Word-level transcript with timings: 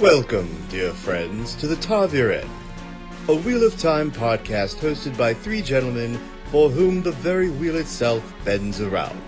Welcome, 0.00 0.50
dear 0.70 0.92
friends, 0.92 1.54
to 1.54 1.68
the 1.68 1.76
Taviren, 1.76 2.48
a 3.28 3.34
Wheel 3.36 3.64
of 3.64 3.78
Time 3.78 4.10
podcast 4.10 4.78
hosted 4.78 5.16
by 5.16 5.34
three 5.34 5.62
gentlemen 5.62 6.18
for 6.46 6.68
whom 6.68 7.00
the 7.00 7.12
very 7.12 7.48
wheel 7.48 7.76
itself 7.76 8.34
bends 8.44 8.80
around. 8.80 9.22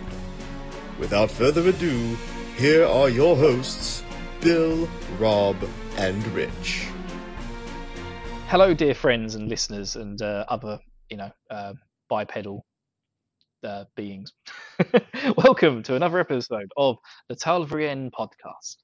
Without 0.98 1.30
further 1.30 1.68
ado, 1.68 2.16
here 2.56 2.84
are 2.84 3.08
your 3.08 3.36
hosts, 3.36 4.02
Bill, 4.40 4.88
Rob, 5.20 5.56
and 5.98 6.26
Rich. 6.28 6.88
Hello, 8.48 8.74
dear 8.74 8.94
friends 8.94 9.36
and 9.36 9.48
listeners, 9.48 9.94
and 9.94 10.20
uh, 10.20 10.46
other, 10.48 10.80
you 11.08 11.16
know, 11.16 11.30
uh, 11.48 11.74
bipedal 12.08 12.66
uh, 13.62 13.84
beings. 13.94 14.32
Welcome 15.36 15.84
to 15.84 15.94
another 15.94 16.18
episode 16.18 16.72
of 16.76 16.96
the 17.28 17.36
Talvrien 17.36 18.10
podcast, 18.10 18.78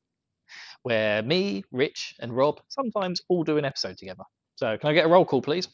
where 0.83 1.23
me, 1.23 1.65
Rich, 1.73 2.17
and 2.21 2.35
Rob 2.35 2.61
sometimes 2.69 3.21
all 3.29 3.45
do 3.45 3.59
an 3.59 3.65
episode 3.65 3.97
together. 3.99 4.25
So, 4.57 4.77
can 4.79 4.91
I 4.91 4.93
get 4.93 5.05
a 5.07 5.09
roll 5.09 5.25
call, 5.25 5.43
please? 5.43 5.69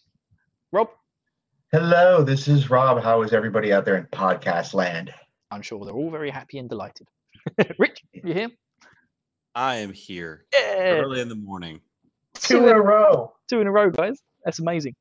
Rob? 0.72 0.88
Hello, 1.72 2.22
this 2.22 2.48
is 2.48 2.70
Rob. 2.70 3.02
How 3.02 3.22
is 3.22 3.32
everybody 3.32 3.72
out 3.72 3.84
there 3.84 3.96
in 3.96 4.04
podcast 4.06 4.74
land? 4.74 5.12
I'm 5.50 5.62
sure 5.62 5.84
they're 5.84 5.94
all 5.94 6.10
very 6.10 6.30
happy 6.30 6.58
and 6.58 6.68
delighted. 6.68 7.08
Rich, 7.78 8.02
you 8.12 8.32
here? 8.34 8.48
I 9.54 9.76
am 9.76 9.92
here 9.92 10.44
Yeah, 10.52 11.00
early 11.00 11.20
in 11.20 11.28
the 11.28 11.34
morning. 11.34 11.80
Two 12.34 12.68
in 12.68 12.76
a 12.76 12.80
row. 12.80 13.32
two 13.48 13.60
in 13.60 13.66
a 13.66 13.72
row, 13.72 13.90
guys. 13.90 14.18
That's 14.44 14.60
amazing. 14.60 14.94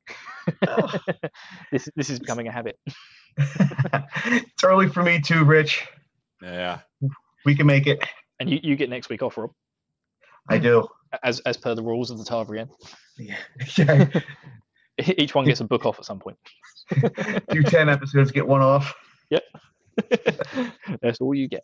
Oh. 0.66 0.92
this 1.72 1.88
this 1.94 2.10
is 2.10 2.18
becoming 2.18 2.48
a 2.48 2.52
habit. 2.52 2.76
it's 3.38 4.64
early 4.64 4.88
for 4.88 5.02
me 5.02 5.20
too, 5.20 5.44
Rich. 5.44 5.86
Yeah. 6.42 6.80
We 7.44 7.54
can 7.54 7.66
make 7.66 7.86
it. 7.86 8.02
And 8.40 8.50
you, 8.50 8.58
you 8.62 8.76
get 8.76 8.90
next 8.90 9.08
week 9.08 9.22
off, 9.22 9.36
Rob, 9.38 9.50
I 10.48 10.58
do. 10.58 10.86
as 11.22 11.40
as 11.40 11.56
per 11.56 11.74
the 11.74 11.82
rules 11.82 12.10
of 12.10 12.18
the 12.18 12.24
Tarvrien. 12.24 12.68
Yeah. 13.18 14.08
Each 15.18 15.34
one 15.34 15.44
gets 15.44 15.60
a 15.60 15.64
book 15.64 15.86
off 15.86 15.98
at 15.98 16.04
some 16.04 16.18
point. 16.18 16.36
Do 17.50 17.62
10 17.62 17.88
episodes, 17.88 18.30
get 18.32 18.46
one 18.46 18.60
off. 18.62 18.92
Yep. 19.30 19.42
That's 21.02 21.20
all 21.20 21.34
you 21.34 21.48
get. 21.48 21.62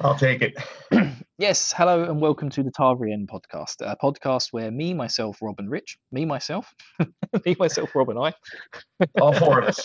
I'll 0.00 0.16
take 0.16 0.42
it. 0.42 0.54
Yes, 1.38 1.72
hello 1.74 2.02
and 2.04 2.20
welcome 2.20 2.50
to 2.50 2.62
the 2.62 2.70
Tarvrien 2.70 3.24
podcast, 3.26 3.76
a 3.80 3.96
podcast 3.96 4.48
where 4.50 4.70
me, 4.70 4.92
myself, 4.92 5.38
Rob, 5.40 5.54
and 5.58 5.70
Rich, 5.70 5.96
me, 6.12 6.26
myself, 6.26 6.70
me, 7.46 7.56
myself, 7.58 7.94
Rob, 7.94 8.10
and 8.10 8.18
I, 8.18 8.34
All 9.22 9.32
four 9.32 9.60
of 9.60 9.68
us. 9.68 9.80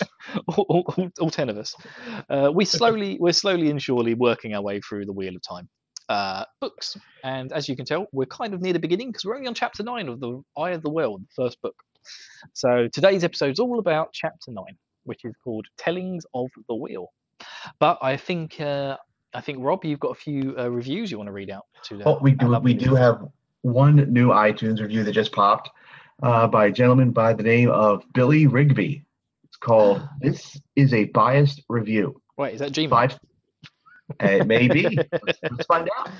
all, 0.48 0.66
all, 0.68 0.84
all- 0.98 1.10
all 1.18 1.30
ten 1.30 1.48
of 1.48 1.56
us, 1.56 1.74
uh, 2.28 2.50
we 2.54 2.66
slowly, 2.66 3.16
we're 3.18 3.32
slowly 3.32 3.70
and 3.70 3.80
surely 3.80 4.12
working 4.12 4.54
our 4.54 4.60
way 4.60 4.80
through 4.82 5.06
the 5.06 5.14
Wheel 5.14 5.34
of 5.34 5.40
Time 5.48 5.66
uh, 6.08 6.44
books, 6.60 6.96
and 7.24 7.52
as 7.52 7.68
you 7.68 7.76
can 7.76 7.84
tell, 7.84 8.06
we're 8.12 8.26
kind 8.26 8.54
of 8.54 8.60
near 8.60 8.72
the 8.72 8.78
beginning 8.78 9.10
because 9.10 9.24
we're 9.24 9.36
only 9.36 9.48
on 9.48 9.54
chapter 9.54 9.82
nine 9.82 10.08
of 10.08 10.20
the 10.20 10.42
Eye 10.56 10.70
of 10.70 10.82
the 10.82 10.90
World, 10.90 11.22
the 11.22 11.42
first 11.42 11.60
book. 11.62 11.76
So 12.52 12.88
today's 12.92 13.24
episode 13.24 13.50
is 13.52 13.58
all 13.58 13.78
about 13.78 14.12
chapter 14.12 14.50
nine, 14.50 14.76
which 15.04 15.24
is 15.24 15.34
called 15.42 15.66
Tellings 15.76 16.24
of 16.34 16.48
the 16.68 16.74
Wheel. 16.74 17.12
But 17.78 17.98
I 18.02 18.16
think. 18.16 18.60
Uh, 18.60 18.96
I 19.34 19.42
think 19.42 19.58
Rob, 19.60 19.84
you've 19.84 20.00
got 20.00 20.12
a 20.12 20.14
few 20.14 20.54
uh, 20.58 20.70
reviews 20.70 21.10
you 21.10 21.18
want 21.18 21.28
to 21.28 21.32
read 21.32 21.50
out 21.50 21.66
to. 21.84 21.98
The, 21.98 22.08
Oh, 22.08 22.18
we 22.22 22.32
do. 22.32 22.58
We 22.60 22.72
do 22.72 22.94
have 22.94 23.20
one 23.60 23.96
new 24.10 24.28
iTunes 24.28 24.80
review 24.80 25.04
that 25.04 25.12
just 25.12 25.32
popped 25.32 25.68
uh, 26.22 26.46
by 26.46 26.66
a 26.66 26.72
gentleman 26.72 27.10
by 27.10 27.34
the 27.34 27.42
name 27.42 27.70
of 27.70 28.02
Billy 28.14 28.46
Rigby. 28.46 29.04
It's 29.44 29.56
called 29.56 30.02
"This 30.20 30.58
is 30.74 30.94
a 30.94 31.04
Biased 31.06 31.62
Review." 31.68 32.20
Wait, 32.38 32.54
is 32.54 32.60
that 32.60 32.72
Gmail? 32.72 32.90
Five. 32.90 33.18
It 34.20 34.46
may 34.46 34.68
be. 34.68 34.96
let's, 34.96 35.38
let's 35.42 35.66
find 35.66 35.88
out. 35.98 36.10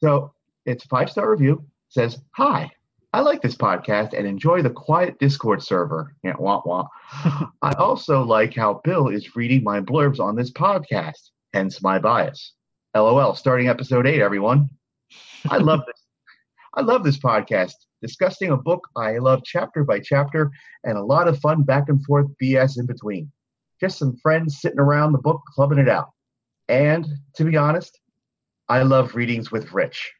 So 0.00 0.32
it's 0.66 0.84
a 0.84 0.88
five 0.88 1.10
star 1.10 1.30
review. 1.30 1.64
Says, 1.88 2.18
"Hi, 2.36 2.70
I 3.12 3.20
like 3.20 3.42
this 3.42 3.56
podcast 3.56 4.16
and 4.16 4.26
enjoy 4.26 4.62
the 4.62 4.70
quiet 4.70 5.18
Discord 5.18 5.62
server." 5.62 6.14
Yeah, 6.22 6.34
wah 6.38 6.62
wah. 6.64 6.86
I 7.62 7.72
also 7.78 8.22
like 8.22 8.54
how 8.54 8.80
Bill 8.84 9.08
is 9.08 9.36
reading 9.36 9.64
my 9.64 9.80
blurbs 9.80 10.20
on 10.20 10.36
this 10.36 10.50
podcast, 10.50 11.30
hence 11.52 11.82
my 11.82 11.98
bias. 11.98 12.52
LOL. 12.94 13.34
Starting 13.34 13.68
episode 13.68 14.06
eight, 14.06 14.20
everyone. 14.20 14.68
I 15.48 15.58
love 15.58 15.80
this. 15.86 16.02
I 16.74 16.82
love 16.82 17.04
this 17.04 17.18
podcast. 17.18 17.74
Discussing 18.00 18.50
a 18.50 18.56
book 18.56 18.88
I 18.96 19.18
love 19.18 19.42
chapter 19.44 19.82
by 19.82 19.98
chapter 20.00 20.50
and 20.84 20.96
a 20.96 21.02
lot 21.02 21.26
of 21.26 21.38
fun 21.40 21.64
back 21.64 21.88
and 21.88 22.04
forth 22.04 22.26
BS 22.40 22.78
in 22.78 22.86
between. 22.86 23.30
Just 23.80 23.98
some 23.98 24.16
friends 24.22 24.60
sitting 24.60 24.78
around 24.78 25.12
the 25.12 25.18
book 25.18 25.42
clubbing 25.54 25.78
it 25.78 25.88
out. 25.88 26.10
And 26.68 27.06
to 27.34 27.44
be 27.44 27.56
honest, 27.56 27.98
I 28.68 28.82
love 28.82 29.14
readings 29.14 29.50
with 29.50 29.72
Rich. 29.72 30.12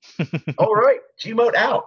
All 0.58 0.74
right, 0.74 1.00
Gmote 1.22 1.54
out. 1.54 1.86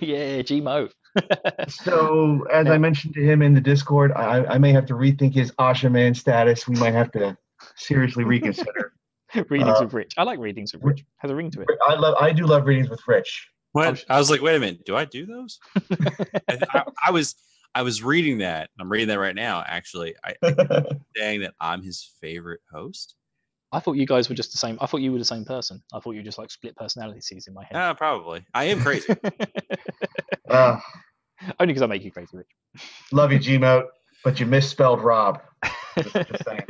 yeah, 0.00 0.40
Gmo. 0.42 0.90
So, 1.68 2.44
as 2.52 2.66
I 2.66 2.76
mentioned 2.76 3.14
to 3.14 3.22
him 3.22 3.40
in 3.40 3.54
the 3.54 3.60
Discord, 3.60 4.12
I, 4.12 4.44
I 4.44 4.58
may 4.58 4.70
have 4.72 4.84
to 4.86 4.92
rethink 4.94 5.32
his 5.34 5.50
Asha'man 5.52 6.14
status. 6.14 6.68
We 6.68 6.76
might 6.76 6.92
have 6.92 7.10
to 7.12 7.34
seriously 7.74 8.24
reconsider. 8.24 8.92
readings 9.48 9.78
Uh, 9.78 9.84
with 9.84 9.94
Rich. 9.94 10.12
I 10.18 10.24
like 10.24 10.38
readings 10.38 10.74
with 10.74 10.82
Rich. 10.84 11.04
Has 11.16 11.30
a 11.30 11.34
ring 11.34 11.50
to 11.52 11.62
it. 11.62 11.68
I 11.88 11.94
love, 11.94 12.16
I 12.20 12.32
do 12.32 12.44
love 12.44 12.66
readings 12.66 12.90
with 12.90 13.00
Rich. 13.08 13.48
What? 13.72 14.04
I 14.10 14.18
was 14.18 14.30
like, 14.30 14.42
wait 14.42 14.56
a 14.56 14.60
minute, 14.60 14.84
do 14.84 14.94
I 14.94 15.06
do 15.06 15.24
those? 15.24 15.58
I, 16.48 16.58
I, 16.74 16.82
I 17.06 17.10
was 17.12 17.34
I 17.76 17.82
was 17.82 18.02
reading 18.02 18.38
that. 18.38 18.70
I'm 18.80 18.88
reading 18.90 19.08
that 19.08 19.18
right 19.18 19.34
now, 19.34 19.62
actually. 19.66 20.14
I 20.24 20.32
saying 21.14 21.42
that 21.42 21.52
I'm 21.60 21.82
his 21.82 22.10
favorite 22.22 22.60
host. 22.72 23.16
I 23.70 23.80
thought 23.80 23.96
you 23.98 24.06
guys 24.06 24.30
were 24.30 24.34
just 24.34 24.50
the 24.52 24.56
same. 24.56 24.78
I 24.80 24.86
thought 24.86 25.02
you 25.02 25.12
were 25.12 25.18
the 25.18 25.26
same 25.26 25.44
person. 25.44 25.82
I 25.92 26.00
thought 26.00 26.12
you 26.12 26.20
were 26.20 26.24
just 26.24 26.38
like 26.38 26.50
split 26.50 26.74
personalities 26.74 27.44
in 27.46 27.52
my 27.52 27.64
head. 27.64 27.76
Uh, 27.76 27.92
probably. 27.92 28.46
I 28.54 28.64
am 28.64 28.80
crazy. 28.80 29.14
Uh, 30.48 30.78
Only 31.58 31.72
because 31.74 31.82
I 31.82 31.86
make 31.86 32.04
you 32.04 32.12
crazy, 32.12 32.36
Rich. 32.36 32.46
love 33.12 33.32
you, 33.32 33.38
Gmote, 33.40 33.86
but 34.22 34.38
you 34.38 34.46
misspelled 34.46 35.02
Rob. 35.02 35.40
Just, 35.98 36.14
just 36.14 36.44
saying. 36.44 36.62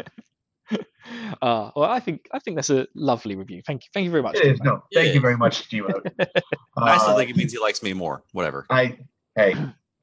uh, 1.43 1.71
well, 1.77 1.85
I 1.91 2.01
think 2.01 2.27
I 2.33 2.39
think 2.39 2.57
that's 2.57 2.71
a 2.71 2.87
lovely 2.95 3.37
review. 3.37 3.61
Thank 3.67 3.83
you, 3.85 3.89
thank 3.93 4.05
you 4.07 4.11
very 4.11 4.23
much. 4.23 4.37
It 4.37 4.47
is. 4.47 4.61
No, 4.61 4.83
thank 4.95 5.09
It 5.09 5.11
you 5.11 5.17
is. 5.17 5.23
very 5.23 5.37
much, 5.37 5.69
Gmote. 5.69 6.11
I 6.79 6.97
still 6.97 7.11
Uh, 7.13 7.17
think 7.19 7.29
it 7.31 7.37
means 7.37 7.53
he 7.53 7.59
likes 7.59 7.83
me 7.83 7.93
more. 7.93 8.25
Whatever. 8.33 8.65
I, 8.71 8.97
hey, 9.37 9.55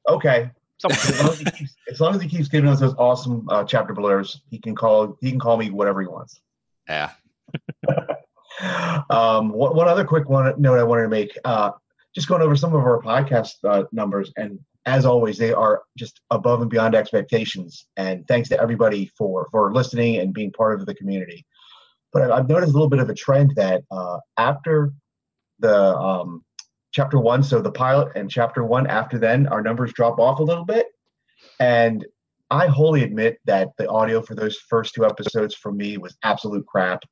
okay. 0.08 0.50
Someone- 0.78 0.98
As 0.98 1.20
long 1.20 1.30
as 1.32 1.38
he 1.38 1.44
keeps, 1.50 1.76
as 1.90 2.00
long 2.00 2.14
as 2.16 2.22
he 2.22 2.28
keeps 2.28 2.48
giving 2.48 2.68
us 2.70 2.80
those 2.80 2.94
awesome 2.98 3.48
uh, 3.48 3.64
chapter 3.64 3.94
blurbs, 3.94 4.38
he 4.50 4.58
can 4.58 4.74
call 4.74 5.16
he 5.20 5.30
can 5.30 5.38
call 5.40 5.56
me 5.56 5.70
whatever 5.70 6.00
he 6.00 6.06
wants. 6.08 6.40
Yeah. 6.88 7.10
um, 9.10 9.50
one, 9.50 9.74
one 9.76 9.88
other 9.88 10.04
quick 10.04 10.28
one 10.28 10.52
note 10.60 10.78
I 10.78 10.84
wanted 10.84 11.02
to 11.04 11.08
make. 11.08 11.36
Uh, 11.44 11.70
just 12.14 12.28
going 12.28 12.42
over 12.42 12.54
some 12.54 12.74
of 12.74 12.80
our 12.80 13.00
podcast 13.02 13.52
uh, 13.64 13.84
numbers, 13.92 14.32
and 14.36 14.58
as 14.86 15.04
always, 15.06 15.38
they 15.38 15.52
are 15.52 15.82
just 15.98 16.20
above 16.30 16.60
and 16.60 16.70
beyond 16.70 16.94
expectations. 16.94 17.86
And 17.96 18.26
thanks 18.28 18.48
to 18.50 18.60
everybody 18.60 19.10
for 19.16 19.48
for 19.50 19.72
listening 19.72 20.16
and 20.16 20.32
being 20.32 20.52
part 20.52 20.78
of 20.78 20.86
the 20.86 20.94
community. 20.94 21.44
But 22.12 22.22
I've- 22.22 22.32
I've 22.32 22.48
noticed 22.48 22.70
a 22.70 22.72
little 22.72 22.88
bit 22.88 23.00
of 23.00 23.08
a 23.10 23.14
trend 23.14 23.52
that 23.56 23.82
uh, 23.90 24.18
after 24.36 24.92
the 25.58 25.96
um, 25.96 26.44
chapter 26.94 27.18
one, 27.18 27.42
so 27.42 27.60
the 27.60 27.72
pilot 27.72 28.12
and 28.14 28.30
chapter 28.30 28.64
one 28.64 28.86
after 28.86 29.18
then, 29.18 29.48
our 29.48 29.60
numbers 29.60 29.92
drop 29.92 30.18
off 30.18 30.38
a 30.38 30.44
little 30.44 30.64
bit. 30.64 30.86
And 31.58 32.06
I 32.50 32.68
wholly 32.68 33.02
admit 33.02 33.38
that 33.46 33.70
the 33.76 33.88
audio 33.88 34.22
for 34.22 34.36
those 34.36 34.56
first 34.56 34.94
two 34.94 35.04
episodes 35.04 35.56
for 35.56 35.72
me 35.72 35.98
was 35.98 36.16
absolute 36.22 36.64
crap. 36.66 37.02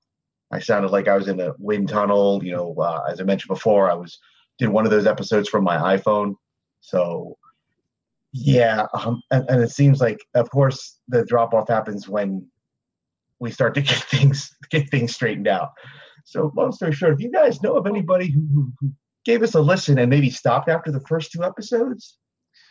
I 0.53 0.61
sounded 0.61 0.93
like 0.93 1.09
I 1.09 1.17
was 1.17 1.27
in 1.27 1.41
a 1.41 1.53
wind 1.59 1.89
tunnel. 1.89 2.45
You 2.45 2.53
know, 2.53 2.75
uh, 2.79 3.07
as 3.11 3.21
I 3.21 3.25
mentioned 3.25 3.49
before, 3.49 3.91
I 3.91 3.95
was 3.95 4.19
did 4.59 4.69
one 4.69 4.85
of 4.85 4.93
those 4.93 5.07
episodes 5.07 5.49
from 5.49 5.65
my 5.65 5.97
iPhone. 5.97 6.35
So, 6.81 7.37
yeah, 8.33 8.87
um, 8.95 9.21
and, 9.33 9.49
and 9.49 9.63
it 9.63 9.71
seems 9.71 10.01
like, 10.01 10.19
of 10.35 10.49
course, 10.51 11.01
the 11.09 11.25
drop 11.25 11.55
off 11.55 11.69
happens 11.69 12.09
when 12.09 12.47
we 13.41 13.51
start 13.51 13.75
to 13.75 13.81
get 13.81 13.97
things 14.11 14.55
get 14.71 14.89
things 14.91 15.13
straightened 15.13 15.49
out. 15.49 15.71
So, 16.25 16.53
long 16.57 16.71
story 16.71 16.93
short, 16.93 17.15
if 17.15 17.21
you 17.21 17.33
guys 17.33 17.63
know 17.63 17.77
of 17.77 17.89
anybody 17.89 18.31
who, 18.31 18.47
who, 18.55 18.73
who 18.79 18.93
gave 19.25 19.43
us 19.43 19.55
a 19.55 19.61
listen 19.61 19.99
and 19.99 20.11
maybe 20.11 20.31
stopped 20.31 20.69
after 20.69 20.91
the 20.91 21.01
first 21.01 21.33
two 21.33 21.43
episodes, 21.45 22.19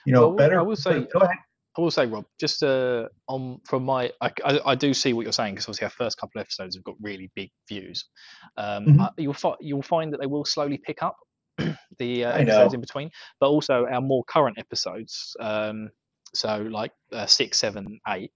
you 0.05 0.13
know, 0.13 0.27
Well, 0.29 0.37
better. 0.37 0.59
I 0.59 0.63
will 0.63 0.75
say- 0.75 1.07
go 1.13 1.19
ahead. 1.19 1.37
I 1.77 1.79
will 1.79 1.89
say, 1.91 2.05
Rob, 2.05 2.25
just 2.37 2.63
uh, 2.63 3.07
on 3.29 3.61
from 3.65 3.85
my, 3.85 4.11
I, 4.19 4.29
I, 4.43 4.59
I 4.71 4.75
do 4.75 4.93
see 4.93 5.13
what 5.13 5.23
you're 5.23 5.31
saying 5.31 5.53
because 5.53 5.67
obviously 5.67 5.85
our 5.85 5.89
first 5.91 6.17
couple 6.17 6.41
of 6.41 6.43
episodes 6.45 6.75
have 6.75 6.83
got 6.83 6.95
really 7.01 7.31
big 7.33 7.49
views. 7.69 8.09
Um, 8.57 8.87
Mhm. 8.87 8.99
uh, 9.05 9.09
you'll 9.17 9.33
find 9.33 9.55
you'll 9.61 9.81
find 9.81 10.11
that 10.11 10.19
they 10.19 10.25
will 10.27 10.43
slowly 10.43 10.77
pick 10.77 11.01
up 11.01 11.15
the 11.97 12.25
uh, 12.25 12.31
episodes 12.33 12.73
in 12.73 12.81
between, 12.81 13.09
but 13.39 13.47
also 13.47 13.85
our 13.85 14.01
more 14.01 14.25
current 14.25 14.57
episodes. 14.59 15.33
Um, 15.39 15.89
so 16.35 16.57
like 16.69 16.91
uh, 17.13 17.25
six, 17.25 17.57
seven, 17.57 18.01
eight, 18.09 18.31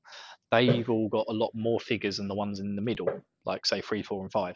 they've 0.52 0.90
all 0.90 1.10
got 1.10 1.26
a 1.28 1.34
lot 1.34 1.52
more 1.54 1.82
figures 1.82 2.16
than 2.18 2.30
the 2.30 2.36
ones 2.36 2.62
in 2.62 2.78
the 2.78 2.82
middle, 2.82 3.10
like 3.46 3.66
say 3.66 3.82
three, 3.82 4.02
four, 4.02 4.24
and 4.24 4.32
five. 4.32 4.56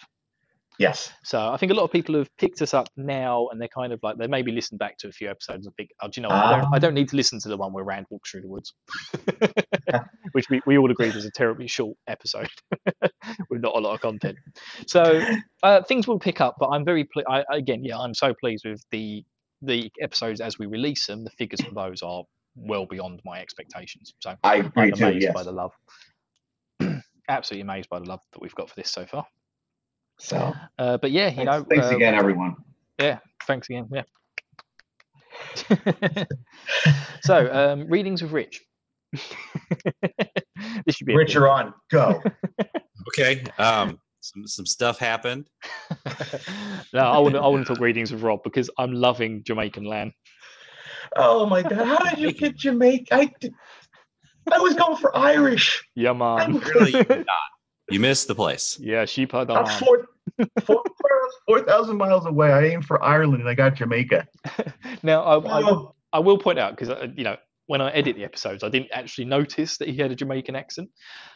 Yes. 0.80 1.12
So 1.24 1.40
I 1.52 1.58
think 1.58 1.72
a 1.74 1.76
lot 1.76 1.84
of 1.84 1.92
people 1.92 2.16
have 2.16 2.30
picked 2.38 2.62
us 2.62 2.74
up 2.74 2.88
now, 2.96 3.50
and 3.52 3.60
they're 3.60 3.68
kind 3.68 3.92
of 3.92 4.00
like 4.02 4.18
they 4.18 4.28
maybe 4.28 4.52
listened 4.54 4.80
back 4.80 4.98
to 5.00 5.10
a 5.10 5.12
few 5.12 5.30
episodes 5.30 5.66
and 5.66 5.76
think, 5.76 5.90
"Oh, 6.02 6.08
do 6.08 6.20
you 6.20 6.24
know 6.24 6.30
what? 6.30 6.38
I, 6.46 6.52
don't, 6.62 6.74
I 6.74 6.78
Ah. 6.78 6.80
don't 6.80 6.94
need 6.94 7.10
to 7.10 7.18
listen 7.18 7.38
to 7.42 7.50
the 7.50 7.58
one 7.58 7.74
where 7.74 7.84
Rand 7.84 8.06
walks 8.10 8.31
through 8.31 8.42
the 8.42 8.48
woods," 8.48 8.74
which 10.31 10.50
we, 10.50 10.62
we 10.66 10.78
all 10.78 10.90
agreed 10.90 11.14
was 11.16 11.26
a 11.26 11.31
terribly 11.31 11.68
short 11.68 11.98
episode 12.08 12.48
with 13.50 13.62
not 13.62 13.76
a 13.76 13.80
lot 13.80 13.94
of 13.94 14.02
content. 14.02 14.38
So 14.88 15.22
uh, 15.64 15.84
things 15.84 16.08
will 16.08 16.20
pick 16.20 16.40
up, 16.40 16.56
but 16.60 16.70
I'm 16.70 16.86
very 16.86 17.04
ple- 17.04 17.24
I, 17.30 17.44
again, 17.52 17.84
yeah, 17.84 17.98
I'm 18.00 18.14
so 18.14 18.34
pleased 18.34 18.66
with 18.66 18.82
the 18.92 19.24
the 19.62 19.92
episodes 20.02 20.40
as 20.40 20.58
we 20.58 20.66
release 20.66 21.06
them. 21.08 21.25
The 21.25 21.32
figures 21.32 21.60
for 21.62 21.74
those 21.74 22.02
are 22.02 22.24
well 22.56 22.86
beyond 22.86 23.20
my 23.25 23.42
expectations. 23.42 24.14
So 24.20 24.34
I 24.44 24.56
agree 24.56 24.84
I'm 24.84 24.92
too. 24.94 25.04
amazed 25.06 25.24
Yes. 25.24 25.34
by 25.34 25.44
the 25.44 25.52
love. 25.52 25.72
Absolutely 27.28 27.62
amazed 27.62 27.90
by 27.90 28.00
the 28.00 28.06
love 28.06 28.22
that 28.32 28.42
we've 28.42 28.56
got 28.56 28.70
for 28.70 28.75
this 28.75 28.90
so 28.90 29.06
far. 29.06 29.25
So 30.19 30.54
Uh, 30.77 30.98
but 30.98 31.12
yeah, 31.12 31.30
you 31.30 31.38
thanks, 31.38 31.51
know, 31.51 31.66
thanks 31.69 31.88
uh, 31.88 31.95
again, 31.95 32.13
everyone. 32.13 32.56
Yeah, 33.00 33.19
thanks 33.48 33.69
again. 33.69 33.88
Yeah. 33.92 34.04
so, 37.21 37.54
um, 37.54 37.88
readings 37.88 38.21
with 38.21 38.31
Rich. 38.31 38.62
this 39.13 40.95
should 40.95 41.07
be 41.07 41.16
Rich, 41.16 41.33
you're 41.33 41.50
on. 41.50 41.74
Go. 41.89 42.21
Okay. 43.07 43.44
Um, 43.57 43.98
some 44.19 44.45
some 44.45 44.66
stuff 44.66 45.00
happened. 45.00 45.50
no, 46.94 47.00
I 47.00 47.18
want 47.18 47.33
to. 47.33 47.42
I 47.42 47.48
want 47.48 47.65
to 47.65 47.74
talk 47.74 47.81
readings 47.81 48.12
with 48.12 48.22
Rob 48.22 48.44
because 48.44 48.69
I'm 48.77 48.92
loving 48.92 49.42
Jamaican 49.44 49.86
Lan. 49.86 50.12
oh 51.15 51.45
my 51.48 51.63
God! 51.63 51.88
How 51.88 52.10
did 52.10 52.19
you 52.19 52.31
get 52.33 52.57
Jamaica? 52.57 53.15
I, 53.15 53.31
I 54.51 54.60
was 54.60 54.75
going 54.75 54.98
for 54.98 55.15
Irish. 55.18 55.83
Yeah, 55.95 56.13
man. 56.13 56.60
Really, 56.60 56.92
not. 56.92 57.25
You 57.89 58.00
missed 58.00 58.27
the 58.27 58.36
place. 58.36 58.77
Yeah, 58.80 59.06
sheep 59.06 59.33
are 59.33 59.41
I'm 59.41 59.47
done. 59.47 59.65
four, 59.80 60.06
four, 60.63 60.83
four 61.47 61.62
thousand 61.63 61.97
miles 61.97 62.25
away. 62.25 62.51
I 62.51 62.65
aimed 62.65 62.86
for 62.86 63.03
Ireland 63.03 63.41
and 63.41 63.50
I 63.50 63.53
got 63.53 63.75
Jamaica. 63.75 64.27
Now, 65.03 65.21
I, 65.24 65.33
I, 65.36 65.59
will, 65.59 65.68
Oh, 65.69 65.95
I 66.12 66.19
will 66.19 66.38
point 66.38 66.59
out 66.59 66.75
because 66.75 67.12
you 67.15 67.24
know 67.24 67.38
when 67.68 67.81
I 67.81 67.91
edit 67.91 68.15
the 68.15 68.24
episodes, 68.24 68.63
I 68.63 68.69
didn't 68.69 68.89
actually 68.91 69.25
notice 69.25 69.77
that 69.77 69.88
he 69.88 69.95
had 69.95 70.12
a 70.12 70.15
Jamaican 70.15 70.56
accent. 70.56 70.89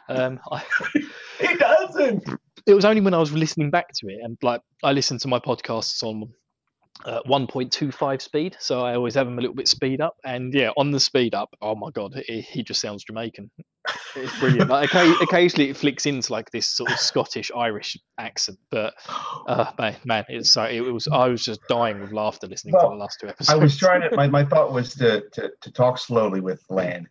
Um, 0.09 0.39
I, 0.51 0.63
he 1.39 1.55
doesn't. 1.55 2.23
it 2.65 2.73
was 2.73 2.85
only 2.85 3.01
when 3.01 3.13
I 3.13 3.19
was 3.19 3.31
listening 3.31 3.69
back 3.69 3.88
to 3.95 4.07
it, 4.07 4.19
and 4.23 4.38
like 4.41 4.61
I 4.83 4.91
listen 4.91 5.17
to 5.19 5.27
my 5.27 5.39
podcasts 5.39 6.01
on 6.03 6.29
uh, 7.06 7.22
1.25 7.28 8.22
speed, 8.22 8.56
so 8.60 8.81
I 8.81 8.95
always 8.95 9.16
have 9.16 9.28
him 9.28 9.38
a 9.38 9.42
little 9.42 9.56
bit 9.56 9.68
speed 9.68 10.01
up. 10.01 10.16
And 10.24 10.54
yeah, 10.54 10.72
on 10.78 10.92
the 10.92 11.00
speed 11.00 11.36
up, 11.36 11.50
oh 11.62 11.75
my 11.75 11.90
god, 11.92 12.13
he, 12.28 12.42
he 12.42 12.63
just 12.63 12.81
sounds 12.81 13.04
Jamaican. 13.04 13.51
It's 14.16 14.40
brilliant. 14.40 14.69
Like, 14.69 14.90
occa- 14.90 15.22
occasionally, 15.22 15.69
it 15.69 15.78
flicks 15.78 16.06
into 16.06 16.31
like 16.31 16.51
this 16.51 16.68
sort 16.68 16.92
of 16.92 17.00
Scottish 17.00 17.51
Irish 17.56 17.98
accent, 18.18 18.57
but 18.72 18.94
uh, 19.48 19.72
man, 19.80 19.95
man, 20.06 20.25
it's 20.30 20.51
so 20.51 20.63
it 20.63 20.81
was. 20.81 21.07
I 21.12 21.28
was 21.28 21.44
just 21.44 21.60
dying 21.68 22.00
with 22.00 22.12
laughter 22.12 22.48
listening 22.48 22.75
to 22.75 22.88
the 22.90 22.96
last 22.96 23.19
two 23.19 23.28
episodes. 23.28 23.50
I 23.50 23.62
was 23.62 23.78
trying 23.78 24.10
to. 24.10 24.16
My, 24.16 24.28
my 24.39 24.46
thought 24.46 24.72
was 24.72 24.94
to, 24.96 25.24
to 25.34 25.51
to 25.62 25.72
talk 25.72 25.98
slowly 25.98 26.39
with 26.39 26.62
Lan. 26.69 27.07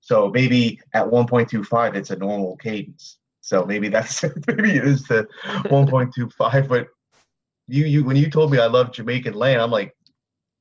So 0.00 0.30
maybe 0.30 0.80
at 0.94 1.04
1.25 1.04 1.94
it's 1.94 2.10
a 2.10 2.16
normal 2.16 2.56
cadence. 2.56 3.18
So 3.42 3.66
maybe 3.66 3.88
that's 3.88 4.22
maybe 4.46 4.76
it 4.76 4.84
is 4.84 5.04
the 5.04 5.28
1.25. 5.44 6.68
But 6.68 6.88
you 7.68 7.84
you 7.84 8.04
when 8.04 8.16
you 8.16 8.30
told 8.30 8.50
me 8.50 8.58
I 8.58 8.66
love 8.66 8.92
Jamaican 8.92 9.34
Lan, 9.34 9.60
I'm 9.60 9.70
like, 9.70 9.94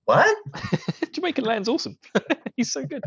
what? 0.05 0.35
Jamaican 1.11 1.43
Lan's 1.45 1.69
awesome. 1.69 1.97
He's 2.55 2.71
so 2.71 2.85
good. 2.85 3.03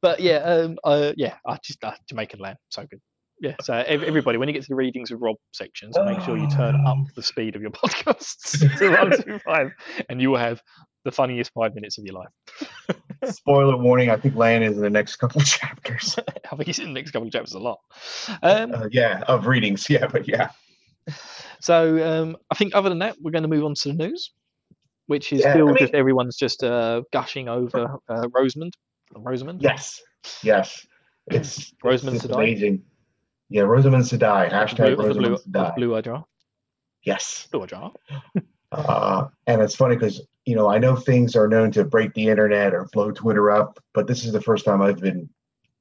But 0.00 0.20
yeah, 0.20 0.38
um, 0.38 0.78
uh, 0.84 1.12
yeah, 1.16 1.34
I 1.46 1.58
just 1.62 1.82
uh, 1.84 1.92
Jamaican 2.08 2.40
land, 2.40 2.58
so 2.70 2.86
good. 2.86 3.00
Yeah, 3.40 3.56
so 3.60 3.74
everybody, 3.74 4.38
when 4.38 4.48
you 4.48 4.52
get 4.52 4.62
to 4.62 4.68
the 4.68 4.76
readings 4.76 5.10
with 5.10 5.20
Rob 5.20 5.34
sections, 5.52 5.96
make 6.06 6.20
sure 6.20 6.36
you 6.36 6.48
turn 6.48 6.76
up 6.86 6.96
the 7.16 7.22
speed 7.22 7.56
of 7.56 7.62
your 7.62 7.70
podcasts 7.72 8.78
to 8.78 8.90
one 8.90 9.20
two 9.20 9.38
five, 9.40 9.72
and 10.08 10.22
you 10.22 10.30
will 10.30 10.38
have 10.38 10.62
the 11.04 11.10
funniest 11.10 11.50
five 11.52 11.74
minutes 11.74 11.98
of 11.98 12.04
your 12.04 12.14
life. 12.14 12.98
Spoiler 13.24 13.76
warning: 13.76 14.10
I 14.10 14.16
think 14.16 14.36
Lan 14.36 14.62
is 14.62 14.76
in 14.76 14.82
the 14.82 14.90
next 14.90 15.16
couple 15.16 15.40
of 15.40 15.46
chapters. 15.46 16.16
I 16.50 16.56
think 16.56 16.66
he's 16.66 16.78
in 16.78 16.86
the 16.86 16.92
next 16.92 17.10
couple 17.10 17.26
of 17.26 17.32
chapters 17.32 17.54
a 17.54 17.58
lot. 17.58 17.80
Um, 18.42 18.72
Uh, 18.74 18.88
yeah, 18.92 19.22
of 19.26 19.46
readings. 19.46 19.90
Yeah, 19.90 20.06
but 20.06 20.28
yeah, 20.28 20.50
so 21.62 22.22
um, 22.22 22.36
I 22.50 22.54
think 22.54 22.74
other 22.74 22.88
than 22.88 22.98
that, 22.98 23.16
we're 23.20 23.30
going 23.30 23.42
to 23.42 23.48
move 23.48 23.64
on 23.64 23.74
to 23.74 23.88
the 23.88 23.94
news, 23.94 24.32
which 25.06 25.32
is 25.32 25.40
Yeah, 25.40 25.54
I 25.54 25.62
mean- 25.62 25.76
just 25.76 25.94
everyone's 25.94 26.36
just 26.36 26.62
uh, 26.64 27.02
gushing 27.12 27.48
over 27.48 27.98
uh, 28.08 28.28
Rosamund. 28.34 28.74
Rosamund. 29.14 29.62
yes, 29.62 30.00
yes. 30.42 30.86
It's 31.28 31.72
Rosamund 31.84 32.16
it's 32.16 32.24
amazing. 32.24 32.82
Yeah, 33.48 33.62
Rosamund 33.62 34.04
Sedai. 34.04 34.50
Hashtag 34.50 34.96
Blue, 34.96 35.06
Rosamund 35.06 35.38
of 35.54 35.74
blue 35.76 35.90
Ajah. 35.90 36.24
Yes. 37.04 37.48
Blue 37.52 37.66
Ajah. 37.66 37.92
Uh, 38.72 39.28
and 39.46 39.60
it's 39.60 39.76
funny 39.76 39.94
because 39.94 40.22
you 40.46 40.56
know 40.56 40.66
I 40.66 40.78
know 40.78 40.96
things 40.96 41.36
are 41.36 41.46
known 41.46 41.70
to 41.72 41.84
break 41.84 42.14
the 42.14 42.28
internet 42.28 42.72
or 42.72 42.88
blow 42.90 43.10
Twitter 43.10 43.50
up, 43.50 43.78
but 43.92 44.06
this 44.06 44.24
is 44.24 44.32
the 44.32 44.40
first 44.40 44.64
time 44.64 44.80
I've 44.80 44.98
been 44.98 45.28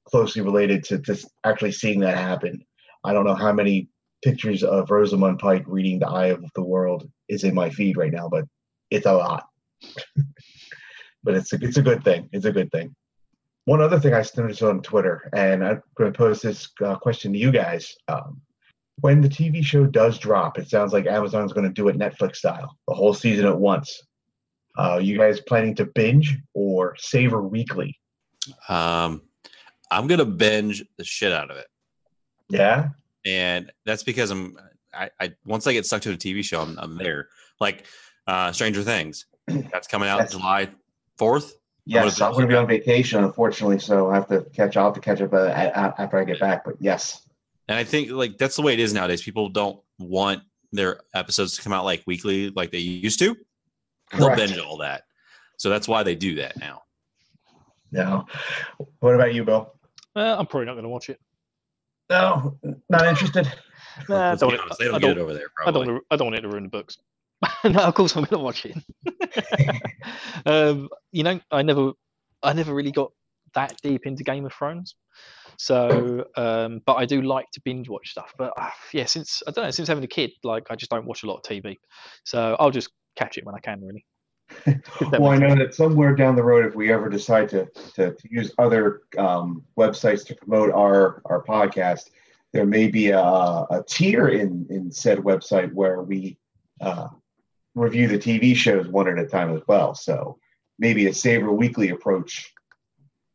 closely 0.04 0.42
related 0.42 0.83
to 0.86 0.98
just 0.98 1.31
actually 1.45 1.72
seeing 1.72 2.01
that 2.01 2.18
happen. 2.18 2.62
I 3.06 3.13
don't 3.13 3.25
know 3.25 3.33
how 3.33 3.54
many 3.54 3.88
pictures 4.23 4.63
of 4.63 4.89
Rosamund 4.89 5.39
Pike 5.39 5.63
reading 5.68 6.00
The 6.00 6.07
Eye 6.07 6.27
of 6.27 6.44
the 6.56 6.63
World 6.63 7.09
is 7.29 7.44
in 7.44 7.53
my 7.53 7.69
feed 7.69 7.97
right 7.97 8.12
now, 8.12 8.29
but 8.29 8.45
it's 8.89 9.06
a 9.06 9.13
lot. 9.13 9.45
but 11.23 11.35
it's 11.35 11.53
a, 11.53 11.57
it's 11.62 11.77
a 11.77 11.81
good 11.81 12.03
thing. 12.03 12.29
It's 12.31 12.45
a 12.45 12.51
good 12.51 12.71
thing. 12.71 12.95
One 13.65 13.81
other 13.81 14.00
thing 14.00 14.13
I 14.13 14.23
noticed 14.35 14.63
on 14.63 14.81
Twitter, 14.81 15.29
and 15.33 15.63
I'm 15.63 15.81
going 15.95 16.12
to 16.12 16.18
pose 16.18 16.41
this 16.41 16.69
uh, 16.83 16.95
question 16.95 17.31
to 17.33 17.39
you 17.39 17.51
guys. 17.51 17.95
Um, 18.07 18.41
when 19.01 19.21
the 19.21 19.29
TV 19.29 19.63
show 19.63 19.85
does 19.85 20.18
drop, 20.19 20.57
it 20.57 20.69
sounds 20.69 20.94
like 20.94 21.06
Amazon's 21.06 21.53
going 21.53 21.68
to 21.68 21.73
do 21.73 21.88
it 21.88 21.97
Netflix 21.97 22.38
style, 22.38 22.77
the 22.88 22.94
whole 22.94 23.13
season 23.13 23.45
at 23.45 23.57
once. 23.57 24.01
Uh, 24.77 25.00
you 25.01 25.18
guys 25.18 25.41
planning 25.41 25.75
to 25.75 25.85
binge 25.85 26.38
or 26.53 26.95
savor 26.97 27.41
weekly? 27.41 28.00
Um, 28.69 29.21
I'm 29.91 30.07
gonna 30.07 30.25
binge 30.25 30.83
the 30.97 31.03
shit 31.03 31.31
out 31.31 31.51
of 31.51 31.57
it, 31.57 31.68
Yeah. 32.50 32.89
And 33.25 33.71
that's 33.85 34.03
because 34.03 34.31
I'm. 34.31 34.57
I, 34.94 35.09
I 35.19 35.31
once 35.45 35.68
I 35.68 35.73
get 35.73 35.85
stuck 35.85 36.01
to 36.01 36.12
a 36.12 36.18
TV 36.18 36.44
show, 36.44 36.62
I'm, 36.62 36.77
I'm 36.77 36.97
there. 36.97 37.29
Like 37.59 37.85
uh, 38.27 38.51
Stranger 38.51 38.83
Things, 38.83 39.25
that's 39.47 39.88
coming 39.88 40.09
out 40.09 40.19
Yes. 40.21 40.31
July 40.31 40.69
fourth. 41.18 41.53
Yes, 41.85 42.21
I'm 42.21 42.31
going 42.33 42.44
to 42.44 42.47
be 42.47 42.56
on 42.56 42.68
vacation, 42.68 43.23
unfortunately, 43.23 43.79
so 43.79 44.12
I 44.12 44.15
have 44.15 44.27
to 44.27 44.41
catch. 44.53 44.77
I'll 44.77 44.85
have 44.85 44.94
to 44.94 45.00
catch 45.00 45.19
up 45.21 45.33
uh, 45.33 45.38
a- 45.38 45.47
a- 45.50 45.95
after 45.97 46.18
I 46.19 46.23
get 46.25 46.39
back. 46.39 46.63
But 46.63 46.75
yes, 46.79 47.21
And 47.68 47.77
I 47.77 47.83
think 47.83 48.12
like 48.12 48.38
that's 48.38 48.56
the 48.56 48.62
way 48.62 48.73
it 48.73 48.79
is 48.79 48.94
nowadays. 48.94 49.21
People 49.23 49.50
don't 49.50 49.79
want 49.97 50.44
their 50.71 51.00
episodes 51.13 51.56
to 51.56 51.62
come 51.63 51.73
out 51.73 51.83
like 51.85 52.03
weekly, 52.06 52.50
like 52.51 52.71
they 52.71 52.77
used 52.79 53.18
to. 53.19 53.35
They'll 54.12 54.27
Correct. 54.27 54.38
binge 54.38 54.57
all 54.59 54.77
that, 54.77 55.03
so 55.57 55.69
that's 55.69 55.88
why 55.88 56.03
they 56.03 56.15
do 56.15 56.35
that 56.35 56.57
now. 56.59 56.83
no. 57.91 58.25
What 59.00 59.15
about 59.15 59.33
you, 59.33 59.44
Bill? 59.44 59.73
Uh, 60.15 60.35
I'm 60.38 60.45
probably 60.45 60.65
not 60.65 60.73
going 60.73 60.83
to 60.83 60.89
watch 60.89 61.09
it. 61.09 61.19
No, 62.12 62.58
not 62.90 63.08
interested. 63.08 63.52
Nah, 64.10 64.31
I 64.31 64.36
don't, 64.36 64.50
want- 64.50 64.62
honest, 64.62 64.80
they 64.80 64.86
don't 64.86 64.96
I 64.96 65.00
don't, 65.00 65.12
it 65.12 65.22
over 65.22 65.33
there. 65.33 65.47
I 65.66 65.71
don't, 65.71 65.88
wanna- 65.88 66.00
I 66.12 66.16
don't 66.18 66.28
want 66.28 66.38
it 66.38 66.42
to 66.42 66.50
ruin 66.50 66.64
the 66.64 66.69
books. 66.69 66.97
no, 67.64 67.80
of 67.80 67.94
course 67.95 68.16
I'm 68.16 68.24
going 68.26 68.40
to 68.40 68.44
watch 68.44 68.66
it. 68.66 68.78
um, 70.45 70.90
you 71.12 71.24
know, 71.24 71.40
I 71.52 71.62
never, 71.62 71.94
I 72.44 72.54
never 72.54 72.74
really 72.74 72.92
got 72.92 73.12
that 73.56 73.76
deep 73.81 74.06
into 74.06 74.24
Game 74.24 74.45
of 74.45 74.54
Thrones. 74.54 74.95
So, 75.57 76.26
um, 76.35 76.81
but 76.85 76.95
I 76.95 77.06
do 77.06 77.21
like 77.21 77.50
to 77.54 77.62
binge 77.64 77.88
watch 77.88 78.12
stuff. 78.12 78.33
But 78.38 78.54
uh, 78.57 78.69
yeah, 78.94 79.06
since 79.06 79.42
I 79.47 79.52
don't 79.52 79.66
know, 79.66 79.71
since 79.71 79.88
having 79.88 80.04
a 80.04 80.07
kid, 80.07 80.31
like 80.44 80.68
I 80.69 80.76
just 80.76 80.92
don't 80.92 81.06
watch 81.06 81.24
a 81.24 81.28
lot 81.28 81.38
of 81.38 81.44
TV. 81.44 81.78
So 82.26 82.56
I'll 82.59 82.71
just 82.71 82.90
catch 83.16 83.38
it 83.38 83.45
when 83.45 83.56
I 83.56 83.59
can, 83.59 83.81
really. 83.81 84.06
Well, 85.02 85.31
I 85.31 85.38
know 85.38 85.50
sense. 85.50 85.60
that 85.60 85.74
somewhere 85.76 86.16
down 86.16 86.36
the 86.36 86.44
road, 86.44 86.66
if 86.66 86.76
we 86.76 86.92
ever 86.92 87.10
decide 87.10 87.50
to 87.50 87.66
to, 87.96 88.14
to 88.14 88.28
use 88.30 88.54
other 88.58 89.02
um, 89.18 89.64
websites 89.78 90.26
to 90.28 90.36
promote 90.36 90.72
our 90.72 91.22
our 91.26 91.44
podcast, 91.44 92.10
there 92.54 92.66
may 92.66 92.88
be 92.88 93.10
a, 93.10 93.20
a 93.20 93.84
tier 93.88 94.30
in 94.30 94.68
in 94.70 94.92
said 94.92 95.20
website 95.20 95.74
where 95.74 96.02
we 96.02 96.38
uh, 96.80 97.08
review 97.76 98.08
the 98.08 98.18
TV 98.18 98.56
shows 98.56 98.88
one 98.88 99.08
at 99.08 99.18
a 99.18 99.28
time 99.28 99.56
as 99.56 99.62
well. 99.68 99.96
So 99.96 100.38
maybe 100.80 101.08
a 101.08 101.14
Saver 101.14 101.52
Weekly 101.52 101.90
approach 101.90 102.54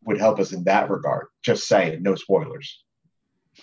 would 0.05 0.19
help 0.19 0.39
us 0.39 0.53
in 0.53 0.65
that 0.65 0.91
regard. 0.91 1.27
Just 1.43 1.67
saying, 1.67 2.03
no 2.03 2.15
spoilers. 2.15 2.83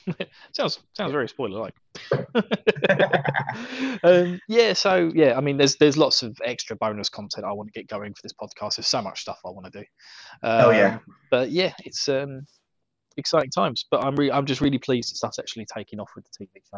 Sounds 0.53 0.79
sounds 0.93 1.11
very 1.11 1.27
spoiler 1.29 1.59
like. 1.59 1.75
um, 4.03 4.39
yeah, 4.47 4.73
so 4.73 5.11
yeah, 5.13 5.37
I 5.37 5.41
mean, 5.41 5.57
there's 5.57 5.75
there's 5.77 5.97
lots 5.97 6.23
of 6.23 6.37
extra 6.43 6.75
bonus 6.75 7.09
content 7.09 7.45
I 7.45 7.53
want 7.53 7.71
to 7.71 7.79
get 7.79 7.87
going 7.87 8.13
for 8.13 8.21
this 8.23 8.33
podcast. 8.33 8.77
There's 8.77 8.87
so 8.87 9.01
much 9.01 9.21
stuff 9.21 9.39
I 9.45 9.49
want 9.49 9.71
to 9.71 9.79
do. 9.79 9.85
Oh, 10.43 10.71
yeah. 10.71 10.95
Um, 10.95 11.01
but 11.31 11.51
yeah, 11.51 11.73
it's 11.85 12.07
um, 12.09 12.45
exciting 13.17 13.51
times. 13.51 13.85
But 13.89 14.03
I'm 14.03 14.15
re- 14.15 14.31
I'm 14.31 14.45
just 14.45 14.61
really 14.61 14.79
pleased 14.79 15.11
that 15.11 15.17
stuff's 15.17 15.39
actually 15.39 15.65
taking 15.73 15.99
off 15.99 16.11
with 16.15 16.25
the 16.25 16.45
TV 16.45 16.49
show. 16.69 16.77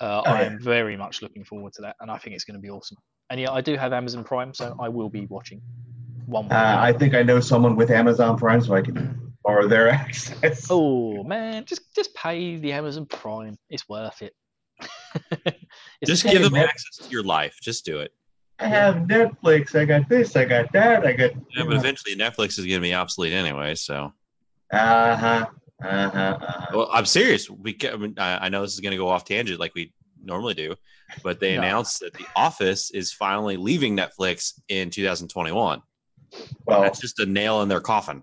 Uh, 0.00 0.22
Oh, 0.24 0.30
I 0.30 0.42
yeah. 0.42 0.46
am 0.46 0.60
very 0.60 0.96
much 0.96 1.22
looking 1.22 1.44
forward 1.44 1.72
to 1.74 1.82
that, 1.82 1.96
and 2.00 2.10
I 2.10 2.18
think 2.18 2.34
it's 2.34 2.44
going 2.44 2.56
to 2.56 2.60
be 2.60 2.70
awesome. 2.70 2.96
And 3.30 3.40
yeah, 3.40 3.52
I 3.52 3.60
do 3.60 3.76
have 3.76 3.92
Amazon 3.92 4.24
Prime, 4.24 4.54
so 4.54 4.76
I 4.80 4.88
will 4.88 5.10
be 5.10 5.26
watching 5.26 5.60
one. 6.26 6.50
Uh, 6.50 6.76
I 6.78 6.92
think 6.92 7.14
I 7.14 7.22
know 7.22 7.40
someone 7.40 7.76
with 7.76 7.90
Amazon 7.90 8.38
Prime, 8.38 8.62
so 8.62 8.74
I 8.74 8.80
can 8.82 9.27
borrow 9.44 9.66
their 9.68 9.88
access. 9.88 10.66
Oh 10.70 11.22
man, 11.24 11.64
just 11.64 11.94
just 11.94 12.14
pay 12.14 12.56
the 12.56 12.72
Amazon 12.72 13.06
Prime. 13.06 13.56
It's 13.70 13.88
worth 13.88 14.22
it. 14.22 14.34
It's 16.00 16.08
Just 16.08 16.22
give 16.22 16.42
same- 16.42 16.52
them 16.52 16.54
access 16.54 16.96
to 17.06 17.10
your 17.10 17.24
life. 17.24 17.58
Just 17.60 17.84
do 17.84 17.98
it. 17.98 18.12
I 18.60 18.66
have 18.68 18.96
Netflix. 19.08 19.74
I 19.74 19.84
got 19.84 20.08
this. 20.08 20.36
I 20.36 20.44
got 20.44 20.70
that. 20.72 21.04
I 21.04 21.12
got. 21.12 21.32
Yeah, 21.56 21.64
but 21.64 21.74
eventually 21.74 22.14
Netflix 22.14 22.50
is 22.50 22.66
going 22.66 22.74
to 22.74 22.80
be 22.80 22.94
obsolete 22.94 23.32
anyway. 23.32 23.74
So, 23.74 24.12
Uh 24.72 25.16
huh. 25.16 25.46
Uh 25.84 26.08
huh. 26.10 26.38
Uh-huh. 26.40 26.66
well, 26.74 26.88
I'm 26.92 27.04
serious. 27.06 27.50
We 27.50 27.76
I, 27.92 27.96
mean, 27.96 28.14
I 28.18 28.46
I 28.46 28.48
know 28.48 28.62
this 28.62 28.74
is 28.74 28.80
going 28.80 28.92
to 28.92 28.96
go 28.96 29.08
off 29.08 29.24
tangent 29.24 29.58
like 29.58 29.74
we 29.74 29.92
normally 30.22 30.54
do, 30.54 30.76
but 31.24 31.40
they 31.40 31.54
No. 31.56 31.62
announced 31.62 31.98
that 32.00 32.14
The 32.14 32.26
Office 32.36 32.90
is 32.92 33.12
finally 33.12 33.56
leaving 33.56 33.96
Netflix 33.96 34.52
in 34.68 34.90
2021. 34.90 35.82
Well, 36.66 36.82
That's 36.82 37.00
just 37.00 37.18
a 37.20 37.26
nail 37.26 37.62
in 37.62 37.68
their 37.68 37.80
coffin. 37.80 38.22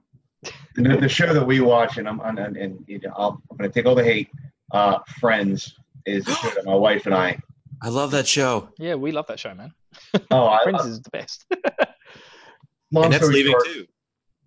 The, 0.75 0.97
the 0.97 1.09
show 1.09 1.33
that 1.33 1.45
we 1.45 1.59
watch, 1.61 1.97
and 1.97 2.07
I'm 2.07 2.19
and, 2.21 2.39
and, 2.39 2.57
and 2.57 2.83
you 2.87 2.99
know, 2.99 3.13
I'll, 3.15 3.41
I'm 3.51 3.57
going 3.57 3.69
to 3.69 3.73
take 3.73 3.85
all 3.85 3.95
the 3.95 4.03
hate. 4.03 4.29
Uh, 4.71 4.99
Friends 5.19 5.75
is 6.05 6.25
the 6.25 6.33
show 6.35 6.49
that 6.49 6.65
my 6.65 6.75
wife 6.75 7.05
and 7.05 7.15
I. 7.15 7.39
I 7.81 7.89
love 7.89 8.11
that 8.11 8.27
show, 8.27 8.69
Yeah, 8.79 8.95
we 8.95 9.11
love 9.11 9.27
that 9.27 9.39
show, 9.39 9.53
man. 9.53 9.73
Oh, 10.31 10.47
I, 10.47 10.59
Friends 10.63 10.81
I, 10.83 10.87
is 10.87 11.01
the 11.01 11.09
best. 11.09 11.45
and 12.93 13.13
that's 13.13 13.27
leaving 13.27 13.51
short, 13.51 13.65
too. 13.65 13.85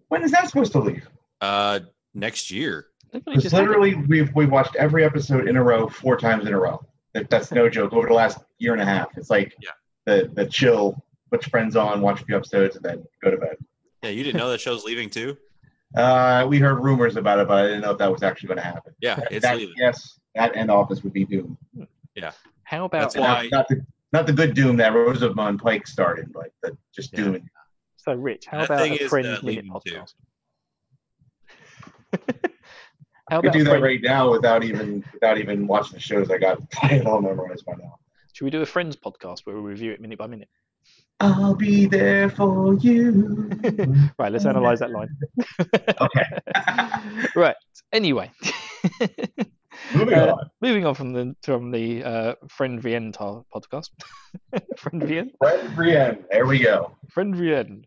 When 0.09 0.23
is 0.23 0.31
that 0.33 0.49
supposed 0.49 0.73
to 0.73 0.79
leave? 0.81 1.07
Uh, 1.41 1.81
next 2.15 2.51
year. 2.51 2.87
Look 3.13 3.27
what 3.27 3.33
he 3.33 3.37
Because 3.37 3.43
just 3.45 3.55
had 3.55 3.65
it. 3.65 3.69
literally, 3.69 3.95
we've 3.95 4.35
we 4.35 4.47
watched 4.47 4.75
every 4.77 5.05
episode 5.05 5.47
in 5.49 5.57
a 5.57 5.63
row 5.63 5.89
four 5.89 6.17
times 6.17 6.47
in 6.47 6.53
a 6.55 6.59
row. 6.59 6.81
That, 7.15 7.31
that's 7.31 7.53
no 7.53 7.69
joke. 7.69 7.93
Over 7.93 8.09
the 8.09 8.15
last 8.15 8.39
year 8.59 8.73
and 8.73 8.83
a 8.83 8.85
half, 8.85 9.09
it's 9.17 9.31
like 9.31 9.55
Yeah. 9.63 9.71
the 10.07 10.31
the 10.35 10.47
chill, 10.47 11.03
put 11.31 11.43
your 11.43 11.51
friends 11.51 11.77
on, 11.77 12.01
watch 12.01 12.21
a 12.23 12.25
few 12.25 12.37
episodes, 12.37 12.77
and 12.77 12.85
then 12.85 13.05
go 13.23 13.31
to 13.31 13.37
bed. 13.37 13.57
Yeah, 14.03 14.11
you 14.11 14.25
didn't 14.25 14.39
know 14.39 14.51
that 14.51 14.61
show's 14.61 14.85
leaving 14.85 15.11
too. 15.11 15.37
Uh, 15.97 16.47
we 16.49 16.59
heard 16.59 16.83
rumors 16.83 17.17
about 17.17 17.39
it, 17.39 17.49
but 17.49 17.59
I 17.65 17.67
didn't 17.69 17.81
know 17.81 17.93
if 17.93 17.99
that 17.99 18.13
was 18.13 18.23
actually 18.23 18.49
going 18.49 18.59
to 18.59 18.65
happen. 18.65 18.93
Yeah, 19.01 19.21
it's 19.31 19.45
that, 19.45 19.57
leaving. 19.57 19.75
yes, 19.79 20.19
that 20.35 20.55
end 20.57 20.71
Office 20.71 21.03
would 21.03 21.13
be 21.13 21.25
doomed. 21.25 21.57
Yeah. 22.15 22.33
How 22.65 22.85
about 22.85 23.13
That's 23.13 23.17
why- 23.17 23.49
Not 23.51 23.69
the 23.69 23.85
not 24.13 24.27
the 24.27 24.33
good 24.33 24.55
doom 24.55 24.77
that 24.79 24.93
Rosamund 24.95 25.59
Pike 25.61 25.87
started, 25.87 26.35
like 26.35 26.53
the 26.63 26.77
just 26.95 27.13
Yeah. 27.13 27.25
doom. 27.25 27.51
so 27.97 28.13
rich? 28.15 28.47
How 28.47 28.59
That 28.59 28.65
about 28.67 28.79
thing 28.81 28.93
a 28.93 28.97
is, 28.97 29.13
uh, 29.13 29.41
minute 29.43 29.67
podcast? 29.67 30.15
How 33.31 33.39
I 33.39 33.41
could 33.43 33.53
do 33.53 33.65
that 33.65 33.71
friend, 33.71 33.83
right 33.85 34.01
now 34.03 34.31
without 34.31 34.65
even 34.65 35.05
without 35.13 35.37
even 35.39 35.67
watching 35.67 35.95
the 35.95 36.01
shows. 36.01 36.31
I 36.31 36.39
got 36.39 36.59
it 36.85 37.07
all 37.07 37.21
memorized 37.21 37.65
by 37.67 37.75
now. 37.79 37.99
should 38.33 38.45
we 38.45 38.51
do 38.51 38.63
a 38.63 38.67
Friends 38.67 38.97
podcast 38.97 39.41
where 39.45 39.57
we 39.57 39.63
review 39.63 39.93
it 39.93 40.01
minute 40.01 40.19
by 40.19 40.27
minute? 40.27 40.49
I'll 41.21 41.55
be 41.55 41.87
there 41.87 42.31
for 42.31 42.75
you. 42.75 43.51
Right, 44.19 44.33
let's 44.33 44.47
analyze 44.47 44.79
that 44.81 44.91
line. 44.91 45.09
okay. 46.01 46.25
right. 47.37 47.57
Anyway, 47.93 48.31
Moving 49.95 50.15
Uh, 50.15 50.35
on. 50.35 50.51
moving 50.61 50.85
on 50.87 50.95
from 50.95 51.13
the 51.13 51.35
from 51.43 51.71
the 51.71 52.05
uh, 52.05 52.35
Friend 52.51 52.83
ta- 53.15 53.43
podcast. 53.55 53.91
Friend 54.77 55.03
VN. 55.03 55.31
Fred 55.39 55.75
Brienne. 55.75 56.25
There 56.31 56.47
we 56.47 56.59
go. 56.59 56.97
Friend 57.11 57.35
VN. 57.35 57.85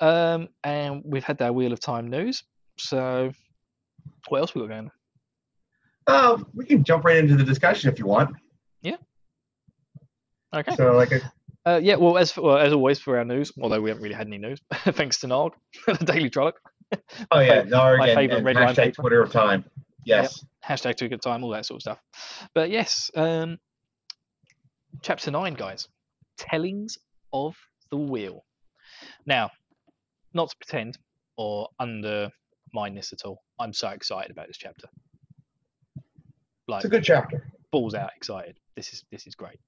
Um, 0.00 0.48
and 0.64 1.02
we've 1.04 1.24
had 1.24 1.40
our 1.42 1.52
Wheel 1.52 1.72
of 1.72 1.80
Time 1.80 2.08
news. 2.08 2.42
So, 2.78 3.32
what 4.28 4.38
else 4.40 4.54
we 4.54 4.60
got 4.62 4.68
going? 4.70 4.90
Uh, 6.06 6.38
we 6.54 6.64
can 6.66 6.82
jump 6.84 7.04
right 7.04 7.16
into 7.16 7.36
the 7.36 7.44
discussion 7.44 7.92
if 7.92 7.98
you 7.98 8.06
want. 8.06 8.34
Yeah. 8.82 8.96
Okay. 10.54 10.74
So, 10.74 10.92
like, 10.96 11.12
a, 11.12 11.20
Uh, 11.70 11.78
yeah. 11.78 11.96
Well, 11.96 12.18
as 12.18 12.32
for, 12.32 12.42
well, 12.42 12.58
as 12.58 12.72
always 12.72 12.98
for 12.98 13.18
our 13.18 13.24
news, 13.24 13.52
although 13.60 13.80
we 13.80 13.90
haven't 13.90 14.02
really 14.02 14.14
had 14.14 14.26
any 14.26 14.38
news, 14.38 14.60
thanks 14.72 15.20
to 15.20 15.26
Nog, 15.28 15.54
the 15.86 15.94
Daily 16.04 16.30
Trolloc. 16.30 16.54
oh 17.30 17.38
yeah, 17.38 17.62
Narg 17.62 17.98
my 17.98 18.08
and, 18.08 18.16
favourite 18.16 18.38
and 18.38 18.46
red 18.46 18.56
hashtag 18.56 18.76
paper. 18.76 19.02
Twitter 19.02 19.22
of 19.22 19.30
time. 19.30 19.64
Yes. 20.04 20.44
hashtag 20.66 20.96
two 20.96 21.08
good 21.08 21.22
time, 21.22 21.44
all 21.44 21.50
that 21.50 21.66
sort 21.66 21.76
of 21.76 21.82
stuff. 21.82 21.98
But 22.54 22.70
yes, 22.70 23.10
um, 23.14 23.58
chapter 25.02 25.30
nine, 25.30 25.54
guys, 25.54 25.86
tellings 26.38 26.98
of 27.32 27.54
the 27.90 27.96
wheel. 27.96 28.44
Now, 29.26 29.50
not 30.34 30.50
to 30.50 30.56
pretend 30.56 30.98
or 31.36 31.68
undermine 31.78 32.94
this 32.94 33.12
at 33.12 33.24
all, 33.24 33.42
I'm 33.60 33.72
so 33.72 33.90
excited 33.90 34.30
about 34.30 34.48
this 34.48 34.56
chapter. 34.56 34.88
Like 36.66 36.78
It's 36.78 36.86
a 36.86 36.88
good 36.88 37.04
chapter, 37.04 37.46
balls 37.70 37.94
out 37.94 38.10
excited. 38.16 38.58
This 38.74 38.92
is 38.92 39.04
this 39.12 39.26
is 39.26 39.34
great. 39.34 39.58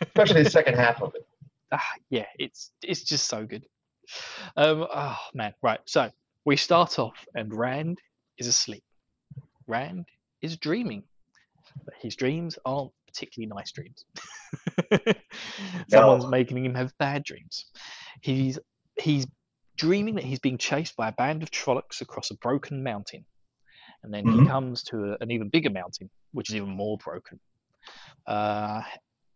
especially 0.00 0.42
the 0.42 0.50
second 0.58 0.74
half 0.74 1.00
of 1.02 1.14
it. 1.14 1.26
Ah, 1.72 1.92
yeah, 2.10 2.26
it's 2.38 2.72
it's 2.82 3.02
just 3.02 3.28
so 3.28 3.44
good. 3.46 3.64
Um, 4.56 4.86
oh 4.92 5.16
man, 5.34 5.54
right. 5.62 5.80
So 5.86 6.10
we 6.44 6.56
start 6.56 6.98
off, 6.98 7.26
and 7.34 7.52
Rand 7.54 7.98
is 8.38 8.46
asleep. 8.46 8.84
Rand 9.66 10.06
is 10.42 10.56
dreaming, 10.56 11.02
but 11.84 11.94
his 12.00 12.16
dreams 12.16 12.58
aren't 12.64 12.92
particularly 13.06 13.52
nice 13.54 13.72
dreams. 13.72 14.04
Someone's 15.88 16.24
No. 16.24 16.30
making 16.30 16.64
him 16.64 16.74
have 16.74 16.92
bad 16.98 17.24
dreams. 17.24 17.66
He's 18.22 18.58
he's 18.98 19.26
dreaming 19.76 20.14
that 20.16 20.24
he's 20.24 20.40
being 20.40 20.58
chased 20.58 20.96
by 20.96 21.08
a 21.08 21.12
band 21.12 21.42
of 21.42 21.50
Trollocs 21.50 22.00
across 22.00 22.30
a 22.30 22.36
broken 22.36 22.82
mountain, 22.82 23.24
and 24.02 24.12
then 24.12 24.26
he 24.26 24.40
Mhm. 24.40 24.46
comes 24.46 24.82
to 24.84 25.12
a, 25.12 25.16
an 25.20 25.30
even 25.30 25.48
bigger 25.50 25.70
mountain, 25.70 26.10
which 26.32 26.48
is 26.50 26.56
even 26.56 26.70
more 26.70 26.96
broken. 26.98 27.38
Uh, 28.26 28.82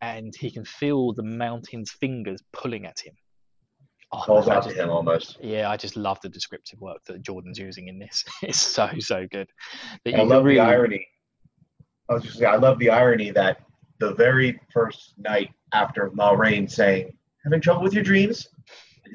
and 0.03 0.35
he 0.37 0.51
can 0.51 0.65
feel 0.65 1.13
the 1.15 1.23
mountain's 1.23 1.91
fingers 1.93 2.43
pulling 2.53 2.85
at 2.85 2.99
him. 3.01 3.15
Oh, 4.13 4.37
I 4.43 4.57
out 4.57 4.63
to 4.65 4.69
just- 4.69 4.79
him 4.81 4.91
almost. 4.91 5.39
yeah, 5.41 5.71
I 5.71 5.79
just 5.79 5.97
love 5.97 6.21
the 6.21 6.29
descriptive 6.29 6.81
work 6.81 6.99
that 7.07 7.23
Jordan's 7.23 7.59
using 7.59 7.89
in 7.89 7.99
this. 7.99 8.23
It's 8.43 8.59
so 8.59 8.91
so 8.99 9.27
good. 9.31 9.49
That 10.05 10.17
I 10.17 10.23
love 10.23 10.45
really, 10.45 10.57
the 10.59 10.65
irony. 10.67 11.07
I 12.11 12.15
was 12.15 12.25
just 12.25 12.39
saying, 12.39 12.53
I 12.53 12.57
love 12.57 12.79
the 12.79 12.91
irony 12.91 13.31
that 13.31 13.63
the 14.01 14.13
very 14.15 14.61
first 14.73 15.15
night 15.17 15.51
after 15.73 16.11
Moiraine 16.11 16.71
saying, 16.71 17.17
"Having 17.45 17.61
trouble 17.63 17.83
with 17.83 17.95
your 17.95 18.03
dreams," 18.05 18.49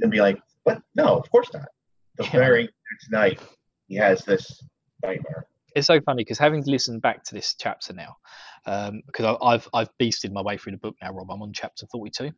and 0.02 0.10
be 0.10 0.20
like, 0.22 0.40
"What? 0.64 0.82
No, 0.96 1.18
of 1.20 1.30
course 1.30 1.50
not." 1.54 1.68
The 2.16 2.24
Yeah. 2.24 2.32
very 2.32 2.64
next 2.64 3.12
night, 3.12 3.40
he 3.88 3.96
has 3.98 4.24
this 4.26 4.64
nightmare. 5.04 5.46
It's 5.78 5.86
so 5.88 6.02
funny 6.02 6.24
because 6.24 6.40
having 6.40 6.64
listened 6.66 7.04
back 7.04 7.24
to 7.26 7.36
this 7.36 7.56
chapter 7.60 7.94
now, 7.94 8.18
because 8.66 9.26
I 9.26 9.46
I've 9.46 9.68
I've 9.74 9.90
beasted 10.02 10.32
my 10.32 10.42
way 10.42 10.58
through 10.58 10.72
the 10.72 10.80
book 10.80 10.96
now, 11.02 11.14
Rob. 11.14 11.30
I'm 11.30 11.42
on 11.44 11.54
chapter 11.54 11.86
42. 11.92 12.32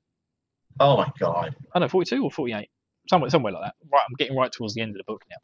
Oh 0.82 0.98
my 0.98 1.10
god! 1.20 1.56
I 1.74 1.80
know 1.80 1.88
42 1.88 2.22
or 2.22 2.30
48, 2.32 2.70
somewhere 3.10 3.30
somewhere 3.30 3.54
like 3.54 3.64
that. 3.64 3.76
Right, 3.92 4.02
I'm 4.08 4.16
getting 4.18 4.36
right 4.36 4.52
towards 4.52 4.74
the 4.74 4.82
end 4.82 4.92
of 4.92 4.98
the 4.98 5.04
book 5.08 5.24
now. 5.30 5.38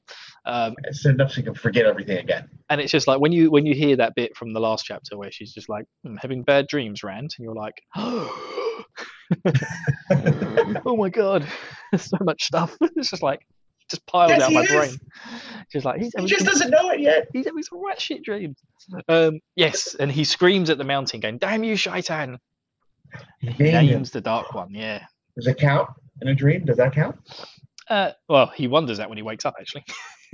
Um, 0.51 0.75
It's 0.83 1.05
enough 1.05 1.31
so 1.31 1.37
you 1.37 1.43
can 1.43 1.55
forget 1.55 1.85
everything 1.85 2.17
again. 2.17 2.49
and 2.69 2.81
it's 2.81 2.91
just 2.91 3.07
like 3.07 3.21
when 3.21 3.31
you 3.31 3.49
when 3.49 3.65
you 3.65 3.73
hear 3.73 3.95
that 3.95 4.13
bit 4.13 4.35
from 4.35 4.51
the 4.51 4.59
last 4.59 4.83
chapter 4.85 5.17
where 5.17 5.31
she's 5.31 5.53
just 5.53 5.69
like 5.69 5.85
"Hmm, 6.03 6.17
having 6.17 6.43
bad 6.43 6.67
dreams, 6.67 7.01
Rand, 7.01 7.33
and 7.37 7.43
you're 7.45 7.55
like, 7.55 7.81
oh 10.85 10.95
my 10.97 11.09
god, 11.09 11.47
there's 11.91 12.03
so 12.09 12.17
much 12.21 12.43
stuff. 12.43 12.75
It's 12.97 13.09
just 13.09 13.23
like 13.23 13.39
just 13.95 14.05
piles 14.07 14.31
Yes, 14.31 14.41
out 14.43 14.49
he 14.49 14.55
my 14.55 14.61
is. 14.61 14.69
brain. 14.69 14.99
Just 15.71 15.85
like 15.85 16.01
he's 16.01 16.13
He 16.17 16.25
just 16.27 16.45
doesn't 16.45 16.69
know 16.69 16.89
it 16.91 16.99
yet. 16.99 17.27
he's 17.33 17.45
having 17.45 17.63
some 17.63 17.83
rat 17.85 17.99
shit 17.99 18.23
dreams. 18.23 18.57
Um, 19.09 19.39
yes, 19.55 19.95
and 19.99 20.11
he 20.11 20.23
screams 20.23 20.69
at 20.69 20.77
the 20.77 20.83
mountain, 20.83 21.19
going, 21.19 21.37
"Damn 21.37 21.63
you, 21.63 21.75
Shai'tan!" 21.75 22.37
He 23.39 23.47
Named 23.47 23.59
him. 23.59 23.85
names 23.87 24.11
the 24.11 24.21
dark 24.21 24.53
one. 24.53 24.73
Yeah. 24.73 25.03
Does 25.35 25.47
it 25.47 25.57
count 25.57 25.89
in 26.21 26.27
a 26.29 26.35
dream? 26.35 26.65
Does 26.65 26.77
that 26.77 26.93
count? 26.93 27.17
Uh, 27.89 28.11
well, 28.29 28.47
he 28.55 28.67
wonders 28.67 28.97
that 28.97 29.07
when 29.09 29.17
he 29.17 29.21
wakes 29.23 29.45
up, 29.45 29.55
actually. 29.59 29.83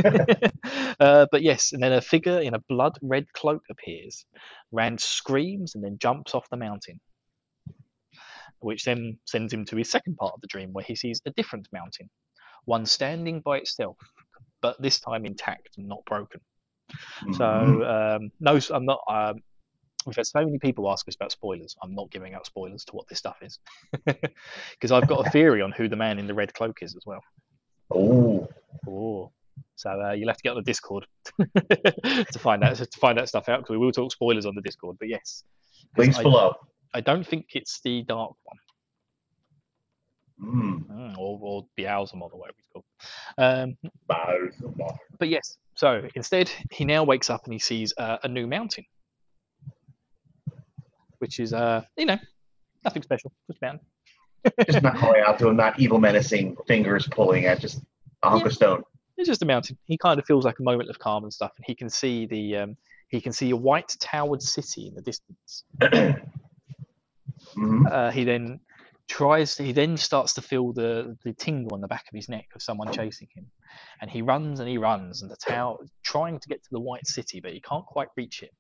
uh, 1.00 1.26
but 1.32 1.42
yes, 1.42 1.74
and 1.74 1.82
then 1.84 1.94
a 1.94 2.02
figure 2.02 2.40
in 2.40 2.54
a 2.54 2.60
blood 2.70 2.98
red 3.02 3.26
cloak 3.34 3.62
appears. 3.70 4.26
Rand 4.72 5.00
screams 5.02 5.76
and 5.76 5.84
then 5.84 5.98
jumps 6.00 6.34
off 6.34 6.48
the 6.50 6.58
mountain, 6.58 7.00
which 8.60 8.84
then 8.86 9.18
sends 9.26 9.52
him 9.54 9.66
to 9.66 9.76
his 9.76 9.90
second 9.92 10.16
part 10.18 10.34
of 10.34 10.42
the 10.42 10.48
dream, 10.48 10.70
where 10.72 10.86
he 10.86 10.96
sees 10.96 11.22
a 11.26 11.32
different 11.32 11.68
mountain, 11.74 12.10
one 12.66 12.86
standing 12.86 13.42
by 13.42 13.58
itself, 13.58 13.98
but 14.62 14.82
this 14.82 15.00
time 15.00 15.26
intact 15.26 15.70
and 15.78 15.88
not 15.88 16.04
broken. 16.06 16.42
Mhm. 17.24 17.38
So 17.38 17.46
um, 17.86 18.32
no, 18.40 18.60
I'm 18.74 18.86
not. 18.86 19.02
Um, 19.10 19.38
we've 20.06 20.16
had 20.16 20.26
so 20.26 20.44
many 20.44 20.60
people 20.60 20.92
ask 20.92 21.08
us 21.08 21.16
about 21.16 21.32
spoilers. 21.32 21.76
I'm 21.82 21.96
not 21.96 22.12
giving 22.12 22.34
out 22.34 22.46
spoilers 22.46 22.84
to 22.86 22.94
what 22.96 23.08
this 23.08 23.20
stuff 23.20 23.38
is, 23.42 23.60
because 24.06 24.92
I've 24.92 25.08
got 25.08 25.28
a 25.28 25.30
theory 25.30 25.62
on 25.62 25.72
who 25.72 25.88
the 25.88 25.96
man 25.96 26.20
in 26.20 26.28
the 26.28 26.34
red 26.34 26.54
cloak 26.54 26.80
is 26.82 26.96
as 26.96 27.04
well. 27.06 27.22
oh, 27.92 28.48
Oh, 28.88 29.32
so 29.76 29.90
uh, 29.90 30.12
you'll 30.12 30.30
have 30.30 30.38
to 30.38 30.44
get 30.44 30.52
on 30.52 30.58
the 30.58 30.64
Discord 30.64 31.06
to 31.38 32.40
find 32.40 32.62
that 32.64 32.76
to 32.78 33.00
find 33.00 33.18
that 33.18 33.30
stuff 33.30 33.50
out 33.50 33.60
because 33.60 33.72
we 33.72 33.78
will 33.78 33.92
talk 33.92 34.12
spoilers 34.12 34.46
on 34.46 34.56
the 34.56 34.62
Discord. 34.62 34.98
But 35.00 35.10
yes, 35.10 35.44
links 35.98 36.18
I, 36.18 36.24
below. 36.24 36.56
I 36.94 37.02
don't 37.02 37.26
think 37.26 37.48
it's 37.54 37.80
the 37.84 38.04
dark 38.04 38.34
one 38.44 38.58
Mm. 40.42 40.88
Mm, 40.88 41.18
or, 41.18 41.40
or 41.42 41.66
the 41.78 41.84
Owlsamod 41.84 42.34
or 42.34 42.40
whatever 42.40 42.58
it's 42.58 42.68
called. 42.74 42.86
Um, 43.38 43.78
but 45.20 45.30
yes, 45.30 45.58
so 45.76 46.08
instead 46.16 46.52
he 46.72 46.84
now 46.84 47.04
wakes 47.04 47.30
up 47.30 47.44
and 47.46 47.54
he 47.54 47.60
sees 47.60 47.94
uh, 47.98 48.18
a 48.24 48.28
new 48.28 48.48
mountain, 48.48 48.86
which 51.20 51.40
is 51.40 51.54
uh 51.54 51.84
you 51.96 52.06
know 52.06 52.18
nothing 52.84 53.04
special, 53.04 53.32
just 53.48 53.62
a 53.62 53.66
mountain. 53.66 53.86
just 54.66 54.82
not 54.84 54.98
calling 54.98 55.22
out 55.26 55.38
to 55.40 55.48
him, 55.48 55.56
not 55.56 55.80
evil 55.80 56.00
menacing 56.00 56.58
fingers 56.68 57.08
pulling 57.08 57.46
at 57.46 57.60
just 57.60 57.82
a 58.24 58.30
hunk 58.30 58.46
of 58.46 58.54
stone. 58.54 58.84
It's 59.18 59.28
just 59.28 59.44
a 59.44 59.46
mountain. 59.46 59.78
He 59.86 59.98
kind 59.98 60.20
of 60.20 60.26
feels 60.26 60.46
like 60.46 60.58
a 60.60 60.64
moment 60.64 60.90
of 60.90 60.98
calm 60.98 61.24
and 61.24 61.32
stuff, 61.32 61.52
and 61.56 61.66
he 61.68 61.76
can 61.76 61.90
see 61.90 62.26
the 62.26 62.58
um, 62.58 62.78
he 63.10 63.22
can 63.22 63.32
see 63.32 63.52
a 63.52 63.56
white 63.56 63.96
towered 64.00 64.42
city 64.42 64.88
in 64.88 64.96
the 64.96 65.02
distance. 65.02 65.66
Mhm. 67.56 67.92
Uh, 67.92 68.12
he 68.12 68.24
then 68.24 68.60
tries. 69.12 69.58
He 69.58 69.74
then 69.74 69.98
starts 69.98 70.34
to 70.36 70.42
feel 70.42 70.72
the 70.72 71.18
the 71.24 71.34
tingle 71.34 71.74
on 71.74 71.82
the 71.82 71.88
back 71.88 72.06
of 72.10 72.16
his 72.16 72.30
neck 72.30 72.48
of 72.56 72.62
someone 72.62 72.92
chasing 72.94 73.28
him, 73.36 73.46
and 74.00 74.10
he 74.10 74.22
runs 74.22 74.60
and 74.60 74.70
he 74.70 74.78
runs, 74.78 75.22
and 75.22 75.30
the 75.30 75.36
tower 75.36 75.78
trying 76.04 76.40
to 76.40 76.48
get 76.48 76.64
to 76.64 76.70
the 76.72 76.80
White 76.80 77.06
City, 77.06 77.42
but 77.42 77.52
he 77.52 77.60
can't 77.60 77.86
quite 77.86 78.08
reach 78.16 78.42
it. 78.42 78.52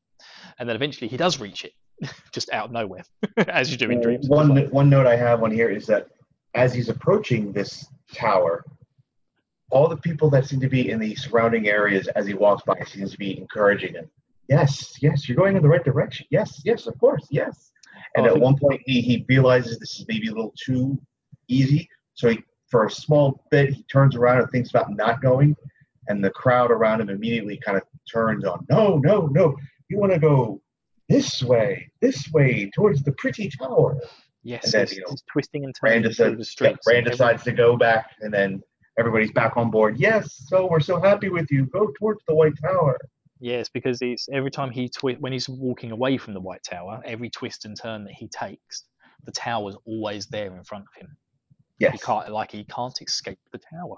And 0.59 0.67
then 0.67 0.75
eventually 0.75 1.07
he 1.07 1.17
does 1.17 1.39
reach 1.39 1.63
it, 1.63 1.71
just 2.33 2.51
out 2.51 2.65
of 2.65 2.71
nowhere, 2.71 3.03
as 3.47 3.71
you 3.71 3.77
do 3.77 3.89
in 3.89 4.01
dreams. 4.01 4.27
One 4.27 4.69
one 4.71 4.89
note 4.89 5.07
I 5.07 5.15
have 5.15 5.41
on 5.41 5.51
here 5.51 5.69
is 5.69 5.85
that 5.87 6.07
as 6.53 6.73
he's 6.73 6.89
approaching 6.89 7.53
this 7.53 7.87
tower, 8.13 8.65
all 9.71 9.87
the 9.87 9.97
people 9.97 10.29
that 10.31 10.45
seem 10.45 10.59
to 10.59 10.69
be 10.69 10.89
in 10.89 10.99
the 10.99 11.15
surrounding 11.15 11.69
areas 11.69 12.07
as 12.09 12.27
he 12.27 12.33
walks 12.33 12.63
by 12.63 12.77
seems 12.85 13.11
to 13.11 13.17
be 13.17 13.37
encouraging 13.37 13.93
him. 13.93 14.09
Yes, 14.49 14.97
yes, 15.01 15.29
you're 15.29 15.37
going 15.37 15.55
in 15.55 15.63
the 15.63 15.69
right 15.69 15.83
direction. 15.83 16.25
Yes, 16.29 16.61
yes, 16.65 16.87
of 16.87 16.99
course, 16.99 17.25
yes. 17.31 17.70
And 18.15 18.27
Oh, 18.27 18.29
at 18.35 18.39
one 18.39 18.57
point, 18.57 18.81
he 18.85 19.01
he 19.01 19.25
realizes 19.29 19.79
this 19.79 19.99
is 19.99 20.05
maybe 20.07 20.27
a 20.27 20.33
little 20.33 20.53
too 20.57 20.99
easy, 21.47 21.89
so 22.13 22.29
he 22.29 22.43
for 22.69 22.85
a 22.85 22.91
small 22.91 23.43
bit 23.51 23.73
he 23.73 23.83
turns 23.83 24.15
around 24.15 24.39
and 24.39 24.49
thinks 24.49 24.69
about 24.69 24.91
not 24.91 25.21
going, 25.21 25.55
and 26.07 26.23
the 26.23 26.29
crowd 26.31 26.71
around 26.71 27.01
him 27.01 27.09
immediately 27.09 27.57
kind 27.57 27.77
of 27.77 27.83
turns 28.11 28.45
on. 28.45 28.65
No, 28.69 28.97
no, 28.97 29.27
no, 29.27 29.55
you 29.89 29.97
want 29.97 30.11
to 30.13 30.19
go 30.19 30.61
this 31.09 31.43
way, 31.43 31.91
this 32.01 32.31
way 32.31 32.69
towards 32.73 33.03
the 33.03 33.11
pretty 33.13 33.49
tower. 33.49 33.97
Yes, 34.43 34.73
and 34.73 34.87
then, 34.87 34.95
you 34.95 35.03
know, 35.07 35.15
twisting 35.31 35.65
and 35.65 35.75
Rand, 35.83 36.03
turning 36.03 36.15
through 36.15 36.31
the 36.31 36.37
yeah, 36.37 36.43
streets. 36.43 36.87
Rand 36.87 37.07
and 37.07 37.11
decides 37.11 37.43
to 37.43 37.51
go 37.51 37.77
back, 37.77 38.11
and 38.21 38.33
then 38.33 38.61
everybody's 38.97 39.31
back 39.31 39.55
on 39.55 39.69
board. 39.69 39.99
Yes, 39.99 40.43
so 40.47 40.67
we're 40.69 40.79
so 40.79 40.99
happy 40.99 41.29
with 41.29 41.51
you. 41.51 41.65
Go 41.67 41.91
towards 41.97 42.21
the 42.27 42.35
White 42.35 42.53
Tower. 42.61 42.97
Yes, 43.41 43.69
because 43.69 44.01
it's 44.01 44.29
every 44.31 44.51
time 44.51 44.69
he 44.71 44.87
twi- 44.87 45.15
when 45.19 45.33
he's 45.33 45.49
walking 45.49 45.91
away 45.91 46.17
from 46.17 46.33
the 46.35 46.39
White 46.41 46.63
Tower, 46.63 47.01
every 47.05 47.29
twist 47.29 47.65
and 47.65 47.75
turn 47.79 48.05
that 48.05 48.13
he 48.13 48.27
takes, 48.29 48.85
the 49.25 49.31
tower's 49.31 49.75
always 49.85 50.27
there 50.27 50.55
in 50.55 50.63
front 50.63 50.85
of 50.85 51.01
him. 51.01 51.17
He 51.89 51.97
can't 51.97 52.31
like 52.31 52.51
he 52.51 52.63
can't 52.65 52.97
escape 53.01 53.39
the 53.51 53.59
tower. 53.59 53.97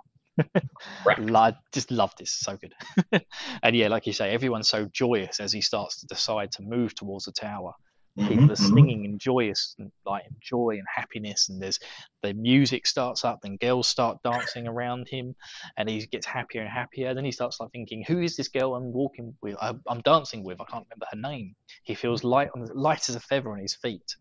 Right. 1.06 1.20
Lo- 1.20 1.52
just 1.74 1.92
love 1.92 2.14
this, 2.18 2.32
so 2.40 2.58
good. 2.58 2.74
and 3.64 3.76
yeah, 3.76 3.90
like 3.90 4.08
you 4.08 4.14
say, 4.14 4.32
everyone's 4.32 4.70
so 4.70 4.86
joyous 4.94 5.40
as 5.42 5.52
he 5.54 5.62
starts 5.62 6.00
to 6.00 6.08
decide 6.08 6.52
to 6.54 6.64
move 6.64 6.96
towards 6.96 7.26
the 7.26 7.34
tower. 7.34 7.74
People 8.18 8.36
Mhm, 8.36 8.52
are 8.52 8.56
mhm. 8.56 8.56
singing 8.56 9.06
and 9.06 9.20
joyous, 9.20 9.76
and, 9.80 9.92
like 10.06 10.24
joy 10.40 10.78
and 10.78 10.88
happiness, 10.94 11.50
and 11.50 11.62
there's 11.62 11.80
the 12.22 12.34
music 12.34 12.86
starts 12.86 13.26
up, 13.26 13.40
and 13.44 13.60
girls 13.60 13.88
start 13.88 14.22
dancing 14.24 14.68
around 14.68 15.08
him, 15.10 15.36
and 15.78 15.90
he 15.90 16.06
gets 16.08 16.26
happier 16.28 16.62
and 16.62 16.70
happier. 16.70 17.14
Then 17.14 17.26
he 17.26 17.32
starts 17.32 17.60
like 17.60 17.72
thinking, 17.72 18.04
"Who 18.08 18.22
is 18.22 18.36
this 18.36 18.50
girl 18.50 18.76
I'm 18.76 18.94
walking 18.94 19.36
with? 19.42 19.58
I, 19.62 19.74
I'm 19.88 20.02
dancing 20.02 20.44
with? 20.44 20.62
I 20.62 20.66
can't 20.66 20.86
remember 20.90 21.08
her 21.12 21.18
name." 21.18 21.56
He 21.84 21.96
feels 21.96 22.24
light 22.24 22.50
on 22.56 22.66
light 22.76 23.10
as 23.10 23.16
a 23.16 23.20
feather 23.20 23.52
on 23.52 23.60
his 23.60 23.76
feet, 23.76 24.16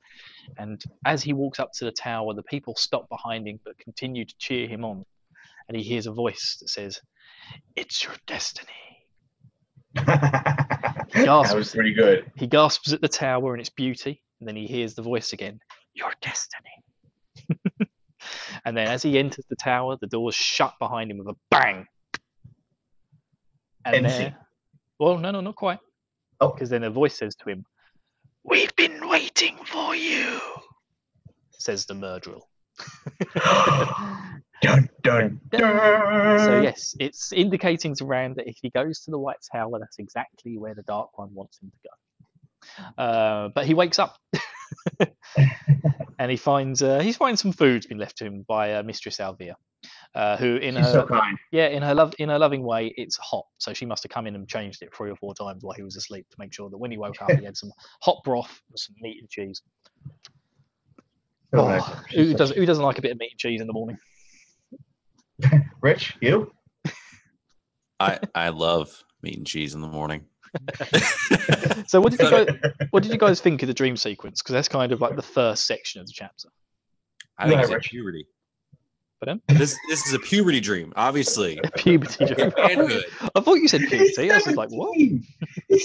and 0.59 0.83
as 1.05 1.23
he 1.23 1.33
walks 1.35 1.61
up 1.61 1.73
to 1.75 1.85
the 1.85 1.93
tower, 1.93 2.35
the 2.35 2.43
people 2.45 2.75
stop 2.77 3.09
behind 3.11 3.47
him 3.47 3.61
but 3.65 3.79
continue 3.79 4.25
to 4.25 4.35
cheer 4.39 4.67
him 4.69 4.85
on, 4.85 5.05
and 5.69 5.77
he 5.77 5.83
hears 5.83 6.07
a 6.07 6.13
voice 6.13 6.57
that 6.61 6.69
says, 6.69 7.01
"It's 7.77 8.05
your 8.05 8.15
destiny." 8.27 8.73
that 11.13 11.55
was 11.55 11.75
pretty 11.75 11.95
good. 11.95 12.31
He 12.37 12.47
gasps 12.47 12.93
at 12.93 13.01
the 13.01 13.09
tower 13.09 13.53
and 13.53 13.61
its 13.61 13.71
beauty, 13.71 14.23
and 14.41 14.49
then 14.49 14.57
he 14.57 14.67
hears 14.67 14.95
the 14.95 15.03
voice 15.03 15.33
again, 15.33 15.61
Your 15.95 16.13
destiny. 16.21 17.61
and 18.65 18.77
then 18.77 18.89
as 18.89 19.03
he 19.03 19.19
enters 19.19 19.45
the 19.49 19.57
tower, 19.57 19.97
the 20.01 20.07
doors 20.07 20.35
shut 20.35 20.75
behind 20.79 21.11
him 21.11 21.19
with 21.19 21.29
a 21.29 21.37
bang. 21.51 21.87
And 23.85 24.07
there, 24.07 24.37
well, 24.99 25.19
no, 25.19 25.33
no, 25.33 25.41
not 25.41 25.57
quite. 25.57 25.81
Oh. 26.41 26.51
Because 26.51 26.71
then 26.71 26.85
a 26.85 26.91
voice 26.91 27.17
says 27.17 27.35
to 27.37 27.49
him, 27.49 27.65
We've 28.45 28.75
been 28.77 29.09
waiting 29.09 29.57
for 29.65 29.95
you, 29.95 30.41
says 31.59 31.87
the 31.87 31.95
murderer. 31.95 32.41
dun 34.63 34.89
dun 35.03 35.41
dun. 35.51 36.39
So 36.39 36.61
yes, 36.63 36.95
it's 36.99 37.33
indicating 37.33 37.95
to 37.97 38.05
Rand 38.05 38.37
that 38.37 38.49
if 38.49 38.57
he 38.63 38.71
goes 38.71 39.01
to 39.01 39.11
the 39.11 39.19
White 39.19 39.37
Tower, 39.53 39.79
that's 39.79 39.99
exactly 39.99 40.57
where 40.57 40.75
the 40.75 40.83
Dark 40.83 41.19
One 41.19 41.35
wants 41.35 41.59
him 41.61 41.71
to 41.71 41.89
go. 41.89 43.03
Uh, 43.03 43.49
but 43.49 43.67
he 43.67 43.75
wakes 43.75 43.99
up 43.99 44.17
and 46.19 46.31
he 46.31 46.37
finds 46.37 46.83
uh, 46.83 47.01
he 47.01 47.13
finds 47.13 47.43
some 47.43 47.53
food's 47.53 47.87
been 47.87 47.99
left 47.99 48.19
to 48.19 48.25
him 48.25 48.45
by 48.47 48.75
uh, 48.75 48.83
Mistress 48.85 49.19
al'Vere, 49.19 49.55
uh, 50.15 50.37
who 50.37 50.57
in 50.57 50.77
She's 50.77 50.87
her 50.87 51.07
so 51.09 51.21
yeah 51.51 51.67
in 51.69 51.83
her 51.83 51.95
love 51.95 52.15
in 52.19 52.29
her 52.29 52.39
loving 52.39 52.63
way 52.63 52.95
it's 52.97 53.17
hot, 53.17 53.47
so 53.59 53.73
she 53.73 53.85
must 53.85 54.05
have 54.05 54.11
come 54.11 54.27
in 54.27 54.37
and 54.37 54.49
changed 54.49 54.83
it 54.83 54.95
three 54.95 55.11
or 55.11 55.17
four 55.17 55.35
times 55.35 55.65
while 55.65 55.75
he 55.75 55.83
was 55.83 55.97
asleep 55.97 56.27
to 56.31 56.37
make 56.39 56.53
sure 56.53 56.71
that 56.71 56.79
when 56.79 56.91
he 56.91 56.99
woke 56.99 57.21
up 57.21 57.33
he 57.33 57.45
had 57.45 57.57
some 57.57 57.73
hot 58.01 58.19
broth 58.25 58.63
with 58.71 58.81
some 58.81 58.95
meat 59.01 59.19
and 59.21 59.29
cheese. 59.29 59.61
Oh, 61.55 62.03
who 62.15 62.33
doesn't 62.33 62.57
who 62.57 62.65
doesn't 62.65 62.85
like 62.85 62.99
a 62.99 63.03
bit 63.03 63.11
of 63.11 63.19
meat 63.19 63.33
and 63.33 63.41
cheese 63.41 63.61
in 63.61 63.67
the 63.67 63.73
morning? 63.73 63.99
So- 65.43 65.59
Rich, 65.83 66.17
you? 66.21 66.53
I 68.01 68.19
I 68.35 68.49
love 68.49 69.03
meat 69.23 69.37
and 69.37 69.47
cheese 69.47 69.75
in 69.75 69.81
the 69.81 69.89
morning. 69.89 70.25
So 71.89 72.01
what 72.01 72.13
did 72.13 72.21
you 72.23 72.31
guys 72.31 72.47
what 72.91 73.03
did 73.03 73.13
you 73.13 73.19
guys 73.19 73.41
think 73.41 73.63
of 73.63 73.67
the 73.67 73.75
dream 73.75 73.97
sequence? 73.97 74.41
Because 74.43 74.55
that's 74.55 74.69
kind 74.69 74.93
of 74.93 75.01
like 75.01 75.15
the 75.17 75.23
first 75.23 75.67
section 75.67 76.01
of 76.01 76.07
the 76.07 76.13
chapter. 76.15 76.49
I 77.39 77.45
think 77.47 77.57
Yeah, 77.57 77.63
it's 77.63 77.71
a 77.71 77.75
Rich. 77.75 77.91
puberty. 77.91 78.27
Pardon? 79.23 79.41
This 79.47 79.79
this 79.89 80.05
is 80.05 80.15
a 80.15 80.19
puberty 80.19 80.59
dream, 80.59 80.93
obviously. 80.97 81.61
Puberty 81.77 82.27
dream. 82.27 82.53
Manhood. 82.57 83.05
I 83.37 83.41
thought 83.41 83.55
you 83.55 83.69
said 83.69 83.83
puberty. 83.83 84.33
I 84.33 84.35
was 84.35 84.47
like, 84.57 84.71
what? 84.71 84.99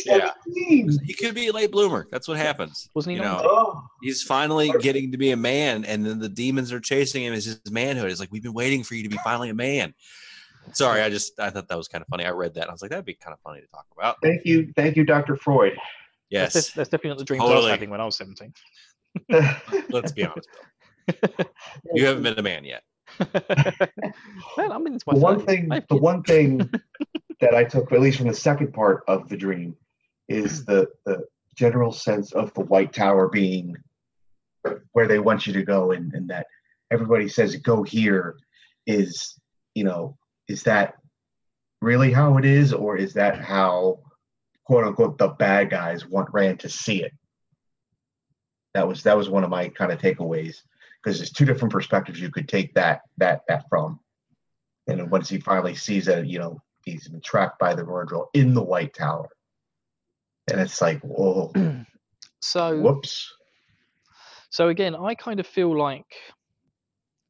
Yeah. 0.07 0.31
He 0.55 1.13
could 1.13 1.35
be 1.35 1.47
a 1.47 1.53
late 1.53 1.71
bloomer. 1.71 2.07
That's 2.09 2.27
what 2.27 2.37
happens. 2.37 2.89
Wasn't 2.95 3.11
he 3.11 3.17
You 3.17 3.23
know, 3.23 3.39
Oh, 3.43 3.83
he's 4.01 4.23
finally 4.23 4.71
getting 4.79 5.11
to 5.11 5.19
be 5.19 5.29
a 5.29 5.37
man, 5.37 5.85
and 5.85 6.03
then 6.03 6.17
the 6.17 6.29
demons 6.29 6.71
are 6.73 6.79
chasing 6.79 7.25
him 7.25 7.33
as 7.33 7.45
his 7.45 7.61
manhood. 7.69 8.09
It's 8.09 8.19
like 8.19 8.31
we've 8.31 8.41
been 8.41 8.53
waiting 8.55 8.83
for 8.83 8.95
you 8.95 9.03
to 9.03 9.09
be 9.09 9.17
finally 9.23 9.49
a 9.49 9.53
man. 9.53 9.93
Sorry, 10.73 11.01
I 11.01 11.09
just 11.11 11.39
I 11.39 11.51
thought 11.51 11.67
that 11.67 11.77
was 11.77 11.87
kind 11.87 12.01
of 12.01 12.07
funny. 12.07 12.25
I 12.25 12.31
read 12.31 12.55
that. 12.55 12.61
and 12.61 12.69
I 12.71 12.73
was 12.73 12.81
like, 12.81 12.89
that'd 12.89 13.05
be 13.05 13.13
kind 13.13 13.33
of 13.33 13.39
funny 13.41 13.61
to 13.61 13.67
talk 13.67 13.85
about. 13.95 14.15
thank 14.23 14.45
you, 14.45 14.73
thank 14.75 14.95
you, 14.97 15.03
Dr. 15.03 15.35
Freud. 15.35 15.73
That's, 15.73 15.83
Yes, 16.31 16.53
def- 16.53 16.73
that's 16.73 16.89
definitely 16.89 17.09
not 17.11 17.17
the 17.19 17.23
dreams 17.25 17.43
I 17.43 17.53
was 17.53 17.67
having 17.67 17.91
when 17.91 18.01
I 18.01 18.05
was 18.05 18.17
17. 18.17 18.51
let's 19.91 20.11
be 20.11 20.25
honest. 20.25 20.49
You 21.93 22.05
haven't 22.05 22.23
been 22.23 22.37
a 22.37 22.41
man 22.43 22.65
yet. 22.65 22.81
I'm 24.57 24.87
into 24.87 25.03
my 25.07 25.13
the 25.13 25.19
one 25.19 25.45
thing 25.45 25.69
the 25.69 25.97
one 25.97 26.23
thing 26.23 26.57
that 27.39 27.55
I 27.55 27.63
took, 27.63 27.91
at 27.91 28.01
least 28.01 28.17
from 28.17 28.27
the 28.27 28.33
second 28.33 28.73
part 28.73 29.03
of 29.07 29.27
the 29.29 29.37
dream, 29.37 29.75
is 30.27 30.65
the 30.65 30.87
the 31.05 31.25
general 31.55 31.91
sense 31.91 32.33
of 32.33 32.53
the 32.53 32.61
White 32.61 32.93
Tower 32.93 33.29
being 33.29 33.75
where 34.91 35.07
they 35.07 35.19
want 35.19 35.47
you 35.47 35.53
to 35.53 35.63
go, 35.63 35.91
and, 35.91 36.13
and 36.13 36.29
that 36.29 36.47
everybody 36.91 37.27
says 37.27 37.55
go 37.57 37.83
here 37.83 38.37
is 38.85 39.39
you 39.73 39.83
know 39.83 40.17
is 40.47 40.63
that 40.63 40.95
really 41.81 42.11
how 42.11 42.37
it 42.37 42.45
is, 42.45 42.73
or 42.73 42.97
is 42.97 43.13
that 43.13 43.39
how 43.39 43.99
quote 44.65 44.85
unquote 44.85 45.17
the 45.17 45.27
bad 45.27 45.69
guys 45.69 46.05
want 46.05 46.29
Rand 46.31 46.59
to 46.61 46.69
see 46.69 47.03
it? 47.03 47.13
That 48.73 48.87
was 48.87 49.03
that 49.03 49.17
was 49.17 49.29
one 49.29 49.43
of 49.43 49.49
my 49.49 49.69
kind 49.69 49.91
of 49.91 49.99
takeaways 49.99 50.61
because 51.07 51.19
there's 51.19 51.31
two 51.31 51.45
different 51.45 51.71
perspectives 51.71 52.19
you 52.19 52.29
could 52.29 52.49
take 52.49 52.73
that 52.73 52.99
that 53.15 53.43
that 53.47 53.63
from. 53.69 53.97
And 54.87 54.99
then 54.99 55.09
once 55.09 55.29
he 55.29 55.39
finally 55.39 55.73
sees 55.73 56.05
that, 56.07 56.27
you 56.27 56.37
know, 56.37 56.61
he's 56.83 57.07
been 57.07 57.21
trapped 57.21 57.59
by 57.59 57.75
the 57.75 57.83
Myrddraal 57.83 58.27
in 58.33 58.53
the 58.53 58.61
White 58.61 58.93
Tower. 58.93 59.29
And 60.51 60.59
it's 60.59 60.81
like, 60.81 60.99
whoa, 61.01 61.53
so 62.41 62.77
whoops. 62.81 63.33
So 64.49 64.67
again, 64.67 64.97
I 64.97 65.15
kind 65.15 65.39
of 65.39 65.47
feel 65.47 65.77
like 65.77 66.13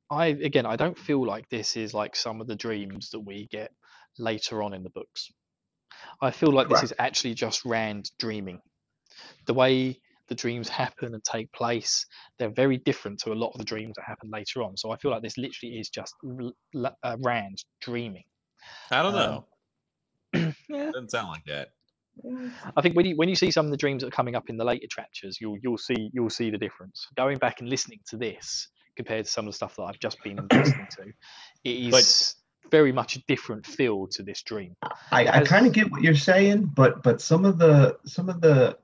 I 0.10 0.28
again 0.28 0.66
I 0.66 0.76
don't 0.76 0.98
feel 0.98 1.24
like 1.24 1.48
this 1.50 1.78
is 1.78 1.94
like 1.94 2.16
some 2.16 2.42
of 2.42 2.48
the 2.48 2.56
dreams 2.56 3.12
that 3.12 3.20
we 3.20 3.46
get 3.46 3.72
later 4.18 4.64
on 4.64 4.74
in 4.74 4.82
the 4.82 4.90
books. 4.90 5.30
I 6.20 6.32
feel 6.32 6.52
like 6.52 6.68
this 6.68 6.82
is 6.82 6.94
actually 6.98 7.36
just 7.36 7.64
Rand 7.64 8.10
dreaming. 8.18 8.60
The 9.46 9.54
way 9.54 10.00
the 10.30 10.36
dreams 10.36 10.70
happen 10.70 11.14
and 11.14 11.24
take 11.24 11.52
place, 11.54 12.06
they're 12.40 12.50
very 12.52 12.78
different 12.78 13.20
to 13.22 13.34
a 13.34 13.36
lot 13.36 13.52
of 13.54 13.60
the 13.60 13.66
dreams 13.66 13.96
that 13.98 14.06
happen 14.08 14.30
later 14.32 14.64
on. 14.64 14.78
So 14.78 14.92
I 14.92 14.98
feel 14.98 15.12
like 15.12 15.24
this 15.24 15.38
literally 15.38 15.78
is 15.80 15.90
just 15.90 16.16
l- 16.26 16.54
l- 16.76 16.98
uh, 17.04 17.18
Rand 17.22 17.64
dreaming. 17.82 18.26
I 18.92 19.04
don't 19.04 19.16
Um, 19.16 19.16
know. 19.16 19.46
Yeah, 20.70 20.92
Doesn't 20.94 21.12
sound 21.12 21.30
like 21.30 21.46
that. 21.46 21.70
I 22.78 22.82
think 22.82 22.96
when 22.96 23.06
you 23.06 23.16
when 23.18 23.30
you 23.30 23.36
see 23.36 23.52
some 23.52 23.66
of 23.66 23.72
the 23.72 23.78
dreams 23.78 24.02
that 24.04 24.10
are 24.10 24.12
coming 24.12 24.36
up 24.36 24.50
in 24.50 24.58
the 24.58 24.66
later 24.66 24.88
chapters, 24.90 25.40
you'll 25.42 25.58
you'll 25.64 25.78
see 25.78 26.10
you'll 26.14 26.30
see 26.32 26.50
the 26.52 26.58
difference. 26.58 27.08
Going 27.18 27.38
back 27.38 27.62
and 27.62 27.70
listening 27.70 28.00
to 28.10 28.18
this 28.18 28.70
compared 28.98 29.26
to 29.26 29.32
some 29.32 29.48
of 29.48 29.54
the 29.54 29.58
stuff 29.58 29.76
that 29.78 29.84
I've 29.84 30.00
just 30.00 30.22
been 30.24 30.50
listening 30.56 30.88
to, 31.00 31.04
it 31.66 31.72
is 31.96 32.36
very 32.72 32.92
much 32.92 33.18
a 33.18 33.24
different 33.28 33.66
feel 33.66 34.08
to 34.10 34.24
this 34.24 34.44
dream. 34.44 34.76
I, 35.12 35.28
I 35.28 35.42
kind 35.42 35.68
of 35.68 35.74
get 35.74 35.92
what 35.92 36.04
you're 36.04 36.16
saying, 36.16 36.72
but 36.76 37.04
but 37.04 37.22
some 37.22 37.46
of 37.46 37.58
the 37.60 37.98
some 38.06 38.30
of 38.30 38.42
the 38.42 38.78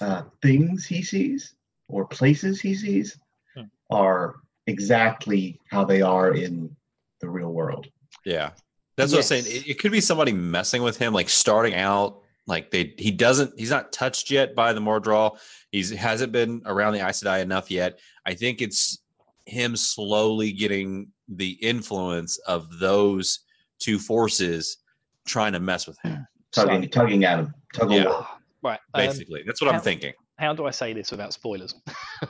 uh, 0.00 0.22
things 0.42 0.86
he 0.86 1.02
sees 1.02 1.54
or 1.88 2.06
places 2.06 2.60
he 2.60 2.74
sees 2.74 3.18
Hmm. 3.56 3.62
are 3.90 4.36
exactly 4.66 5.58
how 5.70 5.84
they 5.84 6.02
are 6.02 6.34
in 6.34 6.74
the 7.20 7.28
real 7.28 7.52
world. 7.52 7.88
Yeah. 8.24 8.50
That's 8.96 9.12
what 9.12 9.18
I'm 9.18 9.24
saying. 9.24 9.44
It, 9.46 9.68
it 9.70 9.78
could 9.80 9.90
be 9.92 10.00
somebody 10.00 10.32
messing 10.32 10.82
with 10.82 10.96
him, 10.98 11.12
like 11.12 11.28
starting 11.28 11.74
out 11.74 12.22
Like 12.46 12.70
they, 12.70 12.94
he 12.98 13.10
doesn't, 13.10 13.52
he's 13.58 13.70
not 13.70 13.92
touched 13.92 14.30
yet 14.30 14.54
by 14.54 14.72
the 14.72 14.80
Myrddraal. 14.80 15.38
He's 15.72 15.90
hasn't 15.90 16.32
been 16.32 16.62
around 16.66 16.94
the 16.94 17.06
Aes 17.06 17.22
Sedai 17.22 17.40
enough 17.42 17.70
yet. 17.70 17.98
I 18.26 18.34
think 18.34 18.60
it's 18.60 18.98
him 19.46 19.76
slowly 19.76 20.52
getting 20.52 21.08
the 21.28 21.50
influence 21.62 22.38
of 22.38 22.78
those 22.78 23.40
two 23.78 23.98
forces 23.98 24.78
trying 25.26 25.52
to 25.52 25.60
mess 25.60 25.86
with 25.86 25.98
him. 26.02 26.26
tugging, 26.52 26.88
tugging 26.90 27.24
at 27.24 27.38
him. 27.40 27.54
Tug 27.74 27.90
of 27.92 27.96
Yeah. 27.98 28.26
War. 28.62 28.72
Right. 28.72 28.80
um, 28.94 29.06
Basically, 29.06 29.42
that's 29.46 29.60
what 29.60 29.70
how- 29.70 29.76
I'm 29.78 29.82
thinking. 29.82 30.12
how 30.38 30.52
do 30.54 30.66
I 30.66 30.70
say 30.70 30.92
this 30.92 31.10
without 31.10 31.32
spoilers? 31.32 31.74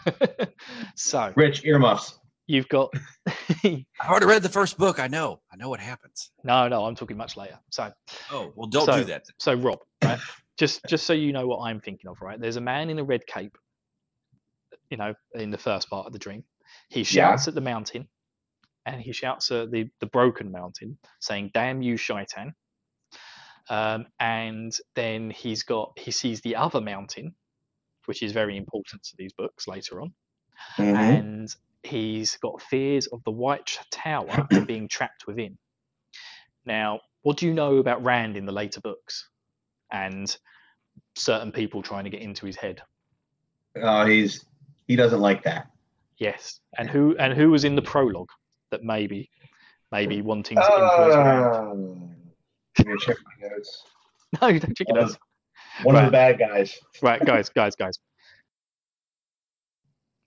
so 0.96 1.32
Rich 1.36 1.64
earmuffs. 1.64 2.18
you've 2.46 2.68
got 2.68 2.92
I 3.64 3.84
already 4.08 4.26
read 4.26 4.42
the 4.42 4.48
first 4.48 4.78
book. 4.78 4.98
I 4.98 5.06
know. 5.08 5.40
I 5.52 5.56
know 5.56 5.68
what 5.68 5.80
happens. 5.80 6.30
no, 6.44 6.68
no. 6.68 6.84
I'm 6.84 6.94
talking 6.94 7.16
much 7.16 7.36
later. 7.36 7.58
So 7.70 7.90
Oh 8.30 8.52
well, 8.56 8.68
don't 8.68 8.86
So- 8.86 8.98
do 8.98 9.04
that. 9.04 9.24
So 9.38 9.54
Rob, 9.54 9.78
right? 10.04 10.18
just 10.58 10.80
just 10.88 11.06
so 11.06 11.12
you 11.12 11.32
know 11.32 11.46
what 11.46 11.60
I'm 11.60 11.80
thinking 11.80 12.08
of, 12.10 12.20
right? 12.20 12.40
There's 12.40 12.56
a 12.56 12.60
man 12.60 12.90
in 12.90 12.98
a 12.98 13.04
red 13.04 13.26
cape, 13.26 13.56
you 14.90 14.96
know, 14.96 15.14
in 15.34 15.50
the 15.50 15.58
first 15.58 15.88
part 15.90 16.06
of 16.06 16.12
the 16.12 16.18
dream. 16.18 16.44
He 16.88 17.00
Yeah. 17.00 17.04
shouts 17.04 17.48
at 17.48 17.54
the 17.54 17.60
mountain, 17.60 18.08
and 18.86 19.00
he 19.00 19.12
shouts 19.12 19.50
at 19.50 19.70
the 19.70 19.88
the 20.00 20.06
broken 20.06 20.52
mountain, 20.52 20.98
saying, 21.20 21.50
"Damn 21.54 21.82
you, 21.82 21.94
Shai'tan!" 21.94 22.52
Um, 23.68 24.06
and 24.18 24.76
then 24.94 25.30
he's 25.30 25.62
got 25.62 25.98
he 25.98 26.10
sees 26.10 26.40
the 26.40 26.56
other 26.56 26.80
mountain, 26.80 27.34
which 28.06 28.22
is 28.22 28.32
very 28.32 28.56
important 28.56 29.02
to 29.04 29.16
these 29.16 29.32
books 29.32 29.68
later 29.68 30.00
on, 30.00 30.12
Mhm. 30.78 30.96
and 30.96 31.54
he's 31.82 32.36
got 32.38 32.60
fears 32.62 33.06
of 33.08 33.22
the 33.24 33.30
White 33.30 33.78
Tower 33.90 34.46
and 34.50 34.66
being 34.66 34.88
trapped 34.88 35.26
within. 35.26 35.56
Now, 36.64 37.00
what 37.22 37.36
do 37.36 37.46
you 37.46 37.54
know 37.54 37.76
about 37.78 38.02
Rand 38.02 38.36
in 38.36 38.46
the 38.46 38.52
later 38.52 38.80
books, 38.80 39.28
and 39.90 40.36
certain 41.16 41.52
people 41.52 41.82
trying 41.82 42.04
to 42.04 42.10
get 42.10 42.22
into 42.22 42.46
his 42.46 42.56
head? 42.56 42.82
Uh, 43.80 44.04
he's 44.06 44.44
he 44.88 44.96
doesn't 44.96 45.20
like 45.20 45.42
that. 45.44 45.70
Yes, 46.18 46.60
and 46.76 46.90
who 46.90 47.16
and 47.18 47.32
who 47.32 47.50
was 47.50 47.64
in 47.64 47.76
the 47.76 47.82
prologue 47.82 48.30
that 48.70 48.82
maybe, 48.82 49.30
maybe 49.90 50.22
wanting 50.22 50.58
to 50.58 50.62
influence 50.62 51.14
Rand? 51.16 52.16
Let 52.86 52.86
me 52.86 52.98
check 52.98 53.16
my 53.24 53.48
notes. 53.48 53.84
No, 54.40 54.46
don't 54.48 54.76
check 54.76 54.86
it 54.88 54.94
One 55.82 55.96
out. 55.96 56.04
of, 56.04 56.04
the 56.06 56.12
bad 56.12 56.38
guys. 56.38 56.78
Right, 57.02 57.20
guys, 57.24 57.48
guys, 57.48 57.74
guys. 57.74 57.98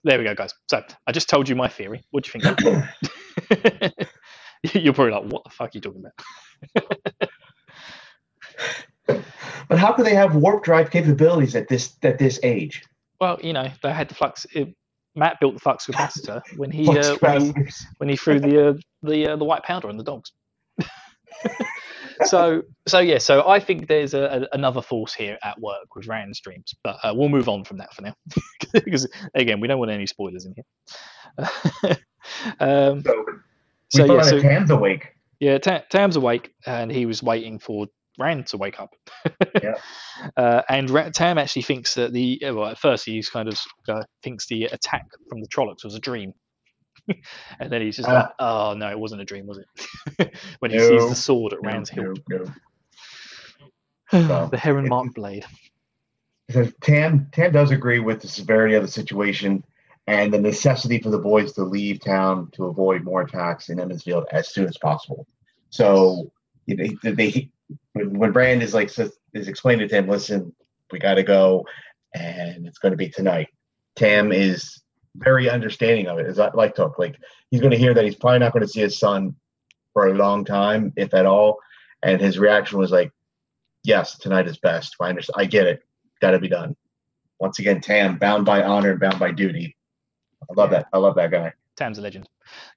There 0.02 0.18
we 0.18 0.24
go, 0.24 0.34
guys. 0.34 0.52
So 0.68 0.82
I 1.06 1.12
just 1.12 1.30
told 1.30 1.48
you 1.48 1.56
my 1.56 1.68
theory. 1.68 2.02
What 2.10 2.24
do 2.24 2.30
you 2.34 2.40
think? 2.42 3.94
You're 4.74 4.92
probably 4.92 5.14
like, 5.14 5.24
what 5.32 5.44
the 5.44 5.50
fuck 5.50 5.68
are 5.68 5.70
you 5.72 5.80
talking 5.80 6.04
about? 6.76 6.84
But 9.68 9.78
how 9.78 9.92
could 9.92 10.06
they 10.06 10.14
have 10.14 10.34
warp 10.36 10.62
drive 10.64 10.90
capabilities 10.90 11.54
at 11.56 11.68
this 11.68 11.96
at 12.02 12.18
this 12.18 12.38
age? 12.42 12.82
Well, 13.20 13.38
you 13.42 13.52
know, 13.52 13.68
they 13.82 13.92
had 13.92 14.08
the 14.08 14.14
flux. 14.14 14.46
It, 14.54 14.74
Mat 15.16 15.38
built 15.40 15.54
the 15.54 15.60
flux 15.60 15.86
capacitor 15.86 16.42
when 16.56 16.70
he 16.70 16.88
uh, 16.88 17.16
when 17.20 17.40
he, 17.40 17.52
when 17.98 18.08
he 18.08 18.16
threw 18.16 18.40
the 18.40 18.68
uh, 18.68 18.74
the 19.02 19.28
uh, 19.32 19.36
the 19.36 19.44
white 19.44 19.62
powder 19.62 19.88
on 19.88 19.96
the 19.96 20.02
dogs. 20.02 20.32
so 22.24 22.62
so 22.86 22.98
yeah, 23.00 23.18
so 23.18 23.48
I 23.48 23.60
think 23.60 23.88
there's 23.88 24.14
a, 24.14 24.46
a, 24.52 24.56
another 24.56 24.82
force 24.82 25.14
here 25.14 25.38
at 25.42 25.60
work 25.60 25.94
with 25.96 26.06
Rand's 26.06 26.40
dreams, 26.40 26.74
but 26.84 26.96
uh, 27.02 27.12
we'll 27.14 27.28
move 27.28 27.48
on 27.48 27.64
from 27.64 27.78
that 27.78 27.94
for 27.94 28.02
now 28.02 28.14
because 28.72 29.08
again, 29.34 29.60
we 29.60 29.68
don't 29.68 29.78
want 29.78 29.90
any 29.90 30.06
spoilers 30.06 30.46
in 30.46 30.54
here. 30.54 31.96
um, 32.60 33.02
So 33.90 34.06
so 34.06 34.14
yeah, 34.16 34.22
so 34.22 34.40
Tam's 34.40 34.70
awake. 34.70 35.08
yeah, 35.40 35.58
Tam, 35.58 35.82
Tam's 35.90 36.16
awake 36.16 36.54
and 36.66 36.90
he 36.90 37.06
was 37.06 37.22
waiting 37.22 37.58
for 37.58 37.86
Rand 38.18 38.46
to 38.48 38.56
wake 38.56 38.80
up. 38.80 38.94
Yeah. 39.62 39.74
Uh, 40.36 40.62
and 40.68 40.88
Tam 41.14 41.38
actually 41.38 41.62
thinks 41.62 41.94
that 41.94 42.12
the 42.12 42.40
well, 42.42 42.66
at 42.66 42.78
first 42.78 43.04
he's 43.04 43.30
kind 43.30 43.48
of 43.48 43.58
uh, 43.88 44.02
thinks 44.22 44.46
the 44.46 44.64
attack 44.64 45.06
from 45.28 45.40
the 45.40 45.48
Trollocs 45.48 45.84
was 45.84 45.94
a 45.94 46.00
dream, 46.00 46.34
and 47.58 47.70
then 47.70 47.82
he's 47.82 47.96
just 47.96 48.08
like, 48.08 48.28
Ah. 48.38 48.70
"Oh 48.72 48.74
no, 48.74 48.90
it 48.90 48.98
wasn't 48.98 49.20
a 49.20 49.24
dream, 49.24 49.46
was 49.46 49.58
it?" 49.58 50.34
when 50.58 50.70
he 50.70 50.78
sees 50.78 51.08
the 51.08 51.14
sword 51.14 51.52
at 51.52 51.62
No, 51.62 51.70
Rand's 51.70 51.90
hilt, 51.90 52.18
no, 52.28 52.44
no. 54.12 54.46
the 54.50 54.56
heron 54.56 54.88
marked 54.88 55.14
blade. 55.14 55.44
So 56.50 56.68
Tam 56.82 57.28
Tam 57.32 57.52
does 57.52 57.70
agree 57.70 58.00
with 58.00 58.20
the 58.20 58.28
severity 58.28 58.74
of 58.74 58.82
the 58.82 58.90
situation 58.90 59.64
and 60.06 60.32
the 60.32 60.40
necessity 60.40 61.00
for 61.00 61.10
the 61.10 61.18
boys 61.18 61.52
to 61.52 61.64
leave 61.64 62.00
town 62.00 62.50
to 62.52 62.66
avoid 62.66 63.04
more 63.04 63.22
attacks 63.22 63.70
in 63.70 63.80
Emond's 63.80 64.02
Field 64.02 64.26
as 64.32 64.52
soon 64.52 64.66
as 64.66 64.76
possible. 64.76 65.26
So 65.70 66.30
you 66.66 66.76
know, 66.76 67.12
they, 67.12 67.50
when, 67.92 68.18
when 68.18 68.32
Brand 68.32 68.62
is 68.62 68.74
like 68.74 68.90
says, 68.90 69.12
is 69.32 69.48
explaining 69.48 69.88
to 69.88 69.94
him, 69.96 70.08
listen, 70.08 70.54
we 70.92 70.98
got 70.98 71.14
to 71.14 71.22
go, 71.22 71.66
and 72.14 72.66
it's 72.66 72.78
going 72.78 72.92
to 72.92 72.98
be 72.98 73.08
tonight. 73.08 73.48
Tam 73.96 74.32
is 74.32 74.82
very 75.16 75.48
understanding 75.48 76.06
of 76.08 76.18
it. 76.18 76.26
Is 76.26 76.36
that 76.36 76.54
like 76.54 76.74
talk 76.74 76.98
like 76.98 77.16
he's 77.50 77.60
going 77.60 77.70
to 77.70 77.78
hear 77.78 77.94
that 77.94 78.04
he's 78.04 78.16
probably 78.16 78.40
not 78.40 78.52
going 78.52 78.62
to 78.62 78.68
see 78.68 78.80
his 78.80 78.98
son 78.98 79.34
for 79.92 80.08
a 80.08 80.14
long 80.14 80.44
time, 80.44 80.92
if 80.96 81.14
at 81.14 81.26
all, 81.26 81.58
and 82.02 82.20
his 82.20 82.38
reaction 82.38 82.78
was 82.78 82.90
like, 82.90 83.12
"Yes, 83.84 84.18
tonight 84.18 84.48
is 84.48 84.58
best. 84.58 84.96
I 85.00 85.08
understand. 85.10 85.34
I 85.38 85.44
get 85.44 85.66
it. 85.66 85.82
Got 86.20 86.32
to 86.32 86.38
be 86.38 86.48
done." 86.48 86.76
Once 87.40 87.58
again, 87.58 87.80
Tam 87.80 88.18
bound 88.18 88.44
by 88.44 88.62
honor 88.62 88.90
and 88.92 89.00
bound 89.00 89.18
by 89.18 89.30
duty. 89.30 89.76
I 90.50 90.54
love 90.54 90.70
Yeah. 90.72 90.78
that. 90.78 90.86
I 90.92 90.98
love 90.98 91.14
that 91.16 91.30
guy. 91.30 91.52
Tam's 91.76 91.98
a 91.98 92.02
legend 92.02 92.28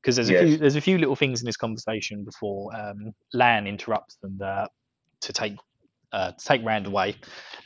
because 0.01 0.15
there's 0.15 0.29
a 0.29 0.33
Yes. 0.33 0.43
few 0.43 0.57
there's 0.57 0.75
a 0.75 0.81
few 0.81 0.97
little 0.97 1.15
things 1.15 1.41
in 1.41 1.45
this 1.45 1.57
conversation 1.57 2.23
before 2.23 2.75
um, 2.75 3.13
Lan 3.33 3.67
interrupts 3.67 4.15
them 4.17 4.39
uh, 4.43 4.67
to 5.21 5.33
take 5.33 5.55
uh, 6.13 6.31
to 6.31 6.45
take 6.45 6.63
Rand 6.63 6.87
away, 6.87 7.15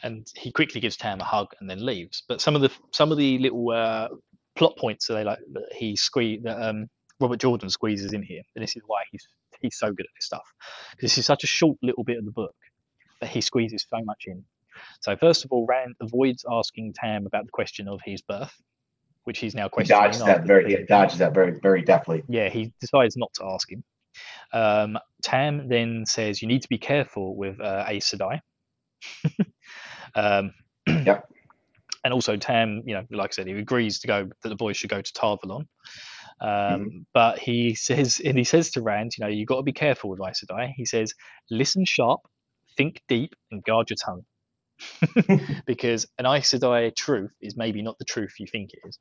and 0.04 0.28
he 0.36 0.52
quickly 0.52 0.82
gives 0.82 0.98
Tam 0.98 1.20
a 1.22 1.24
hug 1.24 1.48
and 1.60 1.70
then 1.70 1.86
leaves. 1.86 2.24
But 2.28 2.42
some 2.42 2.56
of 2.56 2.62
the 2.62 2.72
some 2.92 3.12
of 3.12 3.18
the 3.18 3.38
little 3.38 3.70
uh, 3.70 4.08
plot 4.56 4.78
points 4.78 5.08
that 5.08 5.14
they 5.16 5.24
like 5.24 5.40
that 5.54 5.74
he 5.76 5.96
squeeze 5.96 6.42
that 6.44 6.62
um, 6.62 6.88
Robert 7.20 7.40
Jordan 7.40 7.70
squeezes 7.70 8.14
in 8.14 8.24
here, 8.24 8.42
and 8.56 8.64
this 8.64 8.76
is 8.76 8.84
why 8.86 9.04
he's 9.12 9.28
he's 9.60 9.78
so 9.78 9.88
good 9.92 10.06
at 10.06 10.12
this 10.16 10.26
stuff 10.26 10.44
because 10.92 11.12
this 11.12 11.18
is 11.18 11.26
such 11.26 11.44
a 11.44 11.48
short 11.48 11.78
little 11.84 12.04
bit 12.04 12.18
of 12.18 12.26
the 12.26 12.32
book 12.32 12.56
that 13.20 13.30
he 13.30 13.42
squeezes 13.42 13.86
so 13.90 14.04
much 14.04 14.24
in. 14.28 14.44
So 15.02 15.16
first 15.16 15.46
of 15.46 15.52
all, 15.52 15.66
Rand 15.70 15.96
avoids 16.02 16.44
asking 16.50 16.94
Tam 16.96 17.28
about 17.28 17.46
the 17.46 17.52
question 17.52 17.88
of 17.88 18.00
his 18.04 18.22
birth, 18.22 18.54
which 19.26 19.38
he's 19.40 19.54
now 19.54 19.66
He 19.66 19.70
questioning. 19.70 20.02
dodges 20.02 20.24
that 20.26 20.46
very. 20.48 20.76
He 20.76 20.84
dodges 20.86 21.20
that 21.20 21.34
very, 21.34 21.60
very 21.60 21.84
deftly. 21.84 22.24
yeah, 22.28 22.50
he 22.50 22.74
decides 22.82 23.16
not 23.18 23.32
to 23.36 23.46
ask 23.46 23.72
him. 23.72 23.84
Um, 24.54 24.98
Tam 25.22 25.68
then 25.70 26.06
says, 26.08 26.42
"You 26.42 26.48
need 26.48 26.64
to 26.64 26.70
be 26.70 26.78
careful 26.80 27.36
with 27.36 27.60
uh, 27.62 27.86
Aes 27.88 28.10
Sedai." 28.12 28.40
um, 30.16 30.54
Yep. 30.88 31.30
And 32.04 32.14
also, 32.14 32.36
Tam, 32.36 32.82
you 32.86 32.96
know, 32.96 33.04
like 33.12 33.32
I 33.32 33.34
said, 33.34 33.48
he 33.48 33.54
agrees 33.54 34.00
to 34.00 34.08
go 34.08 34.30
that 34.42 34.50
the 34.50 34.56
boys 34.56 34.78
should 34.78 34.90
go 34.90 35.02
to 35.02 35.14
Tar 35.14 35.38
Valon. 35.38 35.68
Um, 36.40 36.48
Mm-hmm. 36.82 36.98
But 37.14 37.38
he 37.38 37.76
says, 37.76 38.20
and 38.24 38.38
he 38.38 38.44
says 38.44 38.72
to 38.72 38.82
Rand, 38.82 39.12
you 39.18 39.24
know, 39.24 39.30
you 39.30 39.46
got 39.46 39.58
to 39.58 39.64
be 39.64 39.74
careful 39.74 40.10
with 40.10 40.20
Aes 40.22 40.44
Sedai. 40.44 40.74
He 40.76 40.86
says, 40.86 41.14
"Listen 41.52 41.86
sharp, 41.86 42.22
think 42.76 43.02
deep, 43.08 43.36
and 43.52 43.64
guard 43.64 43.90
your 43.92 43.98
tongue." 44.04 44.26
because 45.68 46.08
an 46.18 46.26
Aes 46.26 46.52
Sedai 46.52 46.96
truth 46.96 47.32
is 47.42 47.56
maybe 47.56 47.84
not 47.84 47.98
the 48.00 48.06
truth 48.06 48.34
you 48.40 48.48
think 48.48 48.72
it 48.74 48.80
is. 48.88 48.98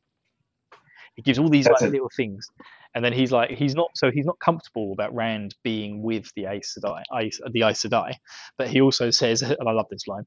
He 1.17 1.23
gives 1.23 1.39
all 1.39 1.49
these 1.49 1.65
That's 1.65 1.81
like 1.81 1.89
it. 1.89 1.93
little 1.93 2.11
things, 2.15 2.47
and 2.95 3.05
then 3.05 3.13
he's 3.13 3.33
like, 3.33 3.51
he's 3.51 3.75
not 3.75 3.91
so 3.95 4.11
he's 4.11 4.27
not 4.27 4.39
comfortable 4.39 4.93
about 4.93 5.15
Rand 5.15 5.55
being 5.65 6.03
with 6.03 6.31
the 6.37 6.47
Aes 6.47 6.77
Sedai, 6.79 7.03
Aes, 7.19 7.41
the 7.51 7.63
Aes 7.63 7.83
Sedai, 7.83 8.15
but 8.59 8.69
he 8.69 8.81
also 8.81 9.11
says, 9.11 9.43
and 9.43 9.69
I 9.69 9.73
love 9.73 9.87
this 9.91 10.07
line, 10.07 10.25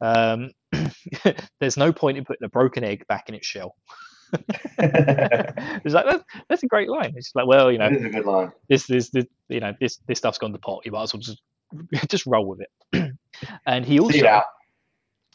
um, 0.00 0.50
there's 1.60 1.76
no 1.76 1.92
point 1.92 2.18
in 2.18 2.24
putting 2.24 2.44
a 2.44 2.48
broken 2.48 2.84
egg 2.84 3.06
back 3.08 3.28
in 3.28 3.34
its 3.34 3.46
shell. 3.46 3.74
it's 4.78 5.94
like 5.94 6.04
that's, 6.06 6.24
that's 6.48 6.62
a 6.62 6.66
great 6.66 6.88
line. 6.88 7.14
It's 7.16 7.32
like, 7.34 7.46
well, 7.46 7.72
you 7.72 7.78
know, 7.78 7.86
a 7.86 7.90
good 7.90 8.26
line. 8.26 8.52
this 8.68 8.86
this, 8.86 9.10
this 9.10 9.24
you 9.48 9.60
know 9.60 9.72
this 9.80 9.98
this 10.06 10.18
stuff's 10.18 10.38
gone 10.38 10.52
to 10.52 10.58
pot. 10.58 10.82
You 10.84 10.92
might 10.92 11.04
as 11.04 11.14
well 11.14 11.22
just 11.22 11.42
just 12.08 12.26
roll 12.26 12.46
with 12.46 12.60
it. 12.60 13.12
and 13.66 13.84
he 13.86 13.98
also 13.98 14.42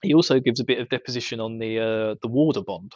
he 0.04 0.14
also 0.14 0.40
gives 0.40 0.60
a 0.60 0.64
bit 0.64 0.80
of 0.80 0.90
deposition 0.90 1.40
on 1.40 1.58
the 1.58 1.80
uh, 1.80 2.16
the 2.22 2.28
warder 2.28 2.62
bond 2.62 2.94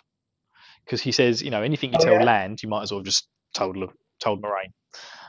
because 0.86 1.02
he 1.02 1.12
says 1.12 1.42
you 1.42 1.50
know 1.50 1.64
anything 1.64 1.92
you 1.92 1.98
Oh, 2.00 2.04
tell 2.04 2.14
yeah. 2.14 2.24
Lan 2.24 2.58
you 2.62 2.70
might 2.70 2.84
as 2.84 2.92
well 2.92 3.02
just 3.02 3.28
told 3.54 3.78
told 4.20 4.42
Moiraine. 4.44 4.74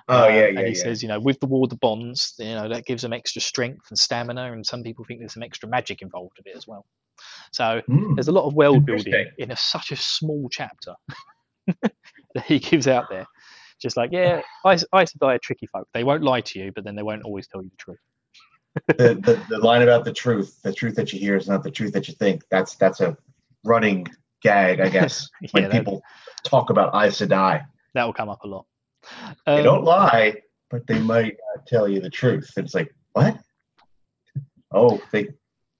Oh 0.08 0.24
Uh, 0.24 0.28
yeah, 0.28 0.48
yeah, 0.48 0.60
and 0.60 0.66
he 0.68 0.74
yeah. 0.74 0.82
says 0.82 1.02
you 1.02 1.08
know 1.08 1.20
with 1.20 1.38
the 1.40 1.46
warder 1.46 1.76
bonds 1.76 2.34
you 2.38 2.54
know 2.54 2.68
that 2.68 2.86
gives 2.86 3.02
them 3.02 3.12
extra 3.12 3.42
strength 3.42 3.86
and 3.90 3.98
stamina 3.98 4.52
and 4.52 4.64
some 4.64 4.82
people 4.82 5.04
think 5.04 5.20
there's 5.20 5.34
some 5.34 5.42
extra 5.42 5.68
magic 5.68 6.00
involved 6.02 6.32
with 6.38 6.46
it 6.46 6.56
as 6.56 6.66
well. 6.66 6.84
So 7.52 7.82
Hmm. 7.86 8.14
there's 8.14 8.28
a 8.28 8.32
lot 8.32 8.46
of 8.46 8.54
world 8.54 8.86
building 8.86 9.14
in 9.38 9.50
a, 9.50 9.56
such 9.56 9.90
a 9.92 9.96
small 9.96 10.48
chapter 10.50 10.94
that 12.34 12.44
he 12.46 12.58
gives 12.58 12.86
out 12.86 13.08
there. 13.10 13.26
Just 13.80 13.96
like, 13.96 14.10
yeah, 14.12 14.40
Aes 14.66 14.84
Sedai 14.92 15.36
are 15.36 15.38
tricky 15.38 15.66
folk. 15.66 15.88
They 15.94 16.04
won't 16.04 16.22
lie 16.22 16.40
to 16.40 16.58
you, 16.58 16.72
but 16.74 16.84
then 16.84 16.96
they 16.96 17.02
won't 17.02 17.22
always 17.22 17.46
tell 17.46 17.62
you 17.62 17.70
the 17.70 17.76
truth. 17.76 17.98
the, 18.88 19.14
the, 19.14 19.44
the 19.48 19.58
line 19.58 19.82
about 19.82 20.04
the 20.04 20.12
truth, 20.12 20.60
the 20.62 20.72
truth 20.72 20.94
that 20.96 21.12
you 21.12 21.18
hear 21.18 21.36
is 21.36 21.48
not 21.48 21.62
the 21.62 21.70
truth 21.70 21.92
that 21.92 22.08
you 22.08 22.14
think. 22.14 22.42
That's 22.50 22.74
that's 22.76 23.00
a 23.00 23.16
running 23.64 24.06
gag, 24.42 24.80
I 24.80 24.88
guess, 24.88 25.28
when 25.52 25.64
Yeah, 25.64 25.80
people 25.80 26.02
talk 26.44 26.70
about 26.70 26.94
Aes 26.94 27.20
Sedai. 27.20 27.64
That 27.94 28.04
will 28.04 28.12
come 28.12 28.28
up 28.28 28.42
a 28.44 28.46
lot. 28.46 28.66
They 29.46 29.58
Um, 29.58 29.64
don't 29.64 29.84
lie, 29.84 30.34
but 30.70 30.86
they 30.86 30.98
might 31.00 31.36
not 31.56 31.66
tell 31.66 31.88
you 31.88 32.00
the 32.00 32.10
truth. 32.10 32.50
And 32.56 32.64
it's 32.66 32.74
like, 32.74 32.94
what? 33.12 33.38
Oh, 34.72 35.00
they, 35.12 35.28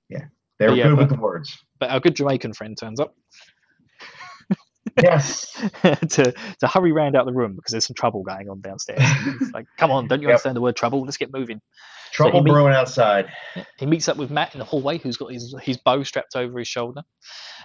yeah. 0.09 0.25
they're 0.59 0.71
Yeah, 0.75 0.85
good 0.89 0.97
but- 0.97 0.99
with 1.09 1.09
the 1.11 1.23
words. 1.23 1.57
But 1.81 1.91
our 1.91 2.01
good 2.01 2.17
Jamaican 2.17 2.55
friend 2.55 2.77
turns 2.77 2.99
up 2.99 3.15
Yes. 5.03 5.53
to 5.83 6.33
to 6.61 6.67
hurry 6.67 6.91
Rand 6.93 7.15
out 7.15 7.25
the 7.27 7.33
room 7.33 7.55
because 7.55 7.71
there's 7.71 7.87
some 7.87 7.95
trouble 7.95 8.23
going 8.25 8.49
on 8.49 8.61
downstairs. 8.61 9.01
He's 9.39 9.53
like, 9.53 9.67
"Come 9.77 9.91
on, 9.93 10.09
don't 10.09 10.21
you 10.21 10.27
Yep. 10.29 10.33
understand 10.35 10.57
the 10.57 10.61
word 10.61 10.75
trouble? 10.75 11.03
Let's 11.03 11.17
get 11.17 11.33
moving." 11.33 11.61
Trouble 12.11 12.43
meet- 12.43 12.51
brewing 12.51 12.73
outside. 12.75 13.29
He 13.79 13.87
meets 13.87 14.09
up 14.09 14.17
with 14.17 14.31
Mat 14.31 14.55
in 14.55 14.59
the 14.59 14.65
hallway, 14.65 14.99
who's 14.99 15.17
got 15.19 15.31
his, 15.31 15.55
his 15.63 15.77
bow 15.77 16.03
strapped 16.03 16.35
over 16.35 16.59
his 16.59 16.67
shoulder, 16.67 17.03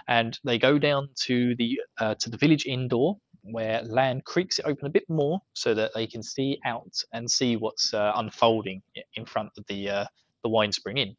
and 0.06 0.38
they 0.44 0.58
go 0.58 0.78
down 0.78 1.08
to 1.22 1.56
the 1.56 1.80
uh, 1.98 2.14
to 2.16 2.30
the 2.30 2.36
village 2.36 2.66
indoor, 2.66 3.16
where 3.44 3.82
Lan 3.82 4.22
creaks 4.24 4.58
it 4.58 4.64
open 4.66 4.86
a 4.86 4.90
bit 4.90 5.04
more 5.08 5.40
so 5.54 5.74
that 5.74 5.92
they 5.94 6.06
can 6.06 6.22
see 6.22 6.58
out 6.66 6.92
and 7.12 7.30
see 7.30 7.56
what's 7.56 7.92
uh, 7.94 8.12
unfolding 8.16 8.82
in 9.16 9.24
front 9.26 9.50
of 9.58 9.64
the 9.68 9.88
uh, 9.88 10.04
the 10.42 10.50
Winespring 10.50 10.98
Inn, 10.98 11.14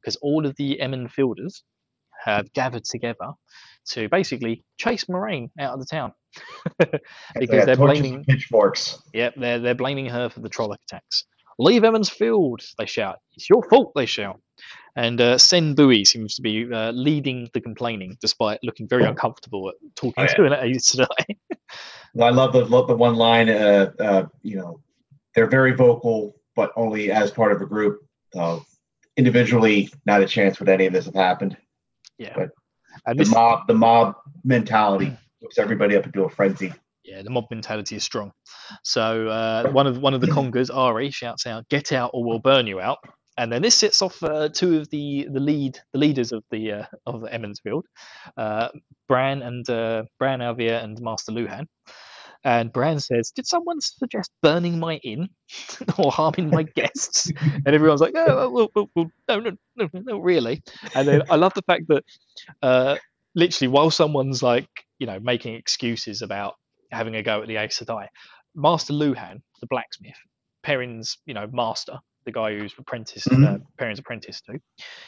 because 0.00 0.16
all 0.16 0.46
of 0.46 0.54
the 0.56 0.78
Emmon 0.80 1.08
Fielders 1.10 1.62
have 2.24 2.52
gathered 2.52 2.84
together 2.84 3.32
to 3.88 4.08
basically 4.08 4.64
chase 4.78 5.04
Moiraine 5.04 5.50
out 5.58 5.74
of 5.74 5.80
the 5.80 5.86
town 5.86 6.12
because 7.38 7.64
They 7.64 7.64
they're 7.64 7.76
blaming 7.76 8.24
pitchforks. 8.24 8.98
Yep, 9.14 9.34
they're 9.36 9.58
they're 9.58 9.74
blaming 9.74 10.06
her 10.06 10.28
for 10.28 10.40
the 10.40 10.50
Trolloc 10.50 10.76
attacks. 10.88 11.24
Leave 11.58 11.82
Emond's 11.82 12.08
Field, 12.08 12.62
they 12.78 12.86
shout. 12.86 13.18
It's 13.34 13.48
your 13.50 13.62
fault, 13.68 13.92
they 13.94 14.06
shout. 14.06 14.40
And 15.00 15.18
uh, 15.18 15.36
Cenn 15.36 15.74
Buie 15.74 16.04
seems 16.06 16.34
to 16.34 16.42
be 16.42 16.70
uh, 16.70 16.92
leading 16.92 17.48
the 17.54 17.60
complaining, 17.62 18.18
despite 18.20 18.58
looking 18.62 18.86
very 18.86 19.04
uncomfortable 19.04 19.70
at 19.70 19.76
talking 19.96 20.12
Oh, 20.18 20.22
yeah. 20.24 20.34
to 20.34 20.44
an 20.44 20.80
today. 20.82 21.36
Well, 22.14 22.26
I 22.26 22.32
love 22.32 22.52
the 22.52 22.64
love 22.66 22.86
the 22.88 22.96
one 22.96 23.14
line. 23.14 23.48
Uh, 23.48 23.92
uh, 24.00 24.26
you 24.42 24.56
know, 24.56 24.80
they're 25.34 25.46
very 25.46 25.72
vocal, 25.72 26.34
but 26.56 26.70
only 26.76 27.10
as 27.12 27.30
part 27.30 27.52
of 27.52 27.62
a 27.62 27.66
group. 27.66 28.00
Uh, 28.36 28.58
individually, 29.16 29.90
not 30.06 30.20
a 30.20 30.26
chance 30.26 30.58
would 30.58 30.68
any 30.68 30.86
of 30.86 30.92
this 30.92 31.04
have 31.06 31.14
happened. 31.14 31.56
yeah, 32.18 32.32
But 32.34 32.50
and 33.06 33.16
The 33.18 33.24
this, 33.24 33.32
mob, 33.32 33.68
the 33.68 33.74
mob 33.74 34.16
mentality 34.44 35.16
whips 35.40 35.56
everybody 35.56 35.96
up 35.96 36.04
into 36.04 36.24
a 36.24 36.28
frenzy. 36.28 36.74
yeah, 37.04 37.22
the 37.22 37.30
mob 37.30 37.44
mentality 37.50 37.94
is 37.96 38.02
strong. 38.04 38.32
So 38.82 39.28
uh, 39.28 39.70
one 39.70 39.86
of 39.86 39.98
one 39.98 40.12
of 40.12 40.20
the 40.20 40.26
Congars, 40.36 40.68
Ari, 40.68 41.10
shouts 41.12 41.46
out, 41.46 41.68
"Get 41.70 41.92
out, 41.92 42.10
or 42.12 42.24
we'll 42.24 42.40
burn 42.40 42.66
you 42.66 42.80
out." 42.80 42.98
And 43.40 43.50
then 43.50 43.62
this 43.62 43.74
sits 43.74 44.02
off 44.02 44.22
uh, 44.22 44.50
two 44.50 44.76
of 44.76 44.90
the 44.90 45.26
the 45.32 45.40
lead 45.40 45.78
the 45.94 45.98
leaders 45.98 46.30
of 46.30 46.44
the 46.50 46.72
uh, 46.72 46.84
of 47.06 47.24
Emond's 47.24 47.58
Field, 47.60 47.86
uh, 48.36 48.68
Bran 49.08 49.40
and 49.40 49.68
uh, 49.70 50.02
Bran 50.18 50.42
al'Vere 50.42 50.84
and 50.84 51.00
Master 51.00 51.32
Luhhan. 51.32 51.64
And 52.44 52.70
Bran 52.70 53.00
says, 53.00 53.30
"Did 53.30 53.46
someone 53.46 53.80
suggest 53.80 54.30
burning 54.42 54.78
my 54.78 54.96
inn 54.96 55.30
or 55.98 56.12
harming 56.12 56.50
my 56.50 56.62
guests?" 56.76 57.32
and 57.40 57.68
everyone's 57.68 58.02
like, 58.02 58.12
"Oh, 58.14 58.50
well, 58.50 58.70
well, 58.74 58.90
well, 58.94 59.10
no, 59.26 59.40
no, 59.40 59.56
no, 59.76 59.88
no, 59.94 60.18
really." 60.18 60.62
And 60.94 61.08
then 61.08 61.22
I 61.30 61.36
love 61.36 61.54
the 61.54 61.62
fact 61.62 61.84
that, 61.88 62.04
uh, 62.60 62.96
literally, 63.34 63.68
while 63.68 63.90
someone's 63.90 64.42
like, 64.42 64.68
you 64.98 65.06
know, 65.06 65.18
making 65.18 65.54
excuses 65.54 66.20
about 66.20 66.56
having 66.92 67.16
a 67.16 67.22
go 67.22 67.40
at 67.40 67.48
the 67.48 67.56
Aes 67.56 67.78
Sedai, 67.78 68.06
Master 68.54 68.92
Luhhan, 68.92 69.40
the 69.62 69.66
blacksmith, 69.66 70.18
Perrin's, 70.62 71.16
you 71.24 71.32
know, 71.32 71.48
master, 71.50 72.00
the 72.24 72.32
guy 72.32 72.56
who's 72.56 72.74
apprentice, 72.78 73.26
uh, 73.26 73.30
Mhm. 73.30 73.62
Perrin's 73.78 73.98
apprentice 73.98 74.40
to, 74.42 74.60